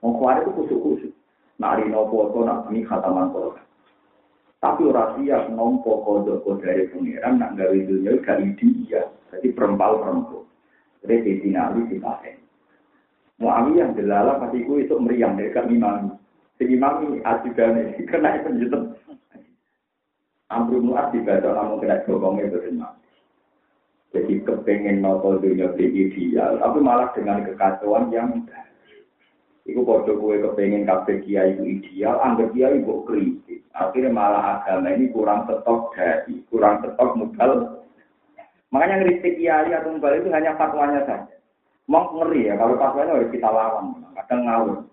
Wong 0.00 0.16
khawatir 0.16 0.48
itu 0.48 0.50
kusuk-kusuk. 0.56 1.12
Nari 1.60 1.86
nopo 1.92 2.32
to 2.32 2.40
nak 2.42 2.66
ini 2.72 2.82
khataman. 2.88 3.30
Tapi 4.62 4.80
orang 4.86 5.18
siap 5.18 5.50
nompo 5.52 6.06
kodok 6.06 6.46
dari 6.62 6.86
pangeran 6.88 7.38
nak 7.38 7.58
gawe 7.58 7.74
dunia 7.74 8.14
gak 8.22 8.38
dia. 8.56 9.10
Jadi 9.34 9.48
perempal 9.52 9.98
perempuan. 10.00 10.46
Jadi 11.02 11.14
di 11.20 11.32
dinali 11.42 11.82
di. 11.90 11.98
Muawiyah 13.42 13.90
delala 13.98 14.38
pasti 14.38 14.62
itu 14.62 14.94
meriang 14.96 15.34
dari 15.34 15.50
kami 15.50 15.74
mami. 15.76 16.21
Segi 16.62 16.78
mami 16.78 17.18
ajudan 17.26 17.74
ini 17.74 18.06
kena 18.10 18.38
penjutan. 18.46 18.94
Amru 20.46 20.78
muat 20.78 21.10
dibaca 21.10 21.50
namun 21.50 21.82
kena 21.82 22.06
gogongnya 22.06 22.54
berenang. 22.54 22.94
Jadi 24.14 24.46
kepengen 24.46 25.02
nopo 25.02 25.42
dunia 25.42 25.74
ideal, 25.74 26.62
tapi 26.62 26.78
malah 26.78 27.10
dengan 27.18 27.42
kekacauan 27.42 28.14
yang 28.14 28.46
Iku 29.62 29.86
podo 29.86 30.18
kue 30.18 30.42
kepengen 30.42 30.86
kabeh 30.86 31.22
kiai 31.22 31.54
itu 31.54 31.62
ideal, 31.66 32.18
anggap 32.22 32.50
kiai 32.54 32.82
kok 32.82 33.02
kritik. 33.10 33.62
Akhirnya 33.74 34.10
malah 34.10 34.58
agama 34.58 34.90
ini 34.90 35.10
kurang 35.14 35.46
setok 35.46 35.94
dari, 35.98 36.42
kurang 36.50 36.82
setok 36.82 37.14
modal. 37.14 37.50
Makanya 38.74 39.06
kritik 39.06 39.38
kiai 39.38 39.70
atau 39.70 39.94
modal 39.98 40.18
itu 40.18 40.30
hanya 40.34 40.58
fatwanya 40.58 41.06
saja. 41.06 41.34
Mau 41.86 42.10
ngeri 42.10 42.50
ya, 42.50 42.58
kalau 42.58 42.74
fatwanya 42.74 43.18
harus 43.18 43.30
kita 43.34 43.50
lawan. 43.50 44.02
Kadang 44.18 44.40
ngawur. 44.46 44.91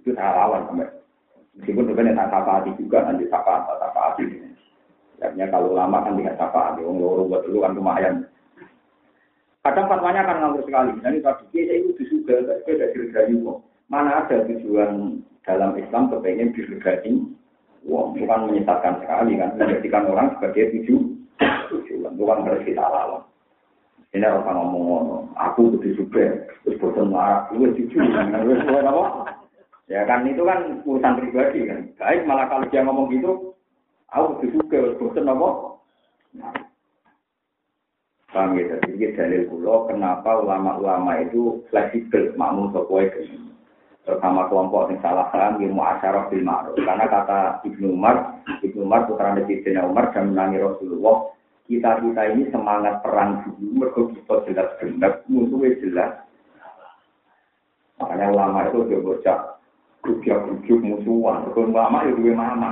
Itu 0.00 0.16
saya 0.16 0.32
lawan 0.32 0.66
sampai. 0.66 0.88
Meskipun 1.60 1.84
sebenarnya 1.92 2.16
tak 2.24 2.30
sapa 2.32 2.50
hati 2.60 2.70
juga, 2.80 3.04
nanti 3.04 3.24
sapa 3.28 3.68
sapa 3.68 4.00
hati. 4.00 4.24
Artinya 5.20 5.46
kalau 5.52 5.76
lama 5.76 6.00
kan 6.00 6.16
tidak 6.16 6.40
sapa 6.40 6.72
hati, 6.72 6.80
orang 6.80 6.98
loro 7.04 7.22
buat 7.28 7.44
dulu 7.44 7.58
kan 7.60 7.76
lumayan. 7.76 8.14
Kadang 9.60 9.92
fatwanya 9.92 10.24
akan 10.24 10.36
ngawur 10.40 10.62
sekali. 10.64 10.96
Dan 11.04 11.20
itu 11.20 11.24
tadi, 11.28 11.60
saya 11.68 11.76
itu 11.76 11.90
disuga, 12.00 12.36
saya 12.48 12.64
tidak 12.64 12.90
kira-kira 12.96 13.60
Mana 13.90 14.22
ada 14.24 14.46
tujuan 14.46 15.20
dalam 15.42 15.74
Islam 15.74 16.14
kepengen 16.14 16.54
diregani 16.54 17.26
Wah, 17.88 18.12
bukan 18.12 18.52
menyesatkan 18.52 19.00
sekali 19.00 19.40
kan, 19.40 19.56
menjadikan 19.56 20.04
orang 20.04 20.36
sebagai 20.36 20.68
tujuh 20.76 21.00
tujuan, 21.72 22.12
bukan 22.12 22.44
harus 22.44 22.60
kita 22.68 22.84
lawan. 22.84 23.24
Ini 24.12 24.26
orang 24.26 24.68
ngomong 24.68 25.32
aku 25.38 25.72
butuh 25.72 25.92
juga, 25.96 26.44
terus 26.60 26.76
bosan 26.76 27.08
marah, 27.08 27.48
lu 27.56 27.72
jujur, 27.72 28.04
terus 28.04 28.60
apa? 28.84 29.32
Ya 29.90 30.06
kan 30.06 30.22
itu 30.22 30.46
kan 30.46 30.86
urusan 30.86 31.18
pribadi 31.18 31.66
kan. 31.66 31.90
Baik 31.98 32.22
malah 32.22 32.46
kalau 32.46 32.70
dia 32.70 32.86
ngomong 32.86 33.10
gitu, 33.10 33.58
aku 34.14 34.38
juga, 34.46 34.94
bosan 35.02 35.26
apa? 35.26 35.48
Nah. 36.38 36.54
Paham 38.30 38.54
ya, 38.54 38.78
jadi 38.86 39.18
dalil 39.18 39.50
pulau 39.50 39.90
kenapa 39.90 40.38
ulama-ulama 40.38 41.18
itu 41.18 41.66
fleksibel, 41.66 42.30
makmum 42.38 42.70
sesuai 42.70 43.10
dengan 43.10 43.50
bersama 44.06 44.46
kelompok 44.46 44.94
yang 44.94 45.02
salah 45.02 45.26
paham 45.34 45.58
ilmu 45.58 45.82
asyaraf 45.82 46.30
bil 46.30 46.46
ma'ruf. 46.46 46.78
Karena 46.78 47.10
kata 47.10 47.58
Ibnu 47.66 47.90
Umar, 47.90 48.38
Ibnu 48.62 48.86
Umar 48.86 49.10
putra 49.10 49.34
Nabi 49.34 49.58
Umar 49.66 50.14
dan 50.14 50.30
menangi 50.30 50.62
Rasulullah, 50.62 51.34
kita 51.66 51.98
kita 51.98 52.22
ini 52.30 52.46
semangat 52.54 53.02
perang 53.02 53.42
dulu, 53.42 53.66
mereka 53.82 54.00
kita 54.14 54.34
jelas 54.46 54.68
benar, 54.78 55.12
musuhnya 55.26 55.68
jelas. 55.82 56.12
Makanya 57.98 58.30
ulama 58.30 58.70
itu 58.70 58.78
dia 58.86 59.02
bocah 59.02 59.59
grup 60.00 60.80
musuhan, 60.80 61.48
kalau 61.52 61.68
ulama 61.68 62.08
itu 62.08 62.20
dua 62.20 62.34
mama. 62.34 62.70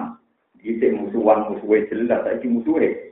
Kita 0.59 0.91
musuhan 0.91 1.55
musuhnya 1.55 1.87
jelas, 1.93 2.20
tapi 2.26 2.47
musuhnya. 2.51 3.09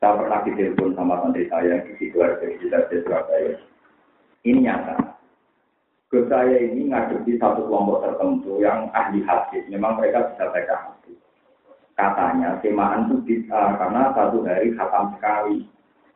Saya 0.00 0.16
pernah 0.16 0.40
ditelepon 0.48 0.96
sama 0.96 1.20
santri 1.20 1.44
saya 1.52 1.84
di 1.84 2.08
ada 2.08 2.88
di 2.88 2.96
Surabaya. 3.04 3.52
Ini 4.48 4.64
nyata. 4.64 4.96
Ke 6.08 6.24
saya 6.26 6.56
ini 6.56 6.88
ngadepi 6.88 7.36
satu 7.36 7.68
kelompok 7.68 8.02
tertentu 8.08 8.64
yang 8.64 8.88
ahli 8.96 9.20
hadis. 9.22 9.62
Memang 9.68 10.00
mereka 10.00 10.32
bisa 10.32 10.48
baca 10.48 10.74
hadis. 10.88 11.20
Katanya 11.94 12.56
semaan 12.64 13.12
itu 13.12 13.16
bisa 13.28 13.76
karena 13.76 14.10
satu 14.16 14.40
hari 14.42 14.72
khatam 14.72 15.14
sekali. 15.20 15.68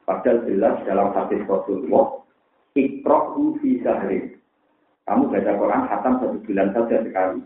Padahal 0.08 0.48
jelas 0.48 0.76
dalam 0.88 1.12
hadis 1.12 1.44
Rasulullah, 1.44 2.24
ikrohu 2.72 3.60
fi 3.60 3.84
sahri. 3.84 4.33
Kamu 5.04 5.28
baca 5.28 5.52
Quran 5.52 5.82
khatam 5.84 6.14
satu 6.20 6.38
bulan 6.48 6.68
saja 6.72 6.96
sekali. 7.04 7.40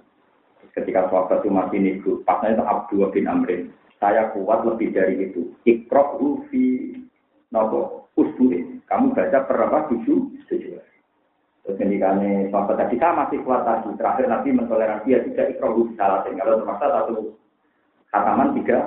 Ketika 0.74 1.10
sahabat 1.10 1.42
itu 1.42 1.50
masih 1.50 1.78
niku, 1.82 2.12
pasnya 2.22 2.54
itu 2.54 2.62
Abdul 2.62 3.10
bin 3.10 3.26
Amrin. 3.26 3.74
Saya 3.98 4.30
kuat 4.30 4.62
lebih 4.62 4.94
dari 4.94 5.26
itu. 5.26 5.50
Ikrohu 5.66 6.46
fi 6.50 6.94
nopo 7.50 8.06
usbuin. 8.14 8.78
Kamu 8.86 9.10
baca 9.10 9.42
berapa? 9.50 9.90
Tujuh, 9.90 10.38
tujuh. 10.46 10.78
Terus 11.66 11.76
ketikane 11.82 12.46
sahabat 12.54 12.78
tadi 12.78 12.94
saya 12.94 13.26
masih 13.26 13.42
kuat 13.42 13.66
tadi. 13.66 13.90
Terakhir 13.98 14.30
Nabi 14.30 14.48
mentoleransi 14.54 15.10
ya 15.10 15.18
tidak 15.26 15.58
ikrohu 15.58 15.90
salah. 15.98 16.22
Kalau 16.22 16.62
terpaksa 16.62 16.86
satu 16.94 17.16
khataman 18.14 18.54
tiga. 18.62 18.78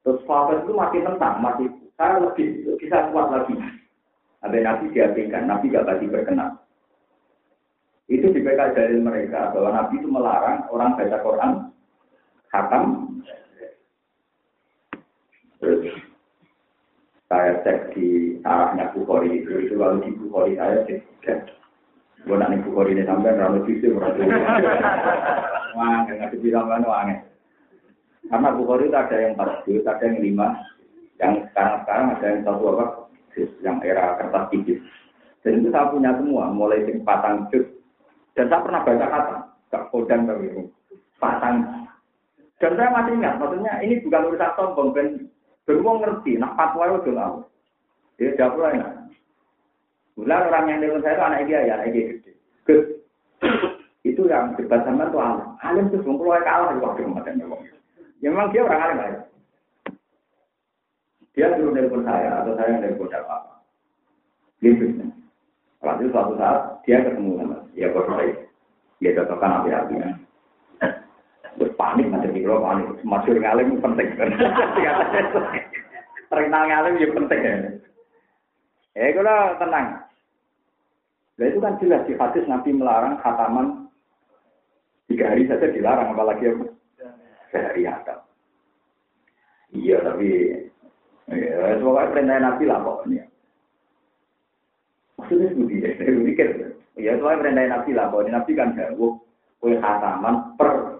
Terus 0.00 0.24
sahabat 0.24 0.64
itu 0.64 0.72
masih 0.72 1.00
tentang, 1.04 1.34
masih 1.44 1.68
saya 2.00 2.16
lebih 2.16 2.64
bisa 2.80 3.12
kuat 3.12 3.28
lagi. 3.28 3.54
Ada 4.40 4.56
Nabi 4.56 4.84
diabaikan, 4.96 5.44
Nabi 5.44 5.68
gak 5.68 5.84
tadi 5.84 6.08
berkenan. 6.08 6.56
Itu 8.10 8.26
di 8.34 8.42
PK 8.42 8.74
dari 8.74 8.98
mereka 8.98 9.54
bahwa 9.54 9.70
Nabi 9.70 10.02
itu 10.02 10.10
melarang 10.10 10.66
orang 10.74 10.98
baca 10.98 11.18
Quran 11.22 11.50
khatam. 12.50 12.84
Terus 15.62 15.94
saya 17.30 17.62
cek 17.62 17.94
di 17.94 18.34
arahnya 18.42 18.90
Bukhari 18.90 19.38
itu, 19.38 19.62
itu 19.62 19.78
lalu 19.78 20.10
di 20.10 20.10
Bukhari 20.18 20.58
saya 20.58 20.82
cek. 21.22 21.38
Gue 22.26 22.34
nanti 22.34 22.58
Bukhari 22.66 22.98
ini 22.98 23.06
sampai 23.06 23.38
rambut 23.38 23.70
itu 23.70 23.94
berarti. 23.94 24.26
Wah, 25.78 26.02
nggak 26.02 26.34
bilang 26.42 26.66
kan 26.66 26.82
wangi. 26.82 27.16
Karena 28.26 28.50
Bukhari 28.58 28.90
itu 28.90 28.98
ada 28.98 29.16
yang 29.22 29.38
empat 29.38 29.50
juz, 29.70 29.86
ada 29.86 30.02
yang 30.02 30.18
lima, 30.18 30.48
yang 31.22 31.46
sekarang-sekarang 31.54 32.06
ada 32.18 32.26
yang 32.26 32.40
satu 32.42 32.64
apa, 32.74 32.86
yang 33.62 33.76
era 33.86 34.18
kertas 34.18 34.44
tipis. 34.50 34.82
Dan 35.46 35.62
itu 35.62 35.70
saya 35.70 35.88
punya 35.94 36.10
semua, 36.18 36.50
mulai 36.50 36.82
dari 36.82 36.98
patang. 37.06 37.46
Dan 38.40 38.48
saya 38.48 38.64
pernah 38.64 38.80
baca 38.80 39.04
kata, 39.04 39.36
gak 39.68 39.84
kodang 39.92 40.24
kami 40.24 40.48
itu. 40.48 40.62
Patang. 41.20 41.60
Dan 42.56 42.72
saya 42.72 42.88
masih 42.88 43.20
ingat, 43.20 43.36
maksudnya 43.36 43.72
ini 43.84 44.00
bukan 44.00 44.32
urusan 44.32 44.52
sombong, 44.56 44.88
ben 44.96 45.28
beruang 45.68 46.00
ngerti, 46.00 46.40
nak 46.40 46.56
fatwa 46.56 46.88
itu. 46.96 47.12
Dia 48.16 48.32
jawab 48.40 48.64
lah 48.64 48.72
enak. 48.80 48.92
Bulan 50.16 50.48
orang 50.48 50.64
yang 50.72 50.80
dengan 50.80 51.04
saya 51.04 51.20
itu 51.20 51.24
anak 51.28 51.40
dia 51.44 51.60
ya, 51.68 51.72
anak 51.76 51.88
dia 51.92 52.04
gede. 52.16 52.32
Itu 54.08 54.24
yang 54.24 54.56
debat 54.56 54.80
sama 54.88 55.12
tuh 55.12 55.20
alim. 55.20 55.44
Alim 55.60 55.92
tuh 55.92 56.00
sebelum 56.00 56.16
keluar 56.16 56.40
kalah 56.40 56.72
di 56.72 56.80
waktu 56.80 57.04
kemarin. 57.04 57.44
Ya 58.24 58.28
memang 58.32 58.48
dia 58.48 58.64
orang 58.64 58.80
alim 58.80 59.04
aja. 59.04 59.20
Dia 61.36 61.52
suruh 61.60 61.76
telepon 61.76 62.08
saya 62.08 62.40
atau 62.40 62.56
saya 62.56 62.72
yang 62.72 62.80
telepon 62.88 63.12
siapa. 63.12 63.36
Gitu. 64.64 65.04
Lalu 65.80 66.12
suatu 66.12 66.36
saat 66.36 66.84
dia 66.84 67.00
ketemu 67.00 67.40
sama 67.40 67.56
ya 67.72 67.88
bos 67.92 68.04
saya. 68.04 68.36
Dia 69.00 69.16
cocokkan 69.16 69.64
api-apinya. 69.64 70.08
Terus 71.56 71.72
panik 71.80 72.06
macam 72.12 72.36
di 72.36 72.44
panik. 72.44 72.86
Masyur 73.00 73.36
ngalim 73.40 73.76
penting. 73.84 74.08
Terkenal 76.28 76.62
ngalim 76.68 77.00
ya 77.00 77.08
penting 77.16 77.40
ya. 77.40 77.54
Eh 79.00 79.10
kalau 79.16 79.56
tenang. 79.56 79.86
Nah 81.40 81.46
itu 81.48 81.58
kan 81.64 81.80
jelas 81.80 82.04
di 82.04 82.12
hadis 82.20 82.44
Nabi 82.44 82.76
melarang 82.76 83.16
khataman 83.24 83.88
tiga 85.08 85.32
hari 85.32 85.48
saja 85.48 85.72
dilarang 85.72 86.12
apalagi 86.12 86.52
apa? 86.52 86.66
Sehari 87.48 87.88
ada. 87.88 88.20
Iya 89.72 90.04
tapi 90.04 90.28
ya 91.32 91.80
semoga 91.80 92.12
perintah 92.12 92.36
Nabi 92.36 92.68
lah 92.68 92.84
pokoknya. 92.84 93.29
Maksudnya 95.30 95.78
ya, 95.78 95.90
saya 95.94 96.10
mikir. 96.10 96.48
Ya 96.98 97.14
soalnya 97.22 97.38
perintah 97.46 97.66
Nabi 97.70 97.90
lah 97.94 98.10
pokoknya 98.10 98.42
Nabi 98.42 98.50
kan 98.58 98.74
jauh 98.74 99.22
kue 99.62 99.78
khataman 99.78 100.58
per 100.58 100.98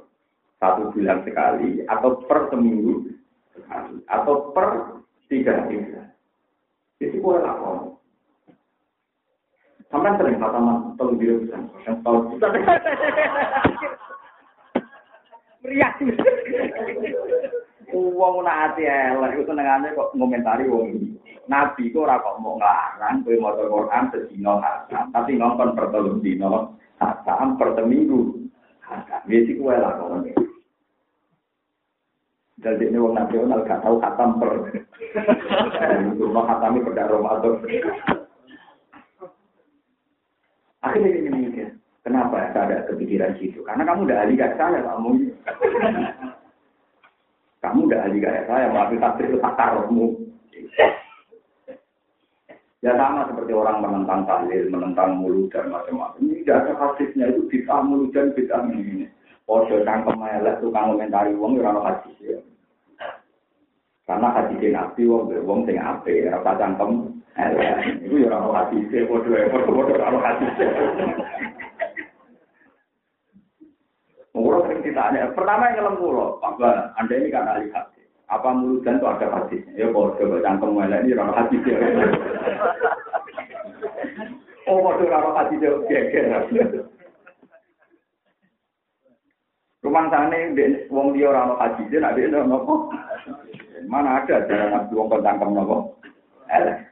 satu 0.63 0.95
bulan 0.95 1.27
sekali 1.27 1.83
atau 1.91 2.23
per 2.31 2.47
seminggu 2.55 3.11
sekali 3.51 3.99
atau 4.07 4.55
per 4.55 4.67
tiga 5.27 5.67
hari. 5.67 5.83
Itu 7.03 7.19
kue 7.19 7.43
lakon. 7.43 7.99
Sampai 9.91 10.15
sering 10.15 10.39
khataman 10.39 10.95
telu 10.95 11.19
dia 11.19 11.35
bisa, 11.35 11.59
yang 11.91 11.99
tahu. 12.07 12.39
Meriah. 15.67 15.91
Uang 17.91 18.47
nak 18.47 18.79
hati 18.79 18.87
elek 18.87 19.35
itu 19.35 19.51
senengannya 19.51 19.91
kok 19.99 20.15
ngomentari 20.15 20.71
wong 20.71 20.95
ini. 20.95 21.30
Nabi 21.51 21.91
kok 21.91 22.07
ora 22.07 22.23
kok 22.23 22.39
mau 22.39 22.55
ngelarang 22.55 23.27
kowe 23.27 23.35
maca 23.43 23.65
Quran 23.67 24.05
sedina 24.15 24.63
hasan, 24.63 25.11
tapi 25.11 25.35
ngongkon 25.35 25.75
per 25.75 25.91
telu 25.91 26.23
dina 26.23 26.71
hasan 27.03 27.59
per 27.59 27.75
seminggu. 27.75 28.39
Hasan. 28.87 29.27
Wis 29.27 29.51
iku 29.51 29.67
wae 29.67 29.83
lakone. 29.83 30.31
Jadi 32.61 32.87
ini 32.87 33.03
wong 33.03 33.19
nasional 33.19 33.67
gak 33.67 33.83
tahu 33.83 33.99
khatam 33.99 34.39
per. 34.39 34.53
Rumah 36.23 36.45
khatami 36.47 36.87
pada 36.87 37.11
Ramadan. 37.11 37.55
Akhirnya 40.81 41.09
ini 41.13 41.29
mikir, 41.51 41.69
kenapa 42.07 42.53
saya 42.57 42.81
ada 42.81 42.89
kepikiran 42.89 43.37
situ? 43.37 43.61
Karena 43.67 43.85
kamu 43.85 44.09
udah 44.09 44.17
ahli 44.23 44.35
kayak 44.39 44.57
saya, 44.57 44.81
kamu. 44.81 45.11
kamu 47.65 47.79
udah 47.85 48.01
ahli 48.07 48.19
kayak 48.23 48.47
saya, 48.49 48.67
tapi 48.73 48.97
takdir 48.97 49.27
itu 49.29 49.39
takarmu. 49.45 50.31
Ya 52.81 52.97
sama 52.97 53.29
seperti 53.29 53.53
orang 53.53 53.85
menentang 53.85 54.25
tahlil, 54.25 54.73
menentang 54.73 55.21
mulut 55.21 55.53
dan 55.53 55.69
macam-macam. 55.69 56.17
Ini 56.17 56.41
tidak 56.41 56.65
ada 56.65 56.73
hadisnya 56.81 57.29
itu 57.29 57.45
bisa 57.53 57.85
mulut 57.85 58.09
dan 58.17 58.33
bisa 58.33 58.57
ini. 58.73 59.05
Podo 59.45 59.85
cangkem 59.85 60.17
elek 60.17 60.65
tukang 60.65 60.97
komentari 60.97 61.37
wong 61.37 61.61
ya 61.61 61.69
ora 61.69 61.93
hadis 61.93 62.17
ya. 62.25 62.41
Karena 64.09 64.33
hadis 64.33 64.63
Nabi 64.65 65.03
wong 65.05 65.29
wong 65.45 65.69
sing 65.69 65.77
apik, 65.77 66.33
ora 66.33 66.57
cangkem 66.57 67.21
Itu 68.05 68.17
ya 68.21 68.37
orang 68.37 68.53
hati 68.53 68.79
sih, 68.91 69.07
bodoh 69.07 69.33
ya, 69.33 69.49
bodoh 69.49 69.87
orang 69.87 70.25
hati 70.25 70.47
sih. 70.59 70.69
Mengurus 74.31 74.63
sering 74.67 74.81
ditanya, 74.87 75.31
pertama 75.35 75.75
yang 75.75 75.83
ngelam 75.83 75.99
pulau, 75.99 76.39
apa 76.39 76.95
anda 76.95 77.15
ini 77.19 77.35
kan 77.35 77.51
ahli 77.51 77.67
hati. 77.75 78.00
Apa 78.31 78.55
mulut 78.55 78.87
dan 78.87 79.03
itu 79.03 79.07
ada 79.11 79.27
hati? 79.27 79.59
Ya 79.75 79.91
bodoh, 79.91 80.39
cangkem 80.39 80.79
melek 80.79 81.03
ini 81.03 81.19
orang 81.19 81.35
hati 81.35 81.57
sih. 81.67 81.75
Oh, 84.71 84.79
bodoh 84.87 85.11
orang 85.11 85.35
hati 85.35 85.59
sih, 85.59 85.67
geger. 85.91 86.25
Rumah 89.83 90.05
sana 90.13 90.39
wong 90.95 91.07
dia 91.19 91.27
orang 91.27 91.59
hati 91.59 91.83
sih, 91.91 91.99
nak 91.99 92.15
dia 92.15 92.31
nopo. 92.31 92.95
Mana 93.91 94.23
ada 94.23 94.47
jalan 94.47 94.79
nabi 94.79 94.93
wong 94.95 95.11
cangkem 95.11 95.51
nopo? 95.51 95.99
Elek. 96.47 96.87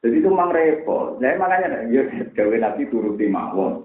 Jadi 0.00 0.16
itu 0.16 0.28
memang 0.32 0.52
repot. 0.52 1.20
Saya 1.20 1.36
makanya 1.36 1.88
ya 1.92 2.04
gawe 2.32 2.56
nabi 2.56 2.88
turuti 2.88 3.28
mawon. 3.28 3.84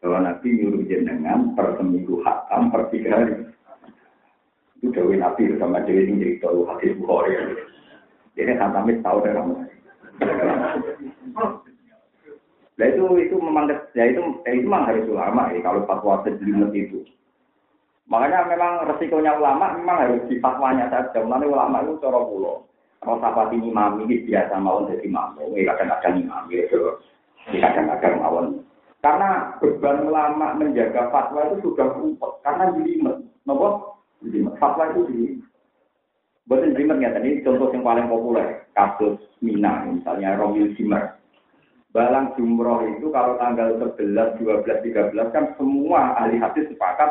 Bahwa 0.00 0.20
nabi 0.20 0.52
nyuruh 0.52 0.84
jenengan 0.84 1.56
per 1.56 1.80
seminggu 1.80 2.20
hatam 2.24 2.68
per 2.68 2.92
tiga 2.92 3.20
hari. 3.20 3.52
Itu 4.78 4.90
gawe 4.90 5.14
nabi 5.14 5.54
sama 5.56 5.84
dewi 5.86 6.10
ini 6.10 6.20
jadi 6.22 6.34
tahu 6.42 6.66
hadis 6.66 6.96
bukhari. 6.98 7.34
Jadi 8.34 8.52
hatamnya 8.58 9.02
tahu 9.02 9.18
dari 9.22 9.34
kamu. 9.38 9.54
Nah 12.74 12.86
itu 12.90 13.04
itu 13.22 13.36
memang 13.38 13.70
ya 13.94 14.04
itu 14.10 14.22
ya 14.42 14.50
itu 14.58 14.66
memang 14.66 14.90
harus 14.90 15.06
ulama 15.06 15.54
ya 15.54 15.62
kalau 15.62 15.86
fatwa 15.86 16.26
sejelimet 16.26 16.74
itu. 16.74 17.06
Makanya 18.10 18.50
memang 18.50 18.72
resikonya 18.90 19.38
ulama 19.38 19.78
memang 19.78 19.96
harus 20.02 20.26
di 20.26 20.42
fatwanya 20.42 20.90
saja. 20.90 21.22
Mulanya 21.22 21.46
ulama 21.46 21.76
itu 21.86 22.02
cara 22.02 22.20
pulau. 22.26 22.66
Kalau 23.04 23.20
sapati 23.20 23.60
imam 23.60 24.00
ini 24.02 24.24
biasa 24.24 24.56
mawon 24.58 24.88
jadi 24.88 25.04
ini 25.04 25.68
kadang-kadang 25.68 26.24
imam 26.24 26.48
ini 26.48 27.58
kadang-kadang 27.60 28.14
mawon. 28.16 28.46
Karena 29.04 29.60
beban 29.60 30.08
ulama 30.08 30.56
menjaga 30.56 31.12
fatwa 31.12 31.44
itu 31.52 31.68
sudah 31.68 31.92
rumput, 31.92 32.40
karena 32.40 32.72
jelimet, 32.72 33.20
nopo. 33.44 34.00
Fatwa 34.56 34.90
itu 34.92 35.00
jelimet. 35.08 35.44
Buatan 36.44 36.76
jelimet 36.76 36.98
ya 37.00 37.10
tadi 37.16 37.40
contoh 37.40 37.72
yang 37.72 37.84
paling 37.84 38.06
populer, 38.08 38.68
kasus 38.76 39.16
Mina, 39.40 39.88
misalnya 39.88 40.36
Romil 40.36 40.72
Zimmer. 40.76 41.16
Balang 41.94 42.34
jumroh 42.34 42.82
itu 42.90 43.06
kalau 43.14 43.38
tanggal 43.38 43.78
11, 43.78 44.42
12, 44.42 44.66
13 44.66 45.14
kan 45.30 45.54
semua 45.54 46.18
ahli 46.18 46.42
hadis 46.42 46.66
sepakat 46.66 47.06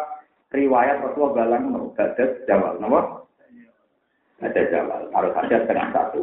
riwayat 0.52 1.00
Rasulullah 1.00 1.40
Balang 1.40 1.72
mau 1.72 1.88
gadat 1.96 2.44
jawab, 2.46 2.84
nopo 2.84 3.24
ada 4.44 4.62
jawab, 4.68 5.08
harus 5.16 5.34
ada 5.40 5.56
setengah 5.64 5.88
satu. 5.96 6.22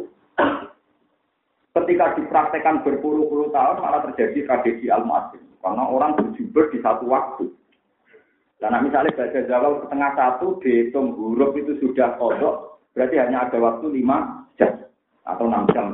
Ketika 1.71 2.05
dipraktekkan 2.19 2.85
berpuluh-puluh 2.85 3.49
tahun 3.49 3.81
malah 3.81 4.05
terjadi 4.11 4.45
tragedi 4.45 4.93
al 4.93 5.07
karena 5.61 5.83
orang 5.87 6.13
berjubur 6.19 6.69
di 6.69 6.77
satu 6.85 7.09
waktu. 7.09 7.49
Karena 8.61 8.77
misalnya 8.77 9.17
baca 9.17 9.39
jawab 9.49 9.73
setengah 9.81 10.11
satu 10.13 10.61
dihitung 10.61 11.17
huruf 11.17 11.57
itu 11.57 11.81
sudah 11.81 12.13
kodok, 12.21 12.77
berarti 12.93 13.17
hanya 13.17 13.49
ada 13.49 13.57
waktu 13.57 13.89
lima 13.89 14.45
jam 14.53 14.85
atau 15.25 15.49
enam 15.49 15.65
jam. 15.73 15.87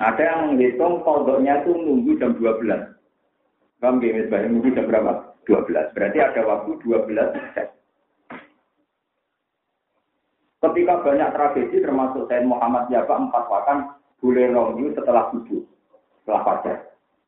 Ada 0.00 0.22
yang 0.24 0.40
menghitung 0.56 1.04
kodoknya 1.04 1.60
itu 1.60 1.76
nunggu 1.76 2.16
jam 2.16 2.32
12. 2.40 3.84
Kamu 3.84 4.00
gini, 4.00 4.24
nunggu 4.32 4.72
jam 4.72 4.88
berapa? 4.88 5.12
12. 5.44 5.92
Berarti 5.92 6.18
ada 6.24 6.40
waktu 6.48 6.70
12 6.80 7.28
jam. 7.52 7.68
Ketika 10.64 11.04
banyak 11.04 11.32
tragedi 11.36 11.76
termasuk 11.84 12.24
Said 12.32 12.48
Muhammad 12.48 12.88
Jabak 12.88 13.28
wakan 13.28 13.92
boleh 14.24 14.48
rongi 14.48 14.96
setelah 14.96 15.28
subuh, 15.28 15.60
setelah 16.24 16.40
fajar. 16.48 16.76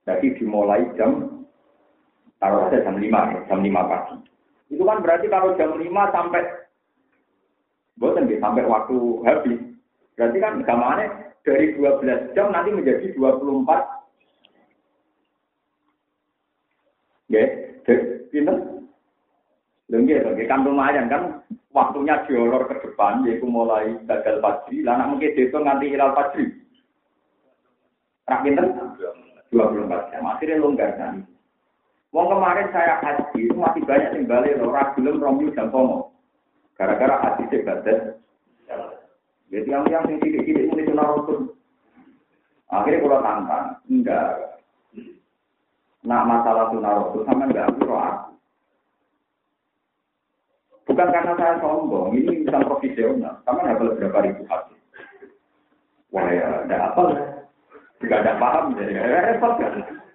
Jadi 0.09 0.41
dimulai 0.41 0.89
jam 0.97 1.36
taruh 2.41 2.69
saja 2.69 2.85
jam 2.85 2.97
5 3.01 3.07
ya, 3.07 3.41
jam 3.49 3.61
5 3.65 3.91
pagi. 3.91 4.17
Itu 4.73 4.83
kan 4.83 5.01
berarti 5.01 5.27
kalau 5.31 5.57
jam 5.57 5.77
5 5.79 6.15
sampai 6.15 6.43
bosan 7.97 8.29
deh, 8.29 8.41
sampai 8.41 8.69
waktu 8.69 8.97
habis. 9.25 9.61
Berarti 10.17 10.39
kan 10.41 10.55
gamane 10.65 11.07
dari 11.45 11.77
12 11.77 12.33
jam 12.37 12.53
nanti 12.53 12.71
menjadi 12.73 13.13
24 13.17 13.97
Ya, 17.27 17.43
pinter. 18.31 18.57
Lengge, 19.87 20.19
kan 20.51 20.67
lumayan 20.67 21.07
kan 21.07 21.23
waktunya 21.71 22.19
diolor 22.27 22.67
ke 22.67 22.75
depan, 22.83 23.23
yaitu 23.23 23.47
mulai 23.47 23.95
gagal 24.03 24.43
fajri, 24.43 24.83
lah 24.83 24.99
nak 24.99 25.15
mungkin 25.15 25.31
itu 25.31 25.55
nganti 25.55 25.95
hilal 25.95 26.11
fajri. 26.11 26.51
Rakyat 28.27 28.67
24 29.55 30.11
jam, 30.11 30.23
akhirnya 30.27 30.59
longgar 30.59 30.91
kan. 30.99 31.23
Wong 32.17 32.33
kemarin 32.33 32.73
saya 32.73 32.97
haji 33.05 33.53
masih 33.53 33.85
banyak 33.85 34.17
yang 34.17 34.25
balik 34.25 34.57
loh, 34.57 34.73
ragilem 34.73 35.21
romil 35.21 35.53
dan 35.53 35.69
tomo. 35.69 36.17
Gara-gara 36.73 37.13
haji 37.21 37.45
sebatas. 37.53 38.17
Jadi 39.53 39.69
yang 39.69 39.85
yang 39.93 40.01
yang 40.09 40.17
tidak-tidak 40.25 40.65
ini 40.73 40.83
sunah 40.89 41.13
rasul. 41.13 41.53
Akhirnya 42.73 43.05
kalau 43.05 43.21
tantang, 43.21 43.67
enggak. 43.93 44.29
nak 46.09 46.25
masalah 46.25 46.73
sunnah 46.73 46.93
rasul 47.05 47.21
sama 47.29 47.53
nggak 47.53 47.69
aku 47.69 47.85
aku. 47.85 48.33
Bukan 50.89 51.13
karena 51.13 51.33
saya 51.37 51.55
sombong, 51.61 52.17
ini 52.17 52.49
urusan 52.49 52.65
profesional. 52.65 53.45
Sama 53.45 53.61
nggak 53.61 53.77
boleh 53.77 53.95
berapa 54.01 54.19
ribu 54.25 54.43
hadis. 54.49 54.81
Wah 56.17 56.33
ya, 56.33 56.65
ada 56.65 56.77
apa? 56.97 57.03
Tidak 58.01 58.19
ada 58.25 58.41
paham, 58.41 58.73
jadi 58.73 59.05
ya, 59.05 59.37
repot 59.37 59.61
kan. 59.61 60.06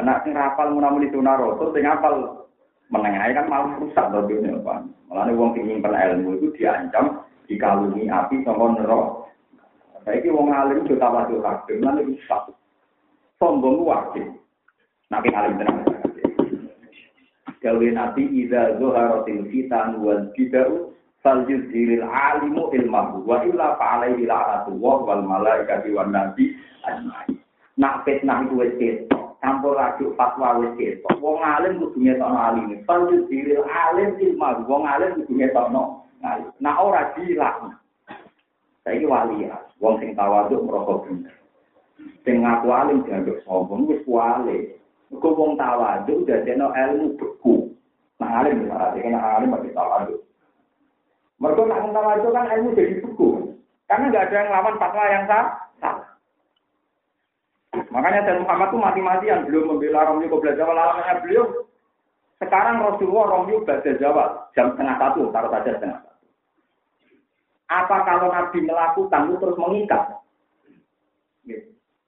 Anak 0.00 0.24
sing 0.24 0.32
rapal 0.32 0.72
munamuli 0.72 1.12
sunnah 1.12 1.36
rasul, 1.36 1.68
sing 1.76 1.84
hafal 1.84 2.48
menengah 2.88 3.28
kan 3.36 3.46
malah 3.48 3.76
rusak 3.76 4.08
dunia 4.08 4.56
Pak. 4.64 4.88
Malah 5.12 5.28
wong 5.36 5.52
ingin 5.60 5.84
ilmu 5.84 6.40
itu 6.40 6.48
diancam 6.56 7.20
dikalungi 7.44 8.08
api 8.08 8.40
sama 8.44 8.72
nerok. 8.72 9.28
Saiki 10.08 10.32
wong 10.32 10.48
alim 10.48 10.88
itu 10.88 10.96
tawadhu 10.96 11.44
kabeh, 11.44 11.76
lan 11.84 12.00
rusak. 12.08 12.56
Sombong 13.36 13.84
wajib. 13.84 14.32
Nabi 15.12 15.28
alim 15.36 15.60
tenang. 15.60 15.84
Gawe 17.62 17.86
nabi 17.94 18.26
idza 18.42 18.74
zuharatil 18.82 19.46
fitan 19.46 20.02
wal 20.02 20.34
bid'u 20.34 20.90
fal 21.22 21.46
yuzhiril 21.46 22.02
alimu 22.02 22.74
ilmahu 22.74 23.22
wa 23.22 23.38
illa 23.46 23.78
fa 23.78 24.02
alaihi 24.02 24.26
la'natullah 24.26 24.96
wal 25.06 25.22
malaikati 25.22 25.94
wan 25.94 26.10
nabi 26.10 26.58
ajmain. 26.82 27.38
Nak 27.78 28.02
fitnah 28.02 28.42
itu 28.42 28.58
wis 28.58 28.74
campur 29.42 29.74
aduk 29.74 30.14
fatwa 30.14 30.62
wis 30.62 30.72
ketok. 30.78 31.18
Wong 31.18 31.42
alim 31.42 31.82
kudu 31.82 31.98
ngetokno 31.98 32.38
alim. 32.38 32.78
Fal 32.86 33.10
yuzhiril 33.10 33.66
alim 33.66 34.14
ilmahu. 34.22 34.62
Wong 34.70 34.82
alim 34.86 35.10
kudu 35.18 35.32
ngetokno 35.34 35.82
ngalim. 36.22 36.48
Nah 36.62 36.78
ora 36.78 37.10
dilaknat. 37.18 37.82
Saiki 38.86 39.06
wali 39.06 39.46
ya, 39.46 39.58
wong 39.78 39.98
sing 40.02 40.14
tawaduk 40.14 40.62
merasa 40.62 40.94
bener. 41.06 41.34
Sing 42.22 42.42
ngaku 42.42 42.68
alim 42.70 43.02
dianggap 43.02 43.38
sombong 43.42 43.90
wis 43.90 44.02
wali. 44.06 44.78
Kau 45.18 45.34
wong 45.34 45.58
tawaduk 45.58 46.24
dadekno 46.24 46.70
ilmu 46.70 47.18
beku. 47.18 47.74
Nah 48.22 48.42
alim 48.42 48.64
misalnya, 48.64 49.02
kena 49.02 49.18
alim 49.18 49.50
masih 49.50 49.74
tawaduk. 49.74 50.22
Mereka 51.42 51.62
nak 51.66 51.90
tawaduk 51.90 52.30
kan 52.30 52.50
ilmu 52.54 52.78
jadi 52.78 52.94
beku. 53.02 53.30
Karena 53.90 54.08
nggak 54.08 54.24
ada 54.30 54.36
yang 54.38 54.48
lawan 54.54 54.78
fatwa 54.78 55.04
yang 55.10 55.24
sah. 55.26 55.46
Makanya 57.92 58.24
Sayyid 58.24 58.40
Muhammad 58.40 58.68
itu 58.72 58.78
mati-matian 58.80 59.38
belum 59.44 59.64
membela 59.68 60.08
Romli 60.08 60.32
Qobla 60.32 60.56
Jawa 60.56 60.72
alamannya 60.72 61.20
beliau. 61.20 61.44
Sekarang 62.40 62.80
Rasulullah 62.80 63.36
Romli 63.36 63.60
Qobla 63.60 63.92
Jawa 64.00 64.24
jam 64.56 64.72
setengah 64.72 64.96
satu, 64.96 65.28
taruh 65.28 65.52
saja 65.52 65.70
setengah 65.76 66.00
satu. 66.00 66.24
Apa 67.68 67.96
kalau 68.08 68.32
Nabi 68.32 68.58
melakukan 68.64 69.28
itu 69.28 69.36
terus 69.40 69.60
mengikat? 69.60 70.02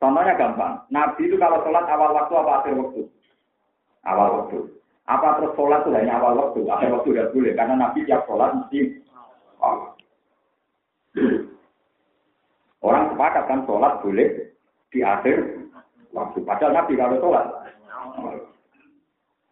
Contohnya 0.01 0.37
gampang. 0.37 0.85
Nabi 0.93 1.29
itu 1.29 1.37
kalau 1.41 1.65
sholat 1.65 1.89
awal 1.89 2.13
waktu 2.13 2.33
apa 2.37 2.53
akhir 2.61 2.73
waktu? 2.77 3.03
Awal 4.05 4.29
waktu. 4.41 4.59
Apa 5.09 5.41
terus 5.41 5.53
sholat 5.57 5.81
itu 5.85 5.97
hanya 5.97 6.21
awal 6.21 6.37
waktu? 6.37 6.61
Akhir 6.69 6.93
waktu 6.93 7.09
tidak 7.13 7.33
boleh. 7.33 7.53
Karena 7.57 7.75
Nabi 7.77 8.05
tiap 8.05 8.29
sholat 8.29 8.53
mesti 8.53 9.01
oh. 9.65 9.97
Orang 12.85 13.17
sepakat 13.17 13.45
kan 13.49 13.61
sholat 13.65 14.05
boleh 14.05 14.29
di 14.93 15.01
akhir 15.01 15.64
waktu. 16.15 16.39
Padahal 16.47 16.73
Nabi 16.73 16.93
kalau 16.95 17.19
sholat. 17.21 17.47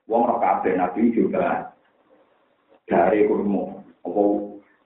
Wong 0.07 0.23
roh 0.25 0.39
kabeh 0.39 0.79
Nabi 0.79 1.11
juga 1.13 1.75
dari 2.87 3.27
kurma. 3.27 3.83
Apa 4.07 4.23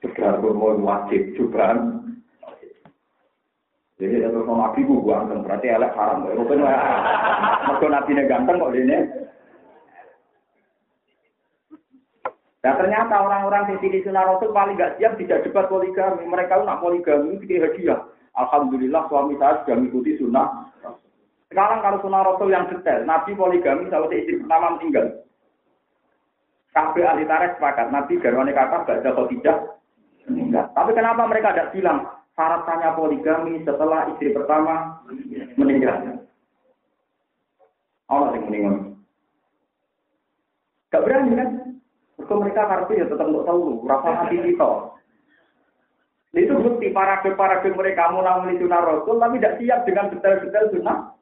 sekedar 0.01 0.41
kurma 0.41 0.77
wajib 0.81 1.37
juga 1.37 1.73
jadi 3.97 4.29
terus 4.29 4.45
nabi 4.45 4.85
ku 4.85 5.01
ganteng, 5.09 5.41
berarti 5.41 5.73
elek 5.73 5.97
haram. 5.97 6.29
Rupin 6.29 6.61
Mergo 6.61 7.87
nabi 7.89 8.13
ini 8.13 8.29
ganteng 8.29 8.61
kok 8.61 8.73
ini. 8.77 8.97
Nah 12.61 12.73
ternyata 12.77 13.15
orang-orang 13.25 13.73
di 13.73 13.75
sini 13.81 14.05
sunnah 14.05 14.27
rasul 14.27 14.53
paling 14.53 14.77
gak 14.77 15.01
siap 15.01 15.17
tidak 15.17 15.49
debat 15.49 15.65
poligami. 15.65 16.29
Mereka 16.29 16.61
nak 16.61 16.77
poligami 16.77 17.41
itu 17.41 17.57
hadiah. 17.57 18.05
Alhamdulillah 18.37 19.09
suami 19.09 19.33
saya 19.41 19.65
sudah 19.65 19.75
mengikuti 19.81 20.13
sunnah. 20.21 20.69
Sekarang 21.47 21.79
kalau 21.79 21.97
sunnah 22.03 22.23
rasul 22.27 22.51
yang 22.51 22.67
detail, 22.67 23.07
Nabi 23.07 23.31
poligami 23.31 23.87
kalau 23.87 24.11
istri 24.11 24.43
pertama 24.43 24.75
meninggal. 24.75 25.23
Kabeh 26.75 27.07
ahli 27.07 27.23
tarikh 27.23 27.55
sepakat, 27.57 27.87
Nabi 27.89 28.19
garwane 28.19 28.51
kakak 28.51 28.83
gak 28.85 28.99
ada 29.01 29.23
tidak 29.31 29.57
meninggal. 30.27 30.65
Tapi 30.75 30.91
kenapa 30.91 31.23
mereka 31.25 31.55
tidak 31.55 31.71
bilang, 31.71 31.99
syaratnya 32.35 32.93
poligami 32.93 33.63
setelah 33.63 34.11
istri 34.11 34.35
pertama 34.35 35.01
meninggal. 35.55 36.21
Allah 38.11 38.29
yang 38.35 38.45
meninggal. 38.51 38.75
Gak 40.91 41.03
berani 41.03 41.31
kan? 41.35 41.49
Mereka 42.17 42.33
mereka 42.43 42.61
harus 42.67 42.91
ya 42.91 43.05
tetap 43.07 43.27
untuk 43.29 43.47
tahu, 43.47 43.87
rasa 43.87 44.09
hati 44.19 44.37
kita. 44.41 44.69
Itu 46.35 46.53
bukti 46.59 46.91
para 46.91 47.23
para 47.23 47.63
mereka 47.63 48.11
mulai 48.11 48.59
sunnah 48.59 48.81
rasul, 48.83 49.15
tapi 49.17 49.39
tidak 49.39 49.57
siap 49.63 49.79
dengan 49.87 50.11
detail-detail 50.11 50.75
sunnah. 50.75 51.17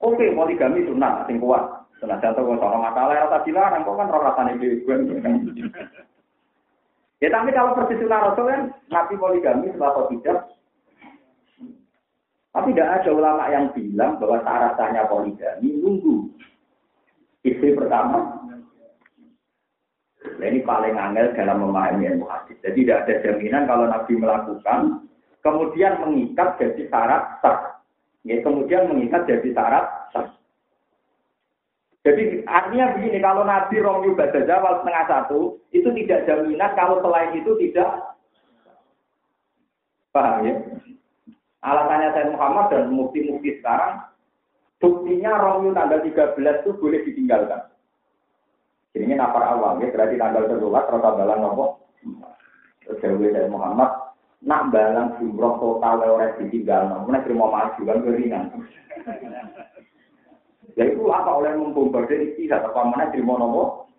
Oke, 0.00 0.32
poligami 0.32 0.88
sunnah, 0.88 1.28
sing 1.28 1.36
kuat. 1.36 1.60
Sunnah 2.00 2.16
jatuh 2.24 2.40
ke 2.40 2.56
seorang 2.56 2.80
masalah, 2.80 3.28
rasa 3.28 3.44
dilarang, 3.44 3.84
kok 3.84 3.96
kan 4.00 4.08
roh 4.08 4.22
rasanya 4.24 4.56
gue. 4.56 4.96
Ya 7.20 7.28
tapi 7.28 7.52
kalau 7.52 7.76
persis 7.76 8.00
sunnah 8.00 8.32
Rasul 8.32 8.48
kan 8.48 8.62
Nabi 8.88 9.14
poligami 9.20 9.68
setelah 9.68 10.08
tidak. 10.08 10.38
Tapi 12.50 12.74
tidak 12.74 13.04
ada 13.04 13.10
ulama 13.12 13.44
yang 13.52 13.70
bilang 13.76 14.16
bahwa 14.16 14.40
syarat 14.42 14.72
sahnya 14.74 15.04
poligami 15.06 15.68
nunggu 15.84 16.32
istri 17.44 17.76
pertama. 17.76 18.40
Nah, 20.40 20.46
ini 20.48 20.64
paling 20.64 20.96
angel 20.96 21.36
dalam 21.36 21.60
memahami 21.60 22.08
ilmu 22.08 22.24
hadis. 22.24 22.56
Jadi 22.64 22.88
tidak 22.88 23.04
ada 23.04 23.14
jaminan 23.20 23.68
kalau 23.68 23.84
Nabi 23.84 24.12
melakukan, 24.16 25.04
kemudian 25.44 26.00
mengikat 26.00 26.56
jadi 26.56 26.88
syarat 26.88 27.22
sah. 27.44 27.79
Ya, 28.28 28.36
kemudian 28.44 28.92
mengikat 28.92 29.24
jadi 29.24 29.48
syarat. 29.56 29.86
Jadi 32.00 32.48
artinya 32.48 32.96
begini, 32.96 33.20
kalau 33.20 33.44
Nabi 33.44 33.76
Romyu 33.76 34.16
Bada 34.16 34.40
Jawal 34.48 34.80
setengah 34.80 35.04
satu, 35.04 35.60
itu 35.72 35.88
tidak 36.00 36.24
jaminan 36.24 36.72
kalau 36.72 37.04
selain 37.04 37.36
itu 37.36 37.52
tidak 37.60 38.16
paham 40.08 40.48
ya? 40.48 40.54
Alasannya 41.60 42.08
saya 42.16 42.32
Muhammad 42.32 42.72
dan 42.72 42.88
mukti-mukti 42.88 43.60
sekarang, 43.60 44.00
buktinya 44.80 45.36
Romyu 45.44 45.76
tanggal 45.76 46.00
13 46.00 46.40
itu 46.40 46.70
boleh 46.80 47.00
ditinggalkan. 47.04 47.68
Ini 48.96 49.14
nafar 49.20 49.44
awal 49.44 49.84
ya, 49.84 49.92
berarti 49.92 50.16
tanggal 50.16 50.48
terdulat, 50.48 50.88
rata 50.88 51.10
balang 51.14 51.40
nopo. 51.44 51.84
Terus 52.80 52.96
saya 53.04 53.44
Muhammad, 53.46 54.09
nak 54.40 54.72
balang 54.72 55.20
jumroh 55.20 55.60
total 55.60 56.00
oleh 56.00 56.32
ditinggal, 56.40 56.88
namun 56.88 57.20
terima 57.20 57.46
maju 57.52 57.80
kan 57.84 57.98
keringan. 58.00 58.44
Ya 60.78 60.88
itu 60.88 61.02
apa 61.12 61.30
oleh 61.34 61.52
membombardir 61.60 62.32
istihad 62.32 62.64
apa 62.64 62.80
mana 62.88 63.12
di 63.12 63.20
monomo? 63.20 63.90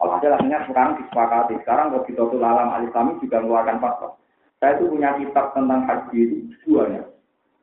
Kalau 0.00 0.16
ada 0.16 0.32
lainnya 0.32 0.64
sekarang 0.64 0.96
disepakati. 0.96 1.60
Sekarang 1.60 1.92
begitu 1.92 2.24
Alam 2.40 2.72
Al 2.72 2.88
Islami 2.88 3.20
juga 3.20 3.44
mengeluarkan 3.44 3.84
fatwa. 3.84 4.16
Saya 4.56 4.80
itu 4.80 4.88
punya 4.88 5.12
kitab 5.20 5.52
tentang 5.52 5.84
haji 5.84 6.16
itu 6.24 6.36
dua 6.64 6.88
ya. 6.88 7.04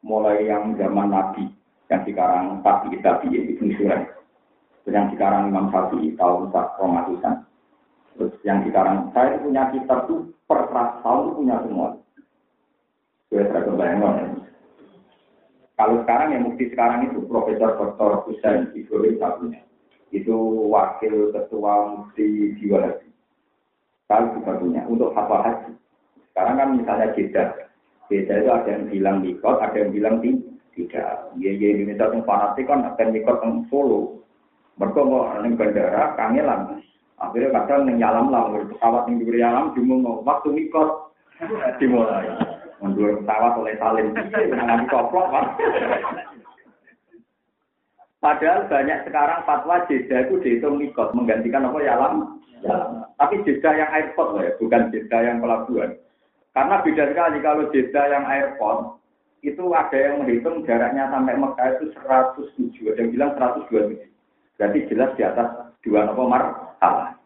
Mulai 0.05 0.45
yang 0.45 0.77
zaman 0.77 1.09
Nabi, 1.09 1.49
yang 1.89 2.05
sekarang 2.05 2.61
Tabi 2.61 3.01
Tabi 3.01 3.27
Ibn 3.33 3.67
Surah. 3.81 4.01
Yang 4.85 5.17
sekarang 5.17 5.49
Imam 5.49 5.73
Syafi'i 5.73 6.13
tahun 6.13 6.53
Romatusan. 6.53 7.35
Terus 8.13 8.33
yang 8.45 8.61
sekarang 8.69 9.09
saya 9.17 9.41
punya 9.41 9.73
kitab 9.73 10.05
itu 10.05 10.36
per 10.47 10.71
tahun 10.71 11.25
punya 11.35 11.55
semua. 11.67 11.99
Saya 13.27 13.43
saya 13.51 13.67
kebayang 13.67 14.37
kalau 15.77 16.01
sekarang 16.01 16.33
yang 16.33 16.43
mukti 16.49 16.73
sekarang 16.73 17.05
itu 17.05 17.21
Profesor 17.29 17.77
Dr. 17.77 18.25
Husain 18.25 18.73
Ibrahim 18.73 19.21
satunya. 19.21 19.61
Itu 20.09 20.33
wakil 20.73 21.29
ketua 21.29 21.93
mufti 21.93 22.57
jiwa 22.57 22.81
haji. 22.81 23.09
Kalau 24.09 24.33
juga 24.33 24.57
punya 24.57 24.81
untuk 24.89 25.13
fatwa 25.13 25.45
haji. 25.45 25.77
Sekarang 26.33 26.55
kan 26.57 26.69
misalnya 26.81 27.13
jeda. 27.13 27.69
Jeda 28.09 28.33
itu 28.41 28.49
ada 28.49 28.69
yang 28.73 28.85
bilang 28.89 29.17
mikot, 29.21 29.61
ada 29.61 29.77
yang 29.77 29.93
bilang 29.93 30.17
tidak. 30.73 31.29
Ya, 31.37 31.51
ya 31.53 31.67
Indonesia 31.69 32.09
yang 32.09 32.25
fanatik 32.25 32.65
kan 32.65 32.81
ada 32.81 33.03
mikot 33.13 33.37
yang 33.45 33.61
Solo. 33.69 34.25
Mereka 34.81 35.01
mau 35.05 35.29
bandara, 35.37 36.17
kangelan. 36.17 36.81
Akhirnya 37.17 37.49
kadang 37.49 37.89
neng 37.89 37.97
yalam 37.97 38.29
lah, 38.29 38.53
pesawat 38.53 39.09
yang 39.09 39.17
diberi 39.17 39.41
yalam, 39.41 39.73
dimulai 39.73 40.21
waktu 40.21 40.53
mikot 40.53 40.89
dimulai 41.81 42.29
mundur 42.77 43.17
pesawat 43.25 43.53
oleh 43.57 43.73
salim 43.81 44.13
dengan 44.33 44.85
koplok 44.85 45.25
pak. 45.33 45.45
Padahal 48.17 48.69
banyak 48.69 48.99
sekarang 49.09 49.45
fatwa 49.45 49.81
jeda 49.89 50.29
itu 50.29 50.41
dihitung 50.41 50.77
mikot 50.77 51.13
menggantikan 51.17 51.65
apa 51.65 51.77
ya 51.81 51.97
alam. 51.97 52.37
Tapi 53.17 53.41
jeda 53.45 53.69
yang 53.73 53.89
airport 53.93 54.29
loh 54.37 54.41
ya, 54.45 54.53
bukan 54.61 54.93
jeda 54.93 55.17
yang 55.25 55.37
pelabuhan. 55.41 55.97
Karena 56.53 56.81
beda 56.81 57.03
sekali 57.13 57.37
kalau 57.41 57.69
jeda 57.69 58.01
yang 58.09 58.25
airport 58.25 58.97
itu 59.45 59.61
ada 59.73 59.97
yang 59.97 60.21
menghitung 60.21 60.65
jaraknya 60.65 61.09
sampai 61.13 61.37
Mekah 61.37 61.67
itu 61.77 61.85
107, 61.93 62.93
ada 62.93 62.99
yang 63.05 63.09
bilang 63.13 63.31
127. 63.37 64.05
Berarti 64.57 64.79
jelas 64.89 65.13
di 65.13 65.21
atas 65.21 65.49
dua 65.85 66.09
nopo 66.09 66.25
marhalah. 66.77 67.17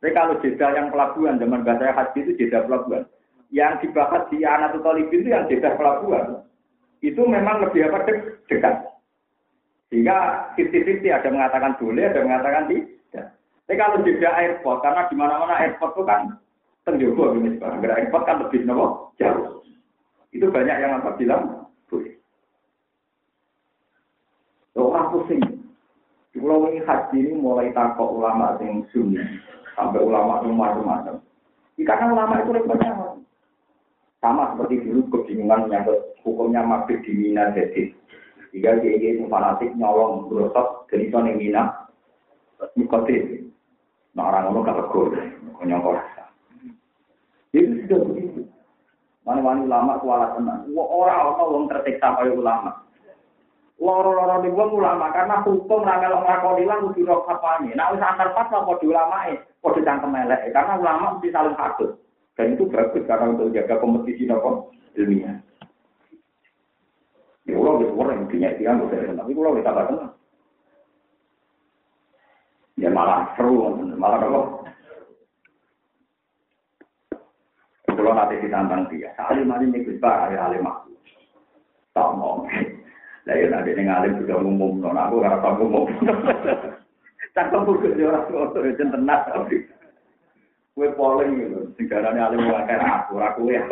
Tapi 0.00 0.16
kalau 0.16 0.40
jeda 0.40 0.66
yang 0.72 0.88
pelabuhan, 0.88 1.36
zaman 1.36 1.66
bahasa 1.66 1.92
haji 1.92 2.18
itu 2.24 2.32
jeda 2.46 2.64
pelabuhan. 2.64 3.04
Yang 3.50 3.72
dibahas 3.84 4.22
di 4.30 4.38
anak 4.46 4.78
itu 4.78 5.26
yang 5.26 5.44
jeda 5.50 5.74
pelabuhan. 5.76 6.46
Itu 7.02 7.26
memang 7.26 7.66
lebih 7.66 7.90
apa 7.90 8.06
dekat. 8.48 8.86
Sehingga 9.90 10.48
50-50 10.54 11.10
ada 11.10 11.28
mengatakan 11.34 11.74
boleh, 11.82 12.06
ada 12.06 12.22
mengatakan 12.22 12.70
tidak. 12.70 13.26
Tapi 13.66 13.74
kalau 13.74 14.06
jeda 14.06 14.30
airport, 14.38 14.78
karena 14.86 15.02
di 15.10 15.16
mana-mana 15.18 15.54
airport 15.58 15.98
itu 15.98 16.02
kan 16.06 16.20
tenjogo 16.86 17.34
ini 17.34 17.58
sekarang. 17.58 17.82
airport 17.82 18.24
kan 18.24 18.38
lebih 18.46 18.62
nopo 18.64 19.10
jauh. 19.18 19.66
Itu 20.30 20.46
banyak 20.46 20.76
yang 20.78 21.02
apa 21.02 21.18
bilang 21.18 21.66
boleh. 21.90 22.14
Orang 24.78 25.10
pusing. 25.10 25.42
Pulau 26.40 26.72
ini 26.72 26.80
haji 26.80 27.16
ini 27.20 27.36
mulai 27.36 27.68
takut 27.76 28.16
ulama 28.16 28.56
yang 28.64 28.80
sunni 28.88 29.20
sampai 29.76 30.00
ulama 30.00 30.40
yang 30.40 30.56
macam-macam. 30.56 31.20
Karena 31.76 32.12
ulama 32.16 32.34
itu 32.40 32.50
repotnya 32.56 32.90
sama 34.24 34.52
seperti 34.56 34.88
dulu 34.88 35.00
kebingungan 35.12 35.68
menyangkut 35.68 36.16
hukumnya 36.24 36.64
mabit 36.64 37.04
di 37.04 37.12
Mina 37.12 37.52
jadi. 37.52 37.92
Jika 38.56 38.80
dia 38.80 38.92
ini 38.96 39.28
fanatik 39.28 39.76
nyolong 39.76 40.32
berosot 40.32 40.88
dari 40.88 41.12
sana 41.12 41.28
yang 41.28 41.38
Mina, 41.40 41.64
nikotin. 42.76 43.52
Nah 44.16 44.26
orang 44.26 44.50
orang 44.50 44.66
gak 44.66 44.78
tegur, 44.84 45.14
nyongkol 45.62 45.94
rasa. 45.96 46.24
Itu 47.54 47.84
sudah 47.86 48.00
begitu. 48.10 48.42
Mana-mana 49.22 49.62
ulama 49.62 49.92
kuala 50.02 50.34
tenang. 50.34 50.66
Orang-orang 50.74 51.38
orang 51.38 51.64
tersiksa 51.70 52.18
kaya 52.18 52.32
ulama. 52.34 52.72
Loro-loro 53.80 54.44
di 54.44 54.52
wong 54.52 54.76
ulama 54.76 55.08
karena 55.08 55.40
hukum 55.40 55.88
ra 55.88 55.96
melok 55.96 56.20
nglakoni 56.20 56.68
lan 56.68 56.84
kudu 56.84 57.08
ro 57.08 57.24
kapane. 57.24 57.72
Nek 57.72 57.96
wis 57.96 58.04
antar 58.04 58.28
fatwa 58.36 58.68
padha 58.68 58.84
ulamae, 58.84 59.40
padha 59.64 59.80
cangkem 59.80 60.20
elek. 60.20 60.52
Karena 60.52 60.76
ulama 60.76 61.16
mesti 61.16 61.32
saling 61.32 61.56
patut. 61.56 61.96
Dan 62.36 62.60
itu 62.60 62.68
bagus 62.68 63.08
karena 63.08 63.32
untuk 63.32 63.56
jaga 63.56 63.80
kompetisi 63.80 64.28
nopo 64.28 64.68
ilmiah. 65.00 65.32
Ya 67.48 67.56
Allah 67.56 67.72
wis 67.80 67.96
ora 67.96 68.12
intinya 68.20 68.52
iki 68.52 68.68
kan 68.68 68.84
tapi 69.16 69.32
kula 69.32 69.56
wis 69.56 69.64
tambah 69.64 69.84
tenang. 69.88 70.12
Ya 72.76 72.92
malah 72.92 73.32
seru, 73.36 73.80
malah 73.96 74.20
apa? 74.20 74.40
Kalau 77.92 78.16
nanti 78.16 78.40
ditantang 78.40 78.88
dia, 78.88 79.12
alim 79.20 79.52
alim 79.52 79.76
ini 79.76 79.84
besar, 79.84 80.32
alim 80.32 80.64
aku. 80.64 80.96
Tak 81.92 82.08
mau. 82.16 82.48
Lah 83.30 83.38
ya 83.38 83.46
nanti 83.46 83.78
ning 83.78 83.86
alim 83.86 84.18
sudah 84.18 84.42
umum, 84.42 84.82
non 84.82 84.98
aku 84.98 85.22
ora 85.22 85.38
tau 85.38 85.62
umum. 85.62 85.86
Tak 87.30 87.54
kok 87.54 87.62
kudu 87.62 87.94
yo 87.94 88.10
ora 88.10 88.26
kok 88.26 88.58
jen 88.74 88.90
tenan. 88.90 89.22
Kowe 90.74 90.86
polling 90.98 91.38
gitu, 91.38 91.70
sing 91.78 91.86
darane 91.86 92.18
alim 92.18 92.50
wae 92.50 92.74
aku, 92.74 93.22
aku 93.22 93.54
ya. 93.54 93.62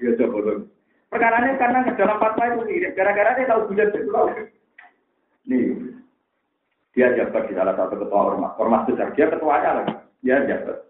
Ya 0.00 0.16
coba 0.16 0.48
dong. 0.48 0.72
Perkaranya 1.12 1.60
karena 1.60 1.84
ke 1.84 1.92
dalam 2.00 2.16
fatwa 2.16 2.48
itu 2.48 2.60
mirip, 2.64 2.96
gara-gara 2.96 3.36
dia 3.36 3.50
tahu 3.52 3.68
bulan 3.68 3.92
pulau. 3.92 4.30
Nih, 5.44 5.76
dia 6.96 7.12
jabat 7.18 7.50
di 7.50 7.58
salah 7.58 7.74
satu 7.76 7.98
ketua 7.98 8.30
ormas, 8.32 8.54
ormas 8.56 8.86
besar, 8.86 9.10
dia 9.12 9.26
ketuanya 9.26 9.82
lagi, 9.82 9.94
dia 10.22 10.40
jabat. 10.46 10.86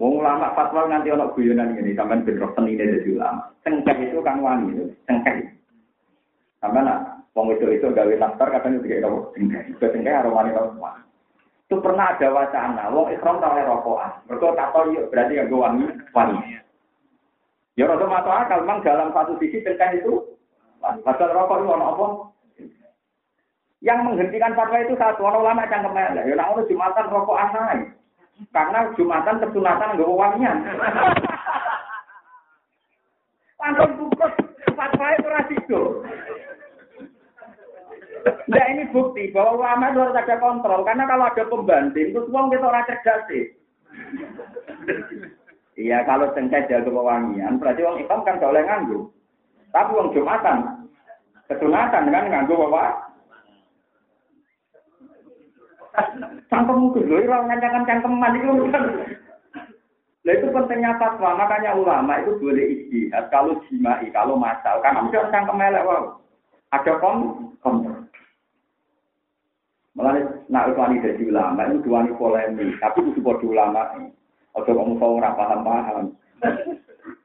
Wong 0.00 0.24
ulama 0.24 0.56
fatwa 0.56 0.88
nganti 0.88 1.12
ana 1.12 1.30
guyonan 1.36 1.76
ini 1.76 1.92
sampean 1.92 2.24
ben 2.24 2.40
roh 2.40 2.50
senine 2.56 2.80
dadi 2.80 3.12
ulama. 3.12 3.52
Cengkeh 3.60 4.08
itu 4.08 4.18
kan 4.24 4.40
wangi, 4.40 4.88
cengkeh. 5.04 5.59
Sampeyan 6.60 6.84
nak 6.84 7.00
wong 7.32 7.56
itu 7.56 7.64
itu 7.72 7.88
gawe 7.88 8.14
daftar 8.20 8.48
katanya 8.52 8.84
tiga. 8.84 9.08
Itu 9.64 9.80
cengkeh 9.80 10.12
harus 10.12 10.32
wangi 10.32 10.52
semua. 10.52 10.92
Itu 11.64 11.80
pernah 11.80 12.12
ada 12.12 12.28
wacana, 12.34 12.92
wong 12.92 13.08
ikhram 13.16 13.40
tak 13.40 13.56
oleh 13.56 13.64
rokokan. 13.64 14.12
Mereka 14.28 14.58
tak 14.58 14.70
tahu 14.76 14.92
berarti 15.08 15.40
yang 15.40 15.48
wangi, 15.54 15.86
wangi. 16.12 16.60
Ya 17.78 17.88
rasa 17.88 18.04
masuk 18.04 18.34
akal, 18.34 18.60
memang 18.66 18.84
dalam 18.84 19.08
satu 19.16 19.40
sisi 19.40 19.64
cengkeh 19.64 20.04
itu 20.04 20.36
wangi. 20.84 21.00
Padahal 21.00 21.32
rokok 21.32 21.58
itu 21.64 21.68
apa? 21.72 22.06
Yang 23.80 23.98
menghentikan 24.04 24.52
fatwa 24.52 24.84
itu 24.84 24.92
satu 25.00 25.24
orang 25.24 25.40
ulama 25.40 25.70
cangkem 25.72 25.96
elek. 25.96 26.28
Ya 26.28 26.44
ono 26.44 26.68
jumatan 26.68 27.08
rokok 27.08 27.40
asai. 27.40 27.88
Karena 28.52 28.88
Jumatan 28.96 29.40
kesunatan 29.40 30.00
nggak 30.00 30.16
wangian. 30.16 30.64
Langsung 33.60 33.92
bungkus 34.00 34.32
fatwa 34.72 35.12
itu. 35.52 35.80
Nah 38.50 38.64
ini 38.72 38.84
bukti 38.90 39.30
bahwa 39.30 39.62
ulama 39.62 39.92
itu 39.92 39.98
harus 40.02 40.18
ada 40.18 40.36
kontrol. 40.42 40.82
Karena 40.82 41.04
kalau 41.06 41.24
ada 41.28 41.44
pembanding, 41.46 42.10
itu 42.12 42.20
uang 42.26 42.50
kita 42.50 42.66
orang 42.66 42.86
cerdas 42.88 43.20
sih. 43.30 43.44
Iya, 45.78 46.04
kalau 46.04 46.28
cengkeh 46.36 46.66
jaga 46.68 46.90
wangian, 46.90 47.56
berarti 47.56 47.80
uang 47.86 47.98
hitam 48.02 48.20
kan 48.26 48.36
gak 48.36 48.50
boleh 48.50 48.64
nganggu. 48.66 48.98
Tapi 49.70 49.90
uang 49.94 50.12
Jumatan, 50.12 50.58
kesunatan 51.46 52.10
kan 52.10 52.24
nganggu 52.26 52.54
bawa 52.58 53.10
Cangkem 56.50 56.76
mungkin 56.78 57.10
loh, 57.10 57.18
orang 57.18 57.50
ngancakan 57.50 57.82
cangkeman 57.86 58.38
itu 58.38 58.52
kan. 58.70 58.84
Nah 60.20 60.32
itu 60.36 60.46
pentingnya 60.52 61.00
fatwa, 61.00 61.34
makanya 61.34 61.74
ulama 61.74 62.20
itu 62.22 62.36
boleh 62.38 62.66
istihad 62.78 63.26
kalau 63.32 63.58
jimai, 63.66 64.06
kalau 64.14 64.38
masal. 64.38 64.78
Karena 64.84 65.02
mesti 65.02 65.18
orang 65.18 65.32
cangkem 65.34 65.56
melek, 65.58 65.86
wow. 65.86 66.04
Ada 66.70 66.92
kom, 67.02 67.16
kom. 67.64 67.99
Malah 69.98 70.22
nak 70.46 70.70
wani 70.78 71.02
jadi 71.02 71.18
ulama 71.26 71.66
itu 71.66 71.82
dua 71.82 72.06
nih 72.06 72.14
polemik, 72.14 72.78
tapi 72.78 73.02
itu 73.02 73.18
sebuah 73.18 73.42
ulama. 73.42 73.82
Ojo 74.54 74.70
kamu 74.70 74.98
tahu 75.02 75.12
nggak 75.18 75.34
paham 75.34 75.60
paham. 75.66 76.04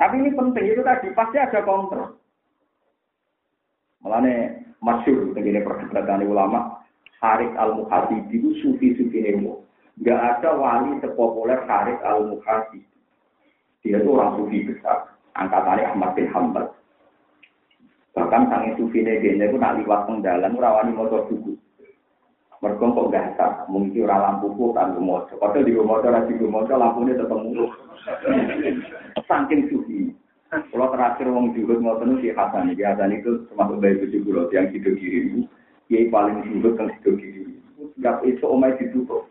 Tapi 0.01 0.15
ini 0.17 0.33
penting 0.33 0.65
itu 0.73 0.81
tadi 0.81 1.13
pasti 1.13 1.37
ada 1.37 1.61
kontrol. 1.61 2.17
Malah 4.01 4.19
nih 4.25 4.37
masyur 4.81 5.33
begini 5.37 5.61
perdebatan 5.61 6.25
ulama. 6.25 6.81
Haris 7.21 7.53
al-Muhasibi 7.57 8.37
itu 8.37 8.49
sufi-sufi 8.61 9.23
nemo. 9.23 9.65
Gak 10.03 10.19
ada 10.19 10.53
wali 10.59 10.99
sepopuler 10.99 11.63
Haris 11.65 11.97
al-Muhasibi. 12.05 12.85
Dia 13.81 14.01
itu 14.01 14.09
orang 14.13 14.35
sufi 14.37 14.65
besar. 14.67 15.15
Angkatannya 15.33 15.89
Ahmad 15.89 16.13
bin 16.13 16.29
Hanbal. 16.29 16.69
Bahkan 18.13 18.47
sangi 18.47 18.71
sufi 18.77 19.01
negenya 19.01 19.49
itu 19.49 19.57
nak 19.59 19.75
liwat 19.79 20.07
pengdalan, 20.07 20.55
rawani 20.55 20.91
motor 20.95 21.27
buku. 21.27 21.54
Mereka 22.65 22.81
kok 22.81 23.69
mungkin 23.69 24.09
orang 24.09 24.41
lampu 24.41 24.49
kok 24.57 24.73
kan 24.73 24.97
rumojo. 24.97 25.37
Padahal 25.37 25.69
di 25.69 25.77
rumojo, 25.77 26.09
di 26.09 26.33
rumojo 26.41 26.73
lampunya 26.73 27.13
tetap 27.13 27.37
mulu. 27.37 27.69
Saking 29.29 29.69
sufi. 29.69 30.09
Kalau 30.49 30.89
terakhir 30.89 31.29
wong 31.29 31.53
juhud 31.53 31.77
mau 31.77 32.01
penuh 32.01 32.17
si 32.25 32.33
Hasan, 32.33 32.73
si 32.73 32.81
Hasan 32.81 33.13
itu 33.13 33.45
termasuk 33.53 33.77
bayi 33.77 34.01
tujuh 34.01 34.23
pulau 34.23 34.49
yang 34.49 34.71
hidup 34.71 34.97
diri 34.97 35.45
kiai 35.89 36.09
paling 36.09 36.41
sulit 36.49 36.73
kan 36.77 36.89
sido 36.97 37.17
kiri. 37.17 37.45
Gak 38.01 38.25
itu 38.25 38.45
omai 38.45 38.73
ditutup. 38.81 39.29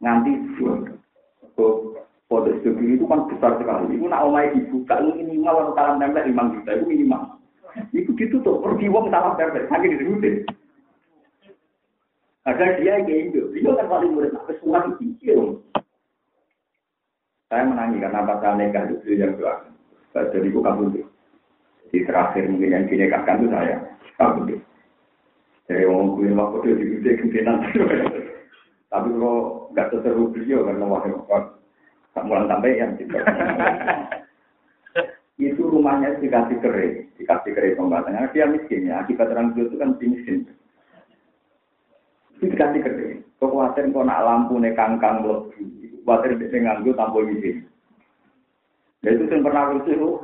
Nganti 0.00 0.32
kok 0.56 2.00
foto 2.30 2.48
sido 2.60 2.70
kiri 2.80 2.96
itu 2.96 3.04
kan 3.04 3.28
besar 3.28 3.60
sekali. 3.60 3.98
Itu 3.98 4.08
nak 4.08 4.24
omai 4.24 4.52
dibuka 4.56 5.04
itu 5.04 5.20
minimal 5.20 5.52
kalau 5.52 5.72
salam 5.76 6.00
tempel 6.00 6.24
lima 6.24 6.48
juta 6.56 6.70
itu 6.72 6.84
minimal. 6.88 7.22
Itu 7.92 8.10
ditutup. 8.16 8.64
Pergi 8.64 8.88
uang 8.88 9.12
salam 9.12 9.36
tempel. 9.36 9.68
Saking 9.68 9.90
disebutin. 9.96 10.36
Ada 12.48 12.80
dia 12.80 13.04
kayak 13.04 13.32
itu. 13.32 13.52
Dia 13.52 13.76
kan 13.76 13.86
paling 13.88 14.16
murid. 14.16 14.32
Apa 14.32 14.52
semua 14.60 14.88
dipikir. 14.88 15.36
Saya 17.50 17.66
menangi 17.66 18.00
karena 18.00 18.24
pasal 18.24 18.56
nikah 18.56 18.84
itu 18.88 19.12
yang 19.12 19.36
doa. 19.36 19.66
Jadi 20.14 20.48
bukan 20.54 20.76
pun 20.78 20.88
Di 21.90 22.06
terakhir 22.06 22.46
mungkin 22.46 22.70
yang 22.72 22.84
dinikahkan 22.86 23.42
itu 23.42 23.48
saya. 23.50 23.76
Kabur. 24.16 24.46
Dari 25.70 25.86
orang 25.86 26.18
gue 26.18 26.34
mah 26.34 26.50
kode 26.50 26.70
di 26.78 26.84
gede 26.98 27.10
gentenan. 27.22 27.62
Tapi 28.90 29.06
kalau 29.14 29.70
nggak 29.70 29.88
seseru 29.94 30.34
beliau 30.34 30.66
karena 30.66 30.82
wahai 30.82 31.14
bapak, 31.14 31.62
tak 32.10 32.26
mulai 32.26 32.50
sampai 32.50 32.74
yang 32.74 32.98
juga. 32.98 33.22
itu 35.40 35.62
rumahnya 35.62 36.18
dikasih 36.20 36.58
kering, 36.58 36.94
dikasih 37.16 37.54
kering 37.54 37.78
pembatasnya. 37.78 38.28
Dia 38.34 38.50
miskin 38.50 38.90
ya, 38.90 39.00
akibat 39.00 39.30
orang 39.30 39.54
itu 39.54 39.78
kan 39.78 39.94
miskin. 40.02 40.50
Itu 42.40 42.56
dikasih 42.56 42.80
kering. 42.80 43.20
Kekuatan 43.36 43.92
kau 43.92 44.00
nak 44.00 44.24
lampu 44.24 44.56
nih 44.56 44.72
kangkang 44.72 45.20
lebih, 45.28 45.68
khawatir 46.08 46.40
dia 46.40 46.56
nganggu 46.56 46.96
tanpa 46.96 47.20
izin. 47.28 47.68
Ya 49.04 49.12
itu 49.12 49.28
yang 49.28 49.44
pernah 49.44 49.76
itu, 49.76 50.20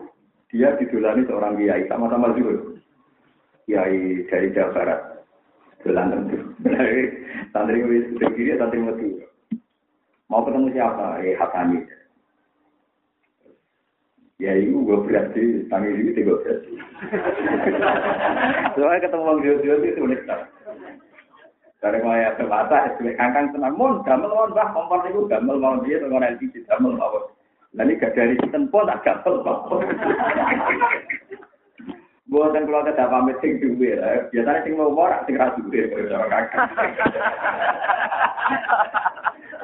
dia 0.48 0.72
didulani 0.80 1.28
seorang 1.28 1.60
kiai 1.60 1.84
sama-sama 1.88 2.32
juga. 2.32 2.76
Kiai 3.68 4.24
dari 4.32 4.48
Jawa 4.56 4.72
Barat. 4.72 5.00
Dolan 5.84 6.12
tentu. 6.12 6.36
Santri 7.52 7.84
wis 7.84 8.08
kiri, 8.16 8.56
santri 8.56 8.80
metu. 8.80 9.20
Mau 10.32 10.44
ketemu 10.44 10.72
siapa? 10.72 11.20
Eh 11.20 11.36
Hasani. 11.36 11.84
Ya 14.36 14.52
itu 14.52 14.76
gue 14.84 14.98
berarti, 15.04 15.64
tangi 15.72 15.96
ini 15.96 16.12
gue 16.12 16.36
berarti. 16.36 16.72
Soalnya 18.76 19.04
ketemu 19.08 19.24
orang 19.24 19.40
dia-dia 19.40 19.74
itu 19.80 20.00
unik 20.04 20.20
Dari 21.76 22.00
mulai 22.00 22.24
ada 22.24 22.44
mata, 22.48 22.88
es 22.88 22.96
kangkang 22.96 23.52
tenang, 23.52 23.76
mon, 23.76 24.00
gamel 24.02 24.32
mon, 24.32 24.56
bah, 24.56 24.72
kompor 24.72 25.04
itu 25.04 25.28
gamel 25.28 25.60
mau 25.60 25.76
dia, 25.84 26.00
dengan 26.00 26.24
LPG, 26.24 26.64
gamel. 26.64 26.96
Nah 26.96 27.84
ini 27.84 28.00
gak 28.00 28.16
dari 28.16 28.32
sistem 28.40 28.72
pun, 28.72 28.88
tak 28.88 29.04
gamel 29.04 29.44
mau. 29.44 29.76
Buatan 32.26 32.66
kalau 32.66 32.82
ada 32.82 33.06
pamit 33.06 33.38
sing 33.38 33.62
duwe, 33.62 33.94
biasanya 34.34 34.66
sing 34.66 34.74
mau 34.74 34.90
morak, 34.90 35.22
sing 35.30 35.38
ra 35.38 35.54
duwe, 35.54 35.86
kalau 35.94 36.26
kakak. 36.26 36.66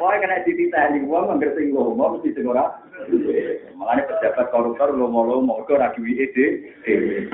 Wah, 0.03 0.19
kena 0.19 0.43
dititani 0.43 1.07
wong 1.07 1.31
anggere 1.31 1.55
sing 1.55 1.71
lomo 1.71 2.19
mesti 2.19 2.35
sing 2.35 2.51
ora. 2.51 2.75
Mulane 3.79 4.03
pejabat 4.03 4.51
koruptor 4.51 4.91
lomo-lomo 4.91 5.63
kok 5.63 5.79
ora 5.79 5.95
duwike 5.95 6.35
dhewe. 6.35 7.31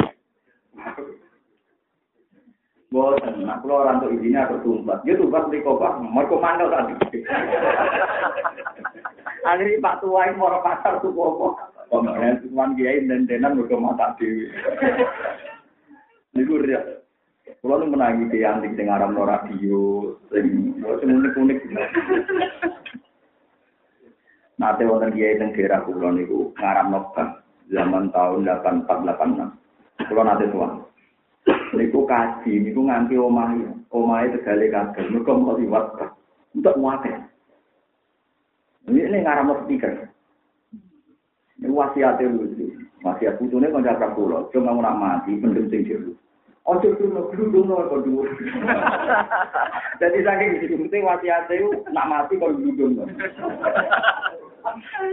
Boten, 2.89 3.45
nah 3.45 3.61
kalau 3.61 3.85
orang 3.85 4.01
tuh 4.01 4.17
izinnya 4.17 4.49
atau 4.49 4.65
tumbat, 4.65 5.05
dia 5.05 5.13
tumbat 5.13 5.53
di 5.53 5.61
kobak, 5.61 6.01
mau 6.01 6.25
komando 6.25 6.73
tadi. 6.73 6.97
Akhirnya 9.45 9.85
Pak 9.85 10.01
Tua 10.01 10.25
ini 10.25 10.41
mau 10.41 10.57
pasar 10.65 10.97
tuh 11.05 11.13
kobak, 11.13 11.69
pemain 11.93 12.41
cuman 12.41 12.73
kiai 12.81 13.05
dan 13.05 13.29
denan 13.29 13.61
mau 13.61 13.93
mata 13.93 14.17
dewi. 14.17 14.49
Ini 16.33 16.49
gue 16.49 16.81
Kulo 17.59 17.83
nu 17.83 17.91
menangi 17.91 18.31
di 18.31 18.47
antik 18.47 18.79
sing 18.79 18.87
aram 18.87 19.19
no 19.19 19.27
radio, 19.27 20.15
sing 20.31 20.79
unik-unik. 20.79 21.59
Nate 24.63 24.83
wonten 24.87 25.11
kiai 25.11 25.39
teng 25.43 25.51
daerah 25.57 25.83
kulo 25.83 26.15
niku 26.15 26.55
ngaramno 26.55 27.11
bank 27.19 27.43
zaman 27.73 28.15
tahun 28.15 28.47
8486. 28.47 30.07
Kulo 30.07 30.23
nate 30.23 30.47
tuan. 30.55 30.88
Niku 31.77 32.09
kaji 32.09 32.65
niku 32.65 32.81
nganti 32.89 33.15
omahe, 33.21 33.61
omahe 33.93 34.33
tegale 34.33 34.73
kagel 34.73 35.13
mergo 35.13 35.33
mau 35.37 35.59
liwat 35.59 36.01
untuk 36.57 36.77
muate. 36.81 37.13
Ini 38.89 39.05
ini 39.05 39.19
ngaramno 39.21 39.69
speaker. 39.69 40.09
Ini 41.61 41.69
wasiatnya 41.69 42.33
lucu. 42.33 42.73
Wasiat 43.05 43.37
putune 43.37 43.69
kanca 43.69 44.11
kulo, 44.17 44.49
cuma 44.51 44.73
ora 44.73 44.97
mati 44.97 45.37
pendem 45.37 45.69
sing 45.69 45.85
jero. 45.85 46.17
Ojo 46.69 46.93
dulu, 47.01 47.33
dulu 47.33 47.65
dulu, 47.65 47.97
dulu 48.05 48.23
Jadi 50.01 50.19
saking 50.21 50.49
di 50.61 50.67
sini 50.69 51.01
wasiat 51.01 51.49
itu 51.53 51.85
nak 51.93 52.09
mati 52.09 52.37
kalau 52.41 52.57
dulu 52.57 52.73
dulu. 52.77 53.05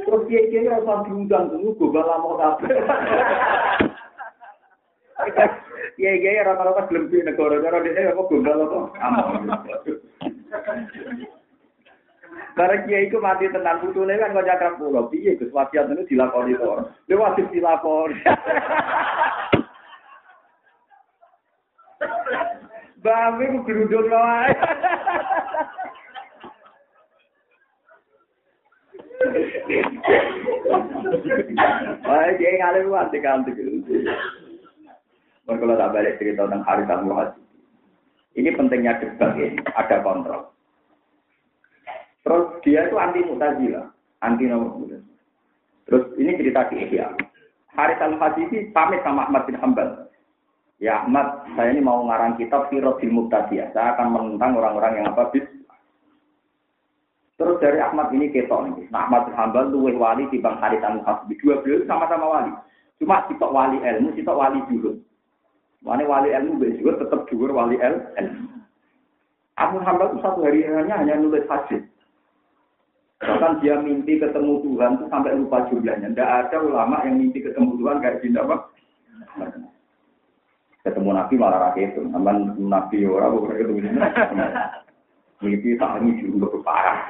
Terus 0.08 0.22
dia 0.28 0.42
kira 0.52 0.80
rasa 0.80 1.08
diundang 1.08 1.52
dulu, 1.52 1.76
gue 1.80 2.02
lama 2.04 2.32
kabeh. 2.40 2.76
Iya 5.96 6.12
iya 6.20 6.44
rata-rata 6.44 6.92
belum 6.92 7.08
di 7.08 7.24
negara 7.24 7.56
negara 7.56 7.80
di 7.80 7.96
sini 7.96 8.12
aku 8.12 8.28
gombal 8.28 8.68
apa? 8.68 8.92
Karena 12.56 12.84
kiai 12.84 13.08
itu 13.08 13.20
mati 13.24 13.48
tenang 13.48 13.80
putune 13.80 14.20
kan 14.20 14.36
kau 14.36 14.44
cakap 14.44 14.76
pulau, 14.76 15.08
piye 15.08 15.40
gus 15.40 15.52
wasiat 15.56 15.88
itu 15.92 16.04
dilakoni 16.12 16.60
kok. 16.60 16.92
Dia 17.08 17.16
wajib 17.16 17.48
dilakoni. 17.52 18.20
Babi 23.06 23.46
ku 23.56 23.60
geruduk 23.64 24.12
wae. 24.12 24.52
Wah, 32.06 32.30
dia 32.36 32.52
ngalir 32.60 32.92
wanti 32.92 33.18
kanti 33.24 33.52
Kalau 35.46 35.78
tak 35.78 35.94
balik 35.94 36.18
cerita 36.18 36.50
tentang 36.50 36.66
hari 36.66 36.84
tamu 36.90 37.14
Ini 38.36 38.50
pentingnya 38.58 39.00
debat 39.00 39.32
ini, 39.40 39.56
ada 39.78 40.04
kontrol. 40.04 40.52
Terus 42.26 42.46
dia 42.66 42.90
itu 42.90 42.98
anti 42.98 43.22
mutazila, 43.22 43.86
anti 44.26 44.50
nomor 44.50 44.82
Terus 45.86 46.04
ini 46.18 46.34
cerita 46.36 46.66
di 46.74 46.82
Ihya. 46.82 47.14
Haris 47.78 48.02
al 48.02 48.18
ini 48.18 48.74
pamit 48.74 49.06
sama 49.06 49.30
Ahmad 49.30 49.46
bin 49.46 49.60
Hambal. 49.62 50.10
Ya 50.82 51.06
Ahmad, 51.06 51.46
saya 51.56 51.72
ini 51.72 51.80
mau 51.80 52.04
ngarang 52.04 52.36
kitab 52.36 52.68
Firosil 52.68 53.14
Muqtadiyah. 53.14 53.72
Saya 53.72 53.96
akan 53.96 54.12
menentang 54.12 54.60
orang-orang 54.60 55.00
yang 55.00 55.08
apa 55.14 55.32
bis. 55.32 55.46
Terus 57.36 57.60
dari 57.60 57.80
Ahmad 57.84 58.12
ini 58.16 58.32
ketok 58.32 58.74
nih. 58.74 58.88
Nah, 58.92 59.08
Ahmad 59.08 59.28
bin 59.28 59.36
Hambal 59.36 59.72
luweh 59.72 59.96
wali 59.96 60.28
di 60.32 60.40
Bang 60.40 60.60
Harisan 60.60 61.04
Hasbi. 61.04 61.36
Dua 61.40 61.60
beliau 61.60 61.84
sama-sama 61.88 62.26
wali. 62.28 62.52
Cuma 63.00 63.28
sitok 63.28 63.52
wali 63.52 63.78
ilmu, 63.80 64.16
sitok 64.16 64.40
wali 64.40 64.60
juhud. 64.72 64.96
Mana 65.86 66.02
wali 66.10 66.34
ilmu 66.34 66.66
juga 66.82 67.06
tetap 67.06 67.30
juhur 67.30 67.54
wali 67.54 67.78
ilmu. 67.78 68.50
Ahmad 69.56 69.86
Hambal 69.88 70.12
itu 70.12 70.20
satu 70.20 70.44
hari 70.44 70.66
hanya 70.68 71.00
hanya 71.00 71.16
nulis 71.22 71.48
hadis. 71.48 71.86
Bahkan 73.24 73.64
dia 73.64 73.80
mimpi 73.80 74.20
ketemu 74.20 74.60
Tuhan 74.66 75.00
itu 75.00 75.06
sampai 75.08 75.38
lupa 75.40 75.64
jumlahnya. 75.72 76.12
Tidak 76.12 76.30
ada 76.44 76.58
ulama 76.60 77.00
yang 77.08 77.22
mimpi 77.22 77.40
ketemu 77.40 77.80
Tuhan 77.80 78.04
kayak 78.04 78.20
gini 78.20 78.36
apa? 78.36 78.68
ketemu 80.86 81.18
nabi 81.18 81.34
malah 81.42 81.60
rakyat 81.74 81.98
itu 81.98 82.02
aman 82.14 82.54
nabi 82.62 83.10
orang 83.10 83.34
bukan 83.42 83.58
ketemu 83.58 83.80
mimpi 85.42 85.70
tak 85.82 85.98
ini 85.98 86.22
juga 86.22 86.62
parah 86.62 87.10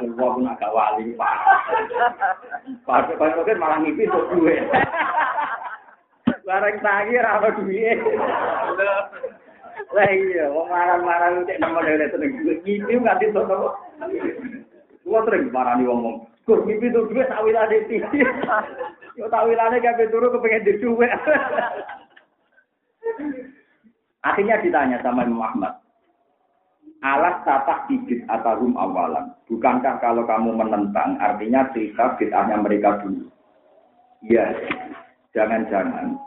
semua 0.00 0.32
pun 0.32 0.48
agak 0.48 0.72
wali 0.72 1.12
parah 1.20 1.60
pas 2.88 3.04
pas 3.20 3.36
malah 3.60 3.78
mimpi 3.84 4.08
untuk 4.08 4.40
duit 4.40 4.64
barang 6.46 6.78
tagi 6.78 7.18
apa 7.18 7.48
duit 7.58 7.98
lah 9.90 10.08
iya 10.08 10.46
mau 10.54 10.64
marah-marah 10.70 11.42
cek 11.42 11.58
nama 11.58 11.82
dari 11.82 12.06
seneng 12.14 12.32
mimpi 12.46 12.80
nggak 12.86 13.18
ditonton 13.18 13.74
Gua 15.06 15.22
sering 15.22 15.54
marah 15.54 15.78
nih 15.78 15.86
ngomong, 15.86 16.26
Gus 16.42 16.66
mimpi 16.66 16.90
tuh 16.90 17.06
duit 17.06 17.30
tak 17.30 17.46
wilane 17.46 17.86
tinggi. 17.86 18.26
Yo 19.14 19.30
tak 19.30 19.46
wilane 19.46 19.78
kabeh 19.78 20.10
turu 20.10 20.34
kepengen 20.34 20.82
duit. 20.82 21.14
Akhirnya 24.26 24.58
ditanya 24.58 24.98
sama 25.06 25.22
Imam 25.22 25.46
Ahmad, 25.46 25.78
alat 27.06 27.46
tatak 27.46 27.86
bidit 27.86 28.26
atarum 28.26 28.74
awalan. 28.74 29.30
Bukankah 29.46 30.02
kalau 30.02 30.26
kamu 30.26 30.58
menentang, 30.58 31.14
artinya 31.22 31.70
cerita 31.70 32.18
bid'ahnya 32.18 32.58
mereka 32.58 32.98
dulu? 33.06 33.30
Iya, 34.26 34.58
jangan-jangan 35.30 36.18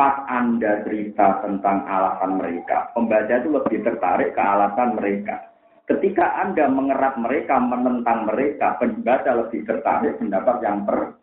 pas 0.00 0.24
Anda 0.32 0.80
cerita 0.88 1.44
tentang 1.44 1.84
alasan 1.84 2.40
mereka, 2.40 2.88
pembaca 2.96 3.36
itu 3.36 3.52
lebih 3.52 3.84
tertarik 3.84 4.32
ke 4.32 4.40
alasan 4.40 4.96
mereka. 4.96 5.52
Ketika 5.84 6.40
Anda 6.40 6.72
mengerat 6.72 7.20
mereka, 7.20 7.60
menentang 7.60 8.24
mereka, 8.24 8.80
pembaca 8.80 9.28
lebih 9.28 9.60
tertarik 9.68 10.16
pendapat 10.16 10.56
yang 10.64 10.88
per. 10.88 11.20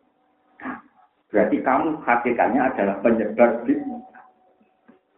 Berarti 1.33 1.57
kamu 1.57 2.05
hakikatnya 2.05 2.61
adalah 2.69 3.01
penyebar. 3.01 3.65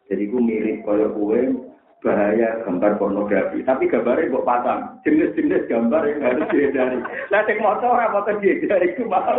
Jadi 0.08 0.24
ku 0.32 0.40
mirip 0.40 0.80
kaya 0.88 1.12
kue 1.12 1.52
bahaya 2.00 2.64
gambar 2.64 2.96
pornografi. 2.96 3.60
Tapi 3.68 3.92
gambarnya 3.92 4.40
kok 4.40 4.48
pasang. 4.48 4.82
Jenis-jenis 5.04 5.68
gambar 5.68 6.08
yang 6.08 6.20
harus 6.24 6.48
dihindari. 6.48 6.98
Lah 7.28 7.44
sing 7.44 7.60
motor 7.60 7.92
ora 7.92 8.08
foto 8.08 8.40
dihindari 8.40 8.96
ku 8.96 9.04
mau. 9.04 9.36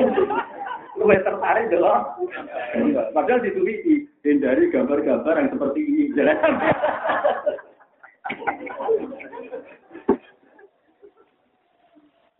Kue 1.01 1.16
tertarik 1.24 1.72
dulu. 1.72 1.97
Padahal 3.16 3.40
ditulis 3.40 3.81
hindari 4.20 4.68
gambar-gambar 4.68 5.35
yang 5.40 5.48
seperti 5.48 5.81
ini. 5.81 6.05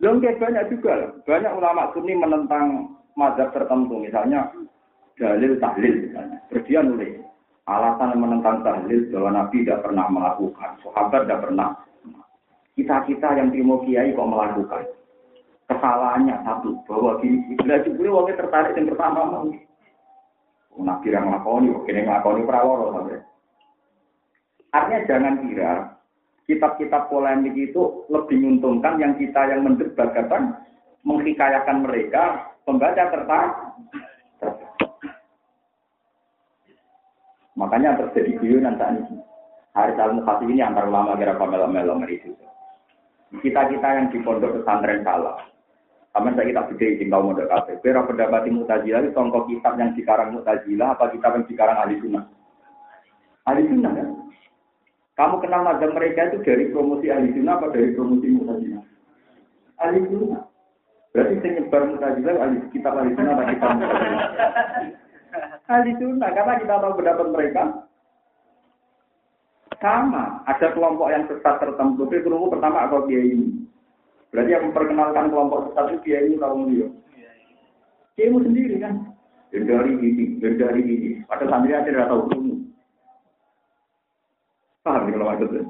Lalu 0.01 0.33
banyak 0.37 0.65
juga, 0.73 1.13
banyak 1.25 1.53
ulama 1.57 1.89
sunni 1.93 2.13
menentang 2.17 2.97
mazhab 3.17 3.53
tertentu, 3.53 4.01
misalnya 4.01 4.49
dalil 5.17 5.57
tahlil 5.61 6.09
misalnya. 6.09 6.37
Terus 6.49 6.65
dia 6.65 6.81
nulis, 6.81 7.21
Alasan 7.69 8.17
menentang 8.17 8.65
tahlil 8.65 9.13
bahwa 9.13 9.29
Nabi 9.41 9.61
tidak 9.61 9.85
pernah 9.85 10.05
melakukan, 10.09 10.81
sahabat 10.81 11.29
tidak 11.29 11.41
pernah. 11.45 11.69
Kita-kita 12.73 13.29
yang 13.37 13.53
timo 13.53 13.85
kiai 13.85 14.17
kok 14.17 14.25
melakukan. 14.25 14.85
Kesalahannya 15.71 16.35
satu, 16.43 16.83
bahwa 16.83 17.15
gini, 17.23 17.55
bila 17.55 17.79
juga 17.79 18.11
wongnya 18.11 18.43
tertarik 18.43 18.75
yang 18.75 18.91
pertama 18.91 19.23
mau. 19.23 19.47
Nabi 20.71 21.07
yang 21.11 21.31
ngelakoni, 21.31 21.71
kini 21.87 22.07
ngelakoni 22.07 22.47
praworo 22.47 22.85
sampai. 22.91 23.23
Artinya 24.71 24.99
jangan 25.07 25.35
kira 25.47 25.71
kitab-kitab 26.47 27.07
polemik 27.07 27.55
itu 27.55 28.07
lebih 28.11 28.39
menguntungkan 28.39 28.99
yang 28.99 29.13
kita 29.19 29.51
yang 29.51 29.63
mendebat 29.67 30.11
kata 30.15 30.63
menghikayakan 31.03 31.87
mereka 31.87 32.51
pembaca 32.63 33.03
tertarik 33.11 33.55
Makanya 37.59 37.99
terjadi 37.99 38.41
guyonan 38.41 38.79
saat 38.79 38.95
ini. 39.05 39.21
Hari 39.71 39.93
al 39.95 40.17
Mukhasi 40.17 40.49
ini 40.49 40.65
antar 40.65 40.87
ulama 40.89 41.13
kira 41.19 41.37
pamela 41.37 41.67
melo 41.69 41.95
itu. 42.09 42.33
Kita-kita 43.31 43.87
yang 43.87 44.07
di 44.11 44.19
pondok 44.23 44.59
pesantren 44.59 45.05
salah. 45.05 45.39
Sama 46.11 46.35
saya 46.35 46.51
kita 46.51 46.67
beda 46.67 46.85
izin 46.91 47.07
tahu 47.07 47.31
modal 47.31 47.47
kafe. 47.47 47.79
Kira 47.79 48.03
pendapat 48.03 48.51
Mu'tazilah 48.51 48.99
itu 48.99 49.15
contoh 49.15 49.47
kitab 49.47 49.79
yang 49.79 49.95
dikarang 49.95 50.35
Mu'tazilah 50.35 50.87
apa 50.91 51.07
kitab 51.15 51.39
yang 51.39 51.47
dikarang 51.47 51.77
ahli 51.79 51.95
sunnah? 52.03 52.27
Ahli 53.47 53.63
sunnah 53.71 53.91
kan? 53.95 54.07
Kamu 55.15 55.35
kenal 55.39 55.61
mazhab 55.63 55.91
mereka 55.95 56.27
itu 56.27 56.43
dari 56.43 56.67
promosi 56.67 57.07
ahli 57.07 57.31
sunnah 57.31 57.55
apa 57.55 57.71
dari 57.71 57.95
promosi 57.95 58.27
Mu'tazilah? 58.27 58.83
Ahli 59.79 59.99
sunnah. 60.11 60.43
Berarti 61.15 61.33
saya 61.39 61.51
nyebar 61.55 61.81
Mu'tazilah 61.87 62.33
ahli 62.43 62.57
kitab 62.75 62.93
ahli 62.99 63.11
sunnah 63.15 63.31
atau 63.31 63.45
kitab 63.47 63.69
Mu'tazilah? 63.79 64.23
Ahli 65.71 65.91
sunnah 65.95 66.29
karena 66.35 66.53
kita 66.59 66.75
tahu 66.75 66.93
pendapat 66.99 67.27
mereka 67.31 67.63
sama. 69.79 70.43
Ada 70.43 70.75
kelompok 70.75 71.07
yang 71.07 71.23
sesat 71.31 71.55
tertentu. 71.63 72.03
Tapi 72.03 72.19
kelompok 72.19 72.59
pertama 72.59 72.83
atau 72.83 73.07
kiai 73.07 73.31
ini. 73.31 73.60
Berarti 74.31 74.55
yang 74.55 74.71
memperkenalkan 74.71 75.27
kelompok 75.27 75.59
sesat 75.69 75.85
itu 75.91 75.99
kiai 76.07 76.25
ini 76.31 76.39
tahu 76.39 76.71
dia. 76.71 76.87
Kiai 78.15 78.31
sendiri 78.31 78.75
kan. 78.79 78.95
Dari 79.51 79.91
ini, 79.91 80.39
dari 80.39 80.81
ini. 80.87 81.09
Pada 81.27 81.43
santri 81.51 81.75
aja 81.75 81.83
tidak 81.83 82.07
tahu 82.07 82.31
ilmu. 82.31 82.55
Paham 84.87 85.11
ya 85.11 85.11
kalau 85.13 85.27
maksudnya? 85.27 85.63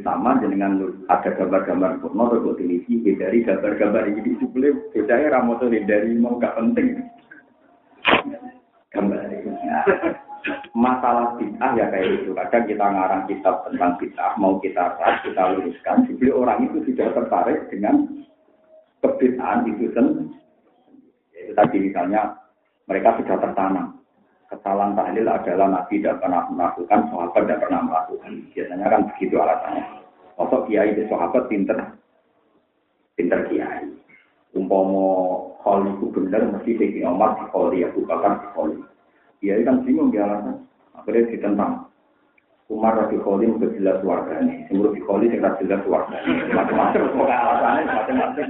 Sama 0.00 0.40
dengan 0.40 0.80
ada 1.12 1.30
gambar-gambar 1.36 2.00
porno 2.00 2.32
atau 2.32 2.56
televisi, 2.56 3.04
dari 3.12 3.44
gambar-gambar 3.44 4.08
ini 4.08 4.40
sebelum 4.40 4.88
bocahnya 4.88 5.28
ramoto 5.28 5.68
dari 5.68 6.16
mau 6.16 6.40
gak 6.40 6.56
penting. 6.56 6.96
Gambar 8.92 9.28
masalah 10.74 11.38
bid'ah 11.38 11.72
ya 11.78 11.86
kayak 11.90 12.22
itu. 12.22 12.30
Kadang 12.34 12.64
kita 12.66 12.86
ngarang 12.86 13.22
kitab 13.30 13.66
tentang 13.66 13.92
bid'ah, 13.98 14.32
mau 14.36 14.58
kita 14.58 14.98
ras, 14.98 15.20
kita 15.22 15.42
luruskan. 15.56 16.06
Jadi 16.08 16.26
orang 16.30 16.68
itu 16.70 16.78
sudah 16.90 17.08
tertarik 17.14 17.58
dengan 17.70 18.06
kebid'ahan 19.02 19.66
itu 19.70 19.90
sendiri. 19.92 20.30
Itu 21.34 21.52
tadi 21.58 21.76
misalnya 21.82 22.38
mereka 22.86 23.18
sudah 23.18 23.36
tertanam. 23.38 23.98
Kesalahan 24.52 24.92
tahlil 24.92 25.24
adalah 25.24 25.66
Nabi 25.80 26.04
tidak 26.04 26.20
pernah 26.20 26.44
melakukan, 26.52 27.08
sahabat 27.08 27.42
tidak 27.48 27.60
pernah 27.64 27.80
melakukan. 27.88 28.30
Biasanya 28.52 28.86
kan 28.92 29.00
begitu 29.08 29.34
alasannya. 29.40 29.84
Masuk 30.36 30.68
kiai 30.68 30.92
di 30.92 31.08
sahabat 31.08 31.48
pinter, 31.48 31.78
pinter 33.16 33.48
kiai. 33.48 33.88
Umpomo 34.52 35.08
hal 35.64 35.88
itu 35.88 36.12
benar, 36.12 36.44
mesti 36.52 37.00
Umar 37.00 37.40
di 37.40 37.44
Kholi, 37.48 37.80
Abu 37.88 38.04
Bakar 38.04 38.52
Kholi. 38.52 38.76
Dia 39.42 39.58
kan 39.66 39.82
bingung 39.82 40.14
dia 40.14 40.22
alasan. 40.22 40.62
Akhirnya 40.94 41.34
ditentang. 41.34 41.90
Umar 42.70 42.94
Rabi 42.94 43.18
Kholi 43.20 43.50
udah 43.52 43.68
jelas 43.74 44.00
ini. 44.40 44.64
Semua 44.70 44.88
Rabi 44.88 45.02
Kholi 45.02 45.26
tidak 45.28 45.58
jelas 45.60 45.82
warga 45.84 46.16
ini. 46.24 46.46
Macam-macam. 46.54 47.02
Semoga 47.10 47.36
alasannya 47.36 47.82
macam-macam. 47.90 48.46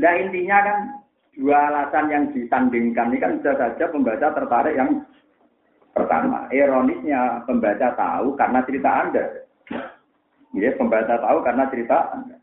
Nah 0.00 0.12
intinya 0.16 0.58
kan 0.64 0.78
dua 1.36 1.58
alasan 1.68 2.04
yang 2.08 2.24
disandingkan 2.32 3.12
ini 3.12 3.20
kan 3.20 3.36
bisa 3.38 3.52
saja 3.60 3.84
pembaca 3.92 4.32
tertarik 4.32 4.74
yang 4.74 5.04
pertama. 5.92 6.48
Ironisnya 6.48 7.44
pembaca 7.44 7.92
tahu 7.94 8.32
karena 8.34 8.64
cerita 8.64 8.90
Anda. 9.04 9.24
Ya, 10.56 10.72
pembaca 10.80 11.14
tahu 11.20 11.38
karena 11.44 11.64
cerita 11.68 11.96
Anda. 12.16 12.36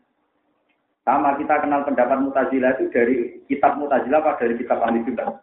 Sama 1.04 1.36
kita 1.36 1.60
kenal 1.60 1.84
pendapat 1.84 2.18
Mutazilah 2.24 2.78
itu 2.78 2.88
dari 2.94 3.16
kitab 3.50 3.76
Mutazilah 3.76 4.22
apa 4.24 4.40
dari 4.40 4.54
kitab 4.56 4.80
Ahli 4.80 5.04
Sunnah? 5.04 5.36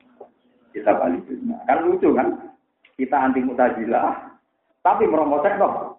Kita 0.71 0.91
balik 0.97 1.23
sunnah. 1.27 1.59
Kan 1.67 1.87
lucu 1.87 2.09
kan? 2.15 2.51
Kita 2.95 3.17
anti 3.17 3.41
mutazilah, 3.41 4.31
tapi 4.81 5.05
meromotek 5.05 5.57
dong. 5.57 5.97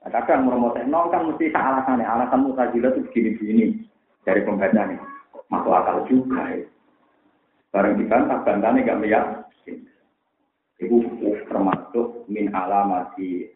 Nah, 0.00 0.08
kadang 0.08 0.48
meromotek 0.48 0.88
nol 0.88 1.12
kan 1.12 1.28
mesti 1.28 1.52
alasannya. 1.52 2.06
Alasan 2.06 2.48
mutazilah 2.48 2.90
itu 2.96 3.04
begini-begini 3.10 3.64
dari 4.24 4.40
pembaca 4.44 4.82
nih. 4.88 5.00
Masuk 5.52 5.74
akal 5.74 6.06
juga 6.08 6.40
ya. 6.54 6.64
Barang 7.70 7.98
dibantah, 8.00 8.42
bantahnya 8.42 8.86
gak 8.86 8.98
meyakin. 8.98 9.78
Itu 10.80 10.96
termasuk 11.46 12.26
min 12.26 12.50
alamati 12.50 13.46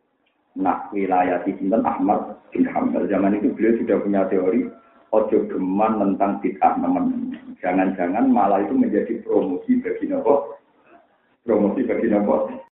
nak 0.54 0.92
wilayah 0.94 1.42
di 1.42 1.56
Ahmad 1.66 2.38
bin 2.54 2.68
Hambal. 2.68 3.10
Zaman 3.10 3.40
itu 3.40 3.50
beliau 3.56 3.74
sudah 3.82 3.96
punya 4.04 4.22
teori 4.30 4.70
ojo 5.14 5.46
geman 5.46 6.02
tentang 6.02 6.42
bid'ah 6.42 6.74
teman 6.74 7.30
Jangan-jangan 7.62 8.28
malah 8.28 8.60
itu 8.60 8.76
menjadi 8.76 9.24
promosi 9.24 9.80
bagi 9.80 10.10
nopo. 10.10 10.58
Promosi 11.46 11.80
bagi 11.86 12.12
nopo. 12.12 12.50